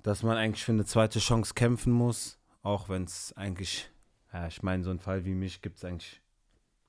dass 0.02 0.22
man 0.22 0.36
eigentlich 0.36 0.64
für 0.64 0.72
eine 0.72 0.84
zweite 0.84 1.18
Chance 1.18 1.54
kämpfen 1.54 1.92
muss, 1.92 2.38
auch 2.62 2.88
wenn 2.90 3.04
es 3.04 3.32
eigentlich, 3.36 3.89
ja, 4.32 4.46
ich 4.46 4.62
meine, 4.62 4.84
so 4.84 4.90
einen 4.90 5.00
Fall 5.00 5.24
wie 5.24 5.34
mich 5.34 5.62
gibt 5.62 5.78
es 5.78 5.84
eigentlich 5.84 6.20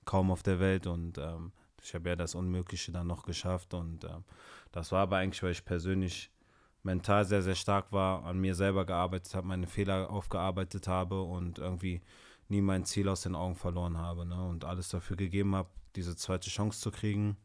kaum 0.06 0.32
auf 0.32 0.44
der 0.44 0.60
Welt 0.60 0.88
und 0.88 1.18
ähm, 1.18 1.52
ich 1.84 1.94
habe 1.94 2.10
ja 2.10 2.16
das 2.16 2.36
Unmögliche 2.36 2.92
dann 2.92 3.08
noch 3.08 3.24
geschafft 3.24 3.74
und 3.74 4.04
ähm, 4.04 4.24
das 4.72 4.92
war 4.92 5.02
aber 5.02 5.18
eigentlich, 5.18 5.42
weil 5.44 5.52
ich 5.52 5.66
persönlich 5.66 6.32
mental 6.84 7.26
sehr, 7.26 7.42
sehr 7.42 7.56
stark 7.56 7.92
war, 7.92 8.24
an 8.26 8.40
mir 8.40 8.56
selber 8.56 8.86
gearbeitet 8.86 9.36
habe, 9.36 9.48
meine 9.48 9.68
Fehler 9.68 10.10
aufgearbeitet 10.10 10.88
habe 10.88 11.22
und 11.22 11.60
irgendwie 11.60 12.02
nie 12.50 12.62
mein 12.62 12.86
Ziel 12.86 13.08
aus 13.08 13.22
den 13.22 13.36
Augen 13.36 13.56
verloren 13.56 13.98
habe 13.98 14.26
ne? 14.26 14.48
und 14.48 14.66
alles 14.66 14.90
dafür 14.90 15.16
gegeben 15.16 15.56
habe, 15.56 15.70
diese 15.96 16.16
zweite 16.16 16.50
Chance 16.50 16.80
zu 16.82 16.92
kriegen, 16.92 17.38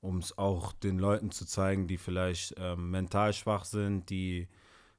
um 0.00 0.18
es 0.18 0.36
auch 0.38 0.72
den 0.72 0.98
Leuten 0.98 1.30
zu 1.30 1.46
zeigen, 1.46 1.86
die 1.86 1.98
vielleicht 1.98 2.54
ähm, 2.58 2.90
mental 2.90 3.32
schwach 3.32 3.64
sind, 3.64 4.10
die 4.10 4.48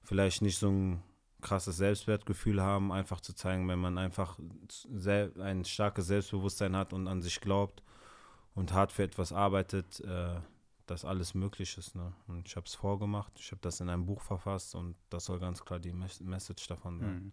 vielleicht 0.01 0.41
nicht 0.41 0.57
so 0.57 0.69
ein 0.69 1.03
krasses 1.41 1.77
Selbstwertgefühl 1.77 2.61
haben, 2.61 2.91
einfach 2.91 3.21
zu 3.21 3.33
zeigen, 3.33 3.67
wenn 3.67 3.79
man 3.79 3.97
einfach 3.97 4.37
ein 4.39 5.65
starkes 5.65 6.07
Selbstbewusstsein 6.07 6.75
hat 6.75 6.93
und 6.93 7.07
an 7.07 7.21
sich 7.21 7.39
glaubt 7.41 7.83
und 8.55 8.73
hart 8.73 8.91
für 8.91 9.03
etwas 9.03 9.31
arbeitet, 9.31 9.99
äh, 10.01 10.39
dass 10.87 11.05
alles 11.05 11.33
möglich 11.33 11.77
ist. 11.77 11.95
Ne? 11.95 12.13
Und 12.27 12.47
ich 12.47 12.55
habe 12.55 12.65
es 12.65 12.73
vorgemacht, 12.75 13.33
ich 13.39 13.51
habe 13.51 13.61
das 13.61 13.79
in 13.81 13.89
einem 13.89 14.05
Buch 14.05 14.21
verfasst 14.21 14.73
und 14.73 14.95
das 15.09 15.25
soll 15.25 15.39
ganz 15.39 15.63
klar 15.63 15.79
die 15.79 15.91
Mes 15.93 16.19
Message 16.21 16.65
davon 16.67 16.99
sein. 16.99 17.13
Mhm. 17.15 17.31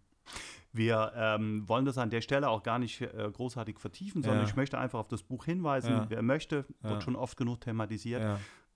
Wir 0.72 1.12
ähm, 1.14 1.68
wollen 1.68 1.84
das 1.84 1.98
an 1.98 2.10
der 2.10 2.20
Stelle 2.22 2.48
auch 2.48 2.62
gar 2.62 2.78
nicht 2.78 3.00
äh, 3.00 3.30
großartig 3.32 3.78
vertiefen, 3.78 4.22
sondern 4.22 4.42
Ja. 4.42 4.48
ich 4.48 4.56
möchte 4.56 4.76
einfach 4.78 4.98
auf 4.98 5.08
das 5.08 5.22
Buch 5.22 5.44
hinweisen. 5.44 5.90
Ja. 5.92 6.06
Wer 6.08 6.22
möchte, 6.22 6.64
Ja. 6.82 6.90
wird 6.90 7.02
schon 7.04 7.14
oft 7.14 7.36
genug 7.36 7.60
thematisiert. 7.60 8.22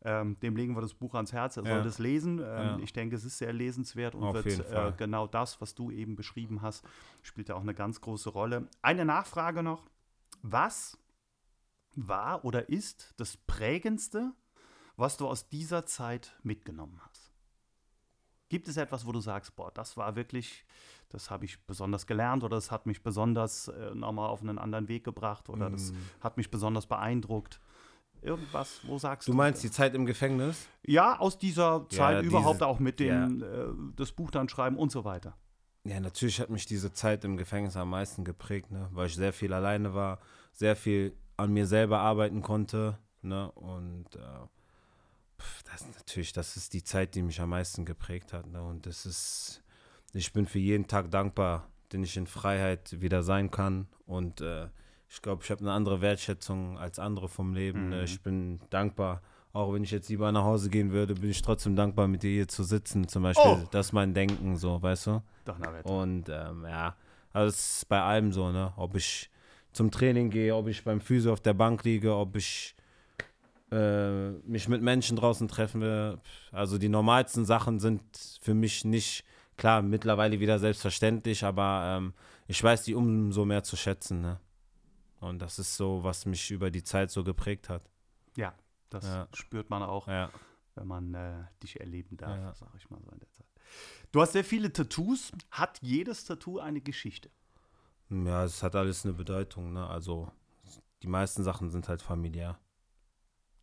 Ja, 0.04 0.20
Ähm, 0.20 0.38
dem 0.40 0.54
legen 0.56 0.74
wir 0.76 0.80
das 0.80 0.94
Buch 0.94 1.14
ans 1.14 1.32
Herz. 1.32 1.56
Er 1.56 1.64
Ja. 1.64 1.70
soll 1.70 1.82
das 1.82 1.98
lesen. 1.98 2.38
Ähm, 2.38 2.44
Ja. 2.44 2.78
Ich 2.78 2.92
denke, 2.92 3.16
es 3.16 3.24
ist 3.24 3.38
sehr 3.38 3.52
lesenswert 3.52 4.14
und 4.14 4.24
Auf 4.24 4.34
wird 4.34 4.46
äh, 4.70 4.92
genau 4.96 5.26
das, 5.26 5.60
was 5.60 5.74
du 5.74 5.90
eben 5.90 6.14
beschrieben 6.16 6.62
hast, 6.62 6.84
spielt 7.22 7.48
ja 7.48 7.56
auch 7.56 7.62
eine 7.62 7.74
ganz 7.74 8.00
große 8.00 8.30
Rolle. 8.30 8.68
Eine 8.82 9.04
Nachfrage 9.04 9.62
noch. 9.62 9.88
Was 10.42 10.98
war 11.96 12.44
oder 12.44 12.68
ist 12.68 13.14
das 13.16 13.36
Prägendste, 13.36 14.32
was 14.96 15.16
du 15.16 15.26
aus 15.26 15.48
dieser 15.48 15.84
Zeit 15.86 16.38
mitgenommen 16.42 17.00
hast? 17.04 17.32
Gibt 18.48 18.68
es 18.68 18.76
etwas, 18.76 19.04
wo 19.04 19.12
du 19.12 19.20
sagst, 19.20 19.56
boah, 19.56 19.70
das 19.72 19.96
war 19.96 20.16
wirklich, 20.16 20.64
das 21.10 21.30
habe 21.30 21.44
ich 21.44 21.60
besonders 21.66 22.06
gelernt 22.06 22.44
oder 22.44 22.56
das 22.56 22.70
hat 22.70 22.86
mich 22.86 23.02
besonders 23.02 23.68
äh, 23.68 23.94
nochmal 23.94 24.30
auf 24.30 24.40
einen 24.40 24.58
anderen 24.58 24.88
Weg 24.88 25.04
gebracht 25.04 25.48
oder 25.50 25.68
das 25.70 25.92
Mm. 25.92 25.96
hat 26.20 26.36
mich 26.38 26.50
besonders 26.50 26.86
beeindruckt? 26.86 27.60
Irgendwas, 28.22 28.80
wo 28.84 28.98
sagst 28.98 29.28
du? 29.28 29.32
Du 29.32 29.36
meinst 29.36 29.62
die 29.62 29.70
Zeit 29.70 29.94
im 29.94 30.06
Gefängnis? 30.06 30.66
Ja, 30.84 31.18
aus 31.18 31.38
dieser 31.38 31.86
Zeit 31.88 32.16
Ja, 32.16 32.22
überhaupt 32.22 32.56
diese- 32.56 32.66
auch 32.66 32.78
mit 32.78 33.00
dem 33.00 33.42
äh, 33.42 33.46
das 33.96 34.12
Buch 34.12 34.30
dann 34.30 34.48
schreiben 34.48 34.76
und 34.76 34.90
so 34.92 35.04
weiter. 35.04 35.36
Ja, 35.84 36.00
natürlich 36.00 36.40
hat 36.40 36.50
mich 36.50 36.66
diese 36.66 36.92
Zeit 36.92 37.24
im 37.24 37.36
Gefängnis 37.36 37.76
am 37.76 37.90
meisten 37.90 38.24
geprägt, 38.24 38.70
ne? 38.70 38.88
weil 38.92 39.06
ich 39.06 39.14
sehr 39.14 39.32
viel 39.32 39.52
alleine 39.52 39.94
war, 39.94 40.18
sehr 40.52 40.76
viel 40.76 41.16
an 41.36 41.52
mir 41.52 41.66
selber 41.66 42.00
arbeiten 42.00 42.42
konnte. 42.42 42.98
Ne? 43.22 43.50
Und 43.52 44.14
äh, 44.16 44.20
pf, 45.40 45.62
das 45.64 45.86
natürlich, 45.96 46.32
das 46.32 46.56
ist 46.56 46.74
die 46.74 46.82
Zeit, 46.84 47.14
die 47.14 47.22
mich 47.22 47.40
am 47.40 47.50
meisten 47.50 47.84
geprägt 47.84 48.32
hat. 48.32 48.46
Ne? 48.48 48.62
Und 48.62 48.84
das 48.86 49.06
ist, 49.06 49.62
ich 50.12 50.32
bin 50.32 50.46
für 50.46 50.58
jeden 50.58 50.86
Tag 50.88 51.10
dankbar, 51.10 51.68
den 51.92 52.02
ich 52.02 52.16
in 52.16 52.26
Freiheit 52.26 53.00
wieder 53.00 53.22
sein 53.22 53.50
kann. 53.50 53.86
Und 54.04 54.40
äh, 54.42 54.68
ich 55.10 55.22
glaube, 55.22 55.42
ich 55.44 55.50
habe 55.50 55.60
eine 55.62 55.72
andere 55.72 56.00
Wertschätzung 56.00 56.78
als 56.78 56.98
andere 56.98 57.28
vom 57.28 57.54
Leben. 57.54 57.84
Mhm. 57.84 57.88
Ne? 57.90 58.04
Ich 58.04 58.20
bin 58.20 58.60
dankbar. 58.70 59.22
Auch 59.52 59.72
wenn 59.72 59.82
ich 59.82 59.90
jetzt 59.90 60.08
lieber 60.10 60.30
nach 60.30 60.44
Hause 60.44 60.68
gehen 60.68 60.92
würde, 60.92 61.14
bin 61.14 61.30
ich 61.30 61.40
trotzdem 61.42 61.74
dankbar, 61.74 62.06
mit 62.06 62.22
dir 62.22 62.30
hier 62.30 62.48
zu 62.48 62.62
sitzen. 62.64 63.08
Zum 63.08 63.22
Beispiel, 63.22 63.62
Oh. 63.62 63.68
das 63.70 63.86
ist 63.86 63.92
mein 63.92 64.12
Denken, 64.12 64.56
so, 64.56 64.80
weißt 64.80 65.06
du? 65.06 65.22
Doch, 65.46 65.56
na, 65.58 65.72
Wette. 65.72 65.88
Und 65.88 66.28
ähm, 66.28 66.64
ja, 66.64 66.94
also 67.32 67.48
es 67.48 67.76
ist 67.78 67.88
bei 67.88 68.00
allem 68.00 68.32
so, 68.32 68.52
ne? 68.52 68.72
Ob 68.76 68.94
ich 68.94 69.30
zum 69.72 69.90
Training 69.90 70.30
gehe, 70.30 70.54
ob 70.54 70.68
ich 70.68 70.84
beim 70.84 71.00
Physio 71.00 71.32
auf 71.32 71.40
der 71.40 71.54
Bank 71.54 71.84
liege, 71.84 72.14
ob 72.14 72.36
ich 72.36 72.74
äh, 73.72 74.30
mich 74.30 74.68
mit 74.68 74.82
Menschen 74.82 75.16
draußen 75.16 75.48
treffen 75.48 75.80
will. 75.80 76.18
Also 76.52 76.78
die 76.78 76.88
normalsten 76.88 77.44
Sachen 77.44 77.80
sind 77.80 78.02
für 78.40 78.54
mich 78.54 78.84
nicht, 78.84 79.24
klar, 79.56 79.82
mittlerweile 79.82 80.40
wieder 80.40 80.58
selbstverständlich, 80.58 81.44
aber 81.44 81.96
ähm, 81.98 82.12
ich 82.46 82.62
weiß 82.62 82.82
die 82.84 82.94
umso 82.94 83.44
mehr 83.44 83.62
zu 83.62 83.76
schätzen, 83.76 84.20
ne? 84.20 84.38
Und 85.20 85.40
das 85.40 85.58
ist 85.58 85.76
so, 85.76 86.02
was 86.04 86.26
mich 86.26 86.50
über 86.50 86.70
die 86.70 86.82
Zeit 86.84 87.10
so 87.10 87.24
geprägt 87.24 87.68
hat. 87.68 87.82
Ja, 88.36 88.54
das 88.90 89.04
Ja. 89.04 89.28
spürt 89.34 89.68
man 89.70 89.82
auch, 89.82 90.06
Ja, 90.06 90.30
wenn 90.74 90.86
man 90.86 91.14
äh, 91.14 91.44
dich 91.62 91.80
erleben 91.80 92.16
darf, 92.16 92.36
Ja. 92.36 92.54
sag 92.54 92.72
ich 92.76 92.88
mal 92.90 93.00
so 93.02 93.10
in 93.10 93.18
der 93.18 93.30
Zeit. 93.32 93.46
Du 94.12 94.20
hast 94.20 94.32
sehr 94.32 94.44
viele 94.44 94.72
Tattoos. 94.72 95.32
Hat 95.50 95.78
jedes 95.82 96.24
Tattoo 96.24 96.58
eine 96.58 96.80
Geschichte? 96.80 97.30
ja 98.10 98.44
es 98.44 98.62
hat 98.62 98.74
alles 98.74 99.04
eine 99.04 99.12
Bedeutung, 99.12 99.72
ne? 99.74 99.86
Also 99.86 100.30
die 101.02 101.08
meisten 101.08 101.42
Sachen 101.44 101.68
sind 101.70 101.88
halt 101.88 102.00
familiär. 102.00 102.58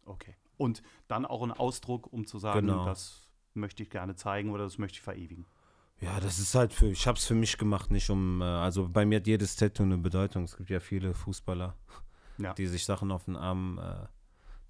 Okay. 0.05 0.35
Und 0.57 0.83
dann 1.07 1.25
auch 1.25 1.41
ein 1.41 1.51
Ausdruck, 1.51 2.11
um 2.13 2.27
zu 2.27 2.37
sagen, 2.37 2.67
Genau. 2.67 2.85
das 2.85 3.27
möchte 3.55 3.81
ich 3.81 3.89
gerne 3.89 4.15
zeigen 4.15 4.51
oder 4.51 4.63
das 4.65 4.77
möchte 4.77 4.97
ich 4.97 5.01
verewigen. 5.01 5.45
Ja, 6.05 6.19
das 6.19 6.37
ist 6.39 6.53
halt 6.55 6.71
für, 6.71 6.87
ich 6.87 7.07
habe 7.07 7.17
es 7.17 7.25
für 7.25 7.33
mich 7.33 7.57
gemacht, 7.57 7.89
nicht 7.89 8.09
um, 8.09 8.41
äh, 8.41 8.45
also 8.45 8.87
bei 8.87 9.05
mir 9.05 9.17
hat 9.17 9.27
jedes 9.27 9.55
Tattoo 9.55 9.83
eine 9.83 9.97
Bedeutung. 9.97 10.43
Es 10.43 10.55
gibt 10.55 10.69
ja 10.69 10.79
viele 10.79 11.13
Fußballer, 11.13 11.75
Ja. 12.37 12.53
die 12.53 12.67
sich 12.67 12.85
Sachen 12.85 13.11
auf 13.11 13.25
den 13.25 13.35
Arm 13.35 13.79
äh, 13.79 14.07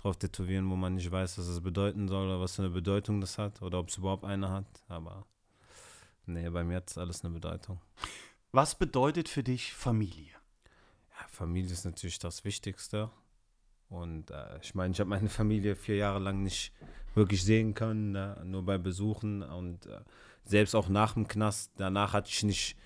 drauf 0.01 0.17
tätowieren, 0.17 0.69
wo 0.69 0.75
man 0.75 0.95
nicht 0.95 1.11
weiß, 1.11 1.37
was 1.37 1.47
es 1.47 1.61
bedeuten 1.61 2.07
soll 2.07 2.27
oder 2.27 2.39
was 2.39 2.55
für 2.55 2.61
eine 2.61 2.71
Bedeutung 2.71 3.19
das 3.21 3.37
hat 3.37 3.61
oder 3.61 3.79
ob 3.79 3.89
es 3.89 3.97
überhaupt 3.97 4.23
eine 4.23 4.49
hat. 4.49 4.65
Aber 4.87 5.25
nee, 6.25 6.49
bei 6.49 6.63
mir 6.63 6.77
hat 6.77 6.89
es 6.89 6.97
alles 6.97 7.23
eine 7.25 7.33
Bedeutung. 7.33 7.81
Was 8.51 8.75
bedeutet 8.75 9.27
für 9.27 9.43
dich 9.43 9.73
Familie? 9.73 10.31
Ja, 11.19 11.27
Familie 11.27 11.71
ist 11.73 11.83
natürlich 11.85 12.19
das 12.19 12.45
Wichtigste. 12.45 13.09
Und 13.89 14.31
äh, 14.31 14.57
ich 14.61 14.73
meine, 14.73 14.93
ich 14.93 14.99
habe 14.99 15.09
meine 15.09 15.29
Familie 15.29 15.75
vier 15.75 15.97
Jahre 15.97 16.19
lang 16.19 16.43
nicht 16.43 16.71
wirklich 17.13 17.43
sehen 17.43 17.73
können, 17.73 18.11
ne? 18.11 18.41
nur 18.45 18.63
bei 18.63 18.77
Besuchen. 18.77 19.43
Und 19.43 19.85
äh, 19.85 19.99
selbst 20.45 20.75
auch 20.75 20.89
nach 20.89 21.13
dem 21.13 21.27
Knast, 21.27 21.71
danach 21.77 22.13
hatte 22.13 22.29
ich 22.29 22.43
nicht, 22.43 22.77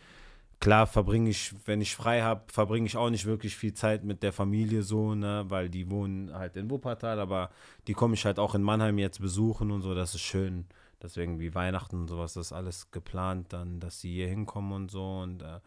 klar 0.60 0.88
verbringe 0.88 1.30
ich, 1.30 1.53
wenn 1.66 1.82
ich 1.82 1.95
frei 1.95 2.22
habe, 2.22 2.43
verbringe 2.51 2.86
ich 2.86 2.97
auch 2.97 3.10
nicht 3.10 3.26
wirklich 3.26 3.55
viel 3.55 3.74
Zeit 3.74 4.03
mit 4.03 4.24
der 4.24 4.34
Familie 4.34 4.84
so, 4.84 5.16
ne? 5.16 5.45
weil 5.47 5.70
die 5.70 5.89
wohnen 5.89 6.34
halt 6.34 6.55
in 6.57 6.70
Wuppertal, 6.70 7.20
aber 7.20 7.49
die 7.88 7.93
komme 7.93 8.16
ich 8.16 8.26
halt 8.26 8.39
auch 8.39 8.55
in 8.55 8.62
Mannheim 8.62 8.97
jetzt 8.97 9.22
besuchen 9.22 9.72
und 9.72 9.82
so, 9.82 9.95
das 9.95 10.16
ist 10.16 10.22
schön. 10.22 10.66
Deswegen 11.01 11.39
wie 11.39 11.55
Weihnachten 11.55 11.95
und 11.95 12.07
sowas, 12.10 12.34
das 12.34 12.47
ist 12.47 12.53
alles 12.53 12.91
geplant, 12.91 13.53
dann, 13.53 13.80
dass 13.80 14.01
sie 14.01 14.14
hier 14.14 14.28
hinkommen 14.28 14.74
und 14.74 14.91
so. 14.91 15.20
Und 15.20 15.41
äh, 15.41 15.62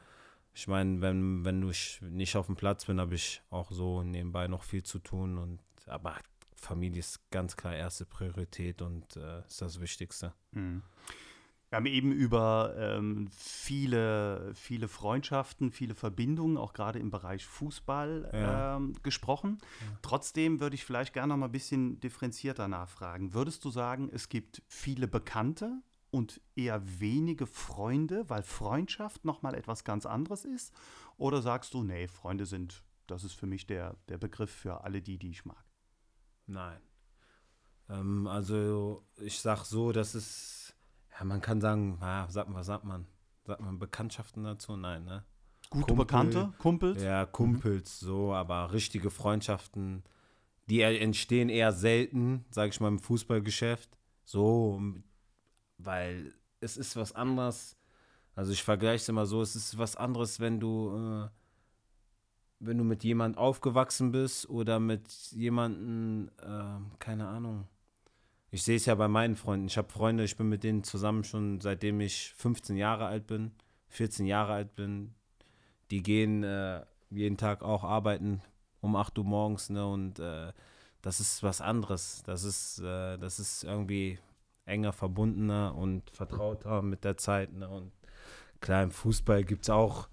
ich 0.55 0.69
meine, 0.69 1.01
wenn, 1.01 1.45
wenn 1.45 1.67
ich 1.71 2.01
nicht 2.03 2.37
auf 2.37 2.47
dem 2.47 2.57
Platz 2.57 2.85
bin, 2.85 3.01
habe 3.01 3.15
ich 3.15 3.41
auch 3.49 3.71
so 3.71 4.03
nebenbei 4.03 4.47
noch 4.47 4.63
viel 4.63 4.83
zu 4.83 4.99
tun. 4.99 5.39
Und 5.39 5.61
aber 5.87 6.17
Familie 6.55 7.01
ist 7.01 7.31
ganz 7.31 7.57
klar 7.57 7.75
erste 7.75 8.05
Priorität 8.05 8.83
und 8.83 9.17
äh, 9.17 9.41
ist 9.47 9.63
das 9.63 9.81
Wichtigste. 9.81 10.35
Mhm. 10.51 10.83
Wir 11.73 11.79
haben 11.79 11.87
eben 11.87 12.13
über 12.13 12.75
ähm, 12.77 13.29
viele, 13.35 14.53
viele 14.55 14.89
Freundschaften, 14.89 15.71
viele 15.71 15.95
Verbindungen, 15.95 16.59
auch 16.59 16.75
gerade 16.75 16.99
im 16.99 17.11
Bereich 17.11 17.47
Fußball 17.47 18.29
Ja. 18.31 18.77
ähm, 18.77 18.93
gesprochen. 19.03 19.57
Trotzdem 20.03 20.61
würde 20.61 20.75
ich 20.75 20.85
vielleicht 20.85 21.15
gerne 21.15 21.29
noch 21.29 21.39
mal 21.39 21.47
ein 21.47 21.53
bisschen 21.53 21.99
differenzierter 21.99 22.69
nachfragen. 22.69 23.33
Würdest 23.33 23.65
du 23.65 23.71
sagen, 23.71 24.11
es 24.13 24.29
gibt 24.29 24.63
viele 24.69 25.09
Bekannte 25.09 25.81
und 26.11 26.43
eher 26.57 26.83
wenige 27.01 27.47
Freunde, 27.47 28.29
weil 28.29 28.43
Freundschaft 28.43 29.25
noch 29.25 29.41
mal 29.41 29.55
etwas 29.55 29.83
ganz 29.83 30.05
anderes 30.05 30.45
ist? 30.45 30.75
Oder 31.17 31.41
sagst 31.41 31.73
du, 31.73 31.83
nee, 31.83 32.07
Freunde 32.07 32.45
sind, 32.45 32.83
das 33.07 33.25
ist 33.25 33.33
für 33.33 33.47
mich 33.47 33.67
der, 33.67 33.97
der 34.11 34.19
Begriff 34.19 34.51
für 34.51 34.85
alle 34.85 35.01
die, 35.01 35.17
die 35.17 35.31
ich 35.31 35.47
mag? 35.47 35.65
Nein. 36.45 36.83
Ähm, 37.89 38.27
also 38.27 39.07
ich 39.17 39.41
sag 39.41 39.65
so, 39.65 39.91
dass 39.93 40.15
es, 40.15 40.62
ja, 41.19 41.25
man 41.25 41.41
kann 41.41 41.61
sagen, 41.61 41.99
ah, 42.01 42.29
sagt, 42.29 42.53
was 42.53 42.67
sagt 42.67 42.85
man? 42.85 43.07
Sagt 43.45 43.61
man 43.61 43.79
Bekanntschaften 43.79 44.45
dazu? 44.45 44.77
Nein, 44.77 45.05
ne? 45.05 45.25
Gute 45.71 45.87
Kumpel. 45.87 46.05
Bekannte, 46.05 46.53
Kumpels? 46.59 47.03
Ja, 47.03 47.25
Kumpels 47.25 48.01
so, 48.01 48.33
aber 48.35 48.73
richtige 48.73 49.11
Freundschaften, 49.11 50.05
die 50.69 50.83
entstehen 50.83 51.49
eher 51.49 51.73
selten, 51.73 52.45
sage 52.51 52.71
ich 52.71 52.81
mal, 52.81 52.89
im 52.89 52.99
Fußballgeschäft. 52.99 53.97
So, 54.25 54.81
weil 55.79 56.35
es 56.61 56.77
ist 56.77 56.97
was 56.97 57.13
anderes. 57.13 57.77
Also 58.35 58.53
ich 58.53 58.63
vergleiche 58.63 59.03
es 59.03 59.09
immer 59.09 59.27
so, 59.27 59.43
es 59.43 59.57
ist 59.57 59.79
was 59.79 59.97
anderes, 59.97 60.41
wenn 60.41 60.61
du, 60.61 60.97
äh, 60.97 61.29
wenn 62.61 62.79
du 62.79 62.85
mit 62.85 63.03
jemand 63.03 63.37
aufgewachsen 63.37 64.13
bist 64.13 64.49
oder 64.49 64.79
mit 64.79 65.11
jemandem, 65.33 66.31
äh, 66.39 66.97
keine 66.99 67.29
Ahnung. 67.29 67.67
Ich 68.55 68.65
sehe 68.65 68.77
es 68.77 68.85
ja 68.85 68.95
bei 68.95 69.09
meinen 69.09 69.35
Freunden. 69.35 69.67
Ich 69.67 69.79
habe 69.79 69.91
Freunde, 69.91 70.25
ich 70.25 70.37
bin 70.37 70.51
mit 70.51 70.63
denen 70.63 70.85
zusammen 70.85 71.25
schon 71.25 71.63
seitdem 71.63 72.03
ich 72.03 72.35
15 72.37 72.77
Jahre 72.77 73.07
alt 73.07 73.27
bin, 73.27 73.53
14 73.89 74.27
Jahre 74.27 74.53
alt 74.53 74.75
bin, 74.75 75.15
die 75.91 76.03
gehen 76.03 76.45
äh, 76.45 76.85
jeden 77.09 77.39
Tag 77.39 77.63
auch 77.63 77.83
arbeiten 77.83 78.43
um 78.83 78.95
8 78.95 79.19
Uhr 79.19 79.25
morgens, 79.25 79.71
ne? 79.71 79.87
Und 79.87 80.19
äh, 80.19 80.53
das 81.01 81.19
ist 81.19 81.43
was 81.43 81.63
anderes. 81.63 82.23
Das 82.27 82.45
ist, 82.45 82.81
äh, 82.81 83.17
das 83.17 83.41
ist 83.41 83.65
irgendwie 83.65 84.19
enger 84.67 84.93
verbundener 84.93 85.75
und 85.75 86.11
vertrauter 86.11 86.83
mit 86.83 87.05
der 87.05 87.17
Zeit, 87.17 87.55
ne? 87.55 87.67
Und 87.71 87.91
klar, 88.61 88.83
im 88.83 88.91
Fußball 88.91 89.45
gibt 89.45 89.63
es 89.63 89.71
auch, 89.71 90.09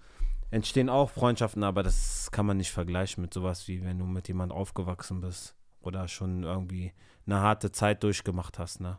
entstehen 0.50 0.88
auch 0.88 1.10
Freundschaften, 1.10 1.62
aber 1.62 1.82
das 1.82 2.30
kann 2.30 2.46
man 2.46 2.56
nicht 2.56 2.70
vergleichen 2.70 3.20
mit 3.20 3.34
sowas 3.34 3.68
wie 3.68 3.84
wenn 3.84 3.98
du 3.98 4.06
mit 4.06 4.28
jemand 4.28 4.50
aufgewachsen 4.50 5.20
bist 5.20 5.56
oder 5.82 6.08
schon 6.08 6.42
irgendwie 6.44 6.94
eine 7.30 7.40
harte 7.40 7.70
Zeit 7.72 8.02
durchgemacht 8.02 8.58
hast, 8.58 8.80
ne? 8.80 8.98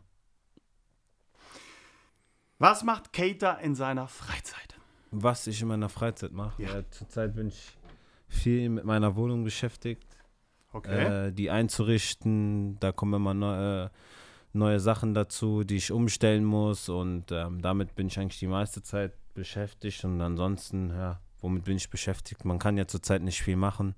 Was 2.59 2.83
macht 2.83 3.11
Cater 3.13 3.59
in 3.59 3.75
seiner 3.75 4.07
Freizeit? 4.07 4.75
Was 5.11 5.47
ich 5.47 5.61
in 5.61 5.67
meiner 5.67 5.89
Freizeit 5.89 6.31
mache. 6.31 6.61
Ja. 6.61 6.75
Ja. 6.75 6.89
zurzeit 6.91 7.35
bin 7.35 7.47
ich 7.47 7.77
viel 8.27 8.69
mit 8.69 8.85
meiner 8.85 9.15
Wohnung 9.15 9.43
beschäftigt, 9.43 10.05
Okay. 10.71 11.27
äh, 11.27 11.31
die 11.33 11.49
einzurichten. 11.49 12.79
Da 12.79 12.91
kommen 12.93 13.13
immer 13.15 13.33
neu, 13.33 13.85
äh, 13.85 13.89
neue 14.53 14.79
Sachen 14.79 15.13
dazu, 15.13 15.63
die 15.63 15.77
ich 15.77 15.91
umstellen 15.91 16.45
muss 16.45 16.87
und 16.87 17.31
ähm, 17.31 17.61
damit 17.61 17.95
bin 17.95 18.07
ich 18.07 18.19
eigentlich 18.19 18.39
die 18.39 18.47
meiste 18.47 18.81
Zeit 18.83 19.13
beschäftigt 19.33 20.03
und 20.05 20.21
ansonsten, 20.21 20.91
ja, 20.91 21.19
womit 21.39 21.63
bin 21.65 21.75
ich 21.77 21.89
beschäftigt? 21.89 22.45
Man 22.45 22.59
kann 22.59 22.77
ja 22.77 22.87
zurzeit 22.87 23.21
nicht 23.21 23.41
viel 23.41 23.55
machen. 23.57 23.95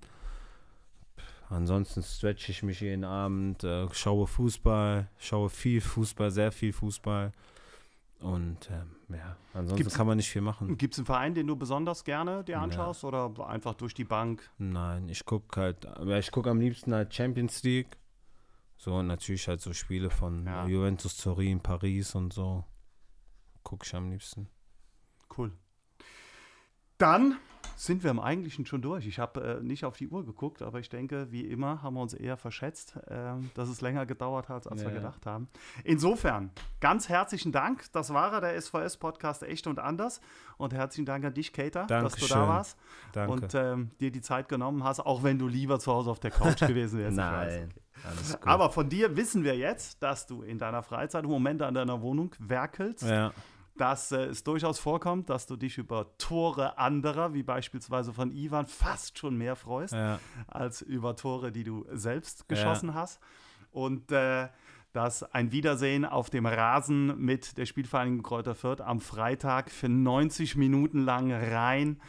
Ansonsten 1.54 2.02
stretche 2.02 2.52
ich 2.52 2.64
mich 2.64 2.82
jeden 2.82 3.04
Abend, 3.04 3.64
äh, 3.64 3.88
schaue 3.94 4.26
Fußball, 4.28 5.08
schaue 5.20 5.50
viel 5.50 5.82
Fußball, 5.82 6.32
sehr 6.32 6.52
viel 6.52 6.74
Fußball. 6.74 7.32
Und 8.20 8.70
ähm, 8.72 8.96
ja, 9.10 9.36
ansonsten 9.54 9.76
Gibt's- 9.78 9.96
kann 9.96 10.08
man 10.08 10.18
nicht 10.18 10.30
viel 10.30 10.42
machen. 10.42 10.78
Gibt 10.78 10.94
es 10.94 11.00
einen 11.00 11.06
Verein, 11.06 11.34
den 11.36 11.46
du 11.46 11.56
besonders 11.56 12.04
gerne 12.06 12.44
dir 12.44 12.54
Ja. 12.54 12.62
anschaust 12.62 13.04
oder 13.04 13.48
einfach 13.48 13.74
durch 13.76 13.94
die 13.94 14.06
Bank? 14.06 14.50
Nein, 14.58 15.10
ich 15.10 15.26
gucke 15.26 15.60
halt, 15.62 15.84
ja, 15.84 16.18
ich 16.18 16.32
gucke 16.32 16.50
am 16.50 16.60
liebsten 16.60 16.94
halt 16.94 17.14
Champions 17.14 17.62
League. 17.64 17.98
So, 18.78 18.96
und 18.96 19.08
natürlich 19.08 19.48
halt 19.48 19.62
so 19.62 19.74
Spiele 19.74 20.10
von 20.10 20.46
Ja. 20.46 20.66
Juventus 20.66 21.18
Turin, 21.18 21.60
Paris 21.60 22.16
und 22.16 22.34
so. 22.34 22.64
Gucke 23.64 23.86
ich 23.86 23.94
am 23.96 24.10
liebsten. 24.10 24.48
Cool. 25.38 25.52
Dann 26.98 27.38
sind 27.76 28.04
wir 28.04 28.12
im 28.12 28.20
Eigentlichen 28.20 28.66
schon 28.66 28.82
durch. 28.82 29.06
Ich 29.08 29.20
habe 29.20 29.60
äh, 29.60 29.64
nicht 29.64 29.86
auf 29.86 29.98
die 29.98 30.08
Uhr 30.08 30.26
geguckt, 30.26 30.62
aber 30.62 30.80
ich 30.80 30.90
denke, 30.90 31.32
wie 31.32 31.42
immer 31.42 31.82
haben 31.84 31.96
wir 31.96 32.02
uns 32.02 32.14
eher 32.14 32.38
verschätzt, 32.38 32.98
ähm, 33.10 33.50
dass 33.56 33.70
es 33.70 33.82
länger 33.82 34.06
gedauert 34.06 34.50
hat, 34.50 34.68
als 34.72 34.82
wir 34.82 34.90
Ja. 34.90 34.96
gedacht 34.96 35.26
haben. 35.26 35.48
Insofern, 35.84 36.52
ganz 36.80 37.10
herzlichen 37.10 37.52
Dank. 37.52 37.92
Das 37.94 38.14
war 38.14 38.32
er, 38.34 38.42
der 38.42 38.56
SVS-Podcast 38.62 39.44
Echt 39.44 39.68
und 39.68 39.80
Anders. 39.80 40.22
Und 40.58 40.74
herzlichen 40.74 41.06
Dank 41.06 41.26
an 41.26 41.34
dich, 41.34 41.52
Kater, 41.52 41.86
dass 41.88 42.16
du 42.16 42.28
da 42.28 42.48
warst 42.48 42.78
Danke. 43.12 43.32
und 43.34 43.56
ähm, 43.56 43.92
dir 44.00 44.12
die 44.12 44.22
Zeit 44.22 44.48
genommen 44.50 44.84
hast, 44.84 45.00
auch 45.00 45.24
wenn 45.24 45.40
du 45.40 45.48
lieber 45.48 45.80
zu 45.80 45.92
Hause 45.92 46.12
auf 46.12 46.20
der 46.20 46.32
Couch 46.32 46.60
gewesen 46.68 47.00
wärst. 47.00 47.18
Nein, 47.18 47.70
alles 48.04 48.34
gut. 48.40 48.48
Aber 48.48 48.70
von 48.70 48.88
dir 48.90 49.16
wissen 49.18 49.44
wir 49.44 49.58
jetzt, 49.58 50.02
dass 50.04 50.28
du 50.28 50.42
in 50.44 50.60
deiner 50.60 50.84
Freizeit 50.84 51.24
im 51.24 51.30
Moment 51.30 51.62
an 51.62 51.74
deiner 51.74 52.02
Wohnung 52.02 52.34
werkelst, 52.40 53.04
ja, 53.04 53.32
dass 53.78 54.12
äh, 54.12 54.26
es 54.26 54.44
durchaus 54.44 54.80
vorkommt, 54.80 55.30
dass 55.30 55.46
du 55.48 55.56
dich 55.56 55.78
über 55.78 56.16
Tore 56.18 56.78
anderer, 56.78 57.34
wie 57.34 57.44
beispielsweise 57.44 58.14
von 58.14 58.32
Ivan, 58.32 58.68
fast 58.68 59.18
schon 59.18 59.36
mehr 59.38 59.56
freust, 59.56 59.94
ja, 59.94 60.20
als 60.48 60.82
über 60.82 61.16
Tore, 61.16 61.52
die 61.52 61.64
du 61.64 61.86
selbst 61.92 62.48
geschossen 62.50 62.94
hast. 62.94 63.20
Und 63.72 64.12
äh, 64.12 64.48
dass 64.92 65.24
ein 65.24 65.52
Wiedersehen 65.52 66.06
auf 66.06 66.30
dem 66.30 66.46
Rasen 66.46 67.20
mit 67.20 67.58
der 67.58 67.66
Spielvereinigung 67.66 68.22
Kräuter 68.22 68.54
Fürth 68.54 68.80
am 68.82 69.00
Freitag 69.00 69.72
für 69.72 69.90
90 69.90 70.56
Minuten 70.56 71.00
lang 71.00 71.32
rein 71.32 72.00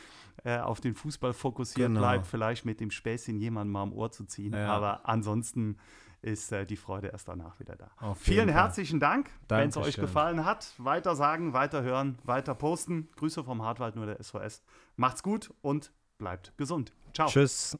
äh, 0.44 0.58
auf 0.58 0.80
den 0.82 0.94
Fußball 0.94 1.32
fokussiert 1.32 1.88
Genau. 1.88 2.00
bleibt, 2.00 2.26
vielleicht 2.26 2.66
mit 2.66 2.80
dem 2.80 2.90
Späßchen 2.90 3.38
jemanden 3.38 3.72
mal 3.72 3.82
am 3.82 3.94
Ohr 3.94 4.10
zu 4.10 4.26
ziehen. 4.26 4.52
Ja. 4.52 4.68
Aber 4.68 5.08
ansonsten 5.08 5.78
ist 6.24 6.50
äh, 6.52 6.64
die 6.64 6.76
Freude 6.76 7.08
erst 7.08 7.28
danach 7.28 7.60
wieder 7.60 7.76
da. 7.76 7.90
Vielen 8.14 8.48
Fall. 8.48 8.54
herzlichen 8.54 8.98
Dank, 8.98 9.30
wenn 9.48 9.68
es 9.68 9.76
euch 9.76 9.96
gefallen 9.96 10.44
hat. 10.44 10.72
Weiter 10.78 11.14
sagen, 11.14 11.52
weiter 11.52 11.82
hören, 11.82 12.18
weiter 12.24 12.54
posten. 12.54 13.08
Grüße 13.16 13.44
vom 13.44 13.62
Hartwald 13.62 13.94
nur 13.96 14.06
der 14.06 14.22
SOS. 14.22 14.62
Macht's 14.96 15.22
gut 15.22 15.52
und 15.60 15.92
bleibt 16.18 16.56
gesund. 16.56 16.92
Ciao. 17.12 17.28
Tschüss. 17.28 17.78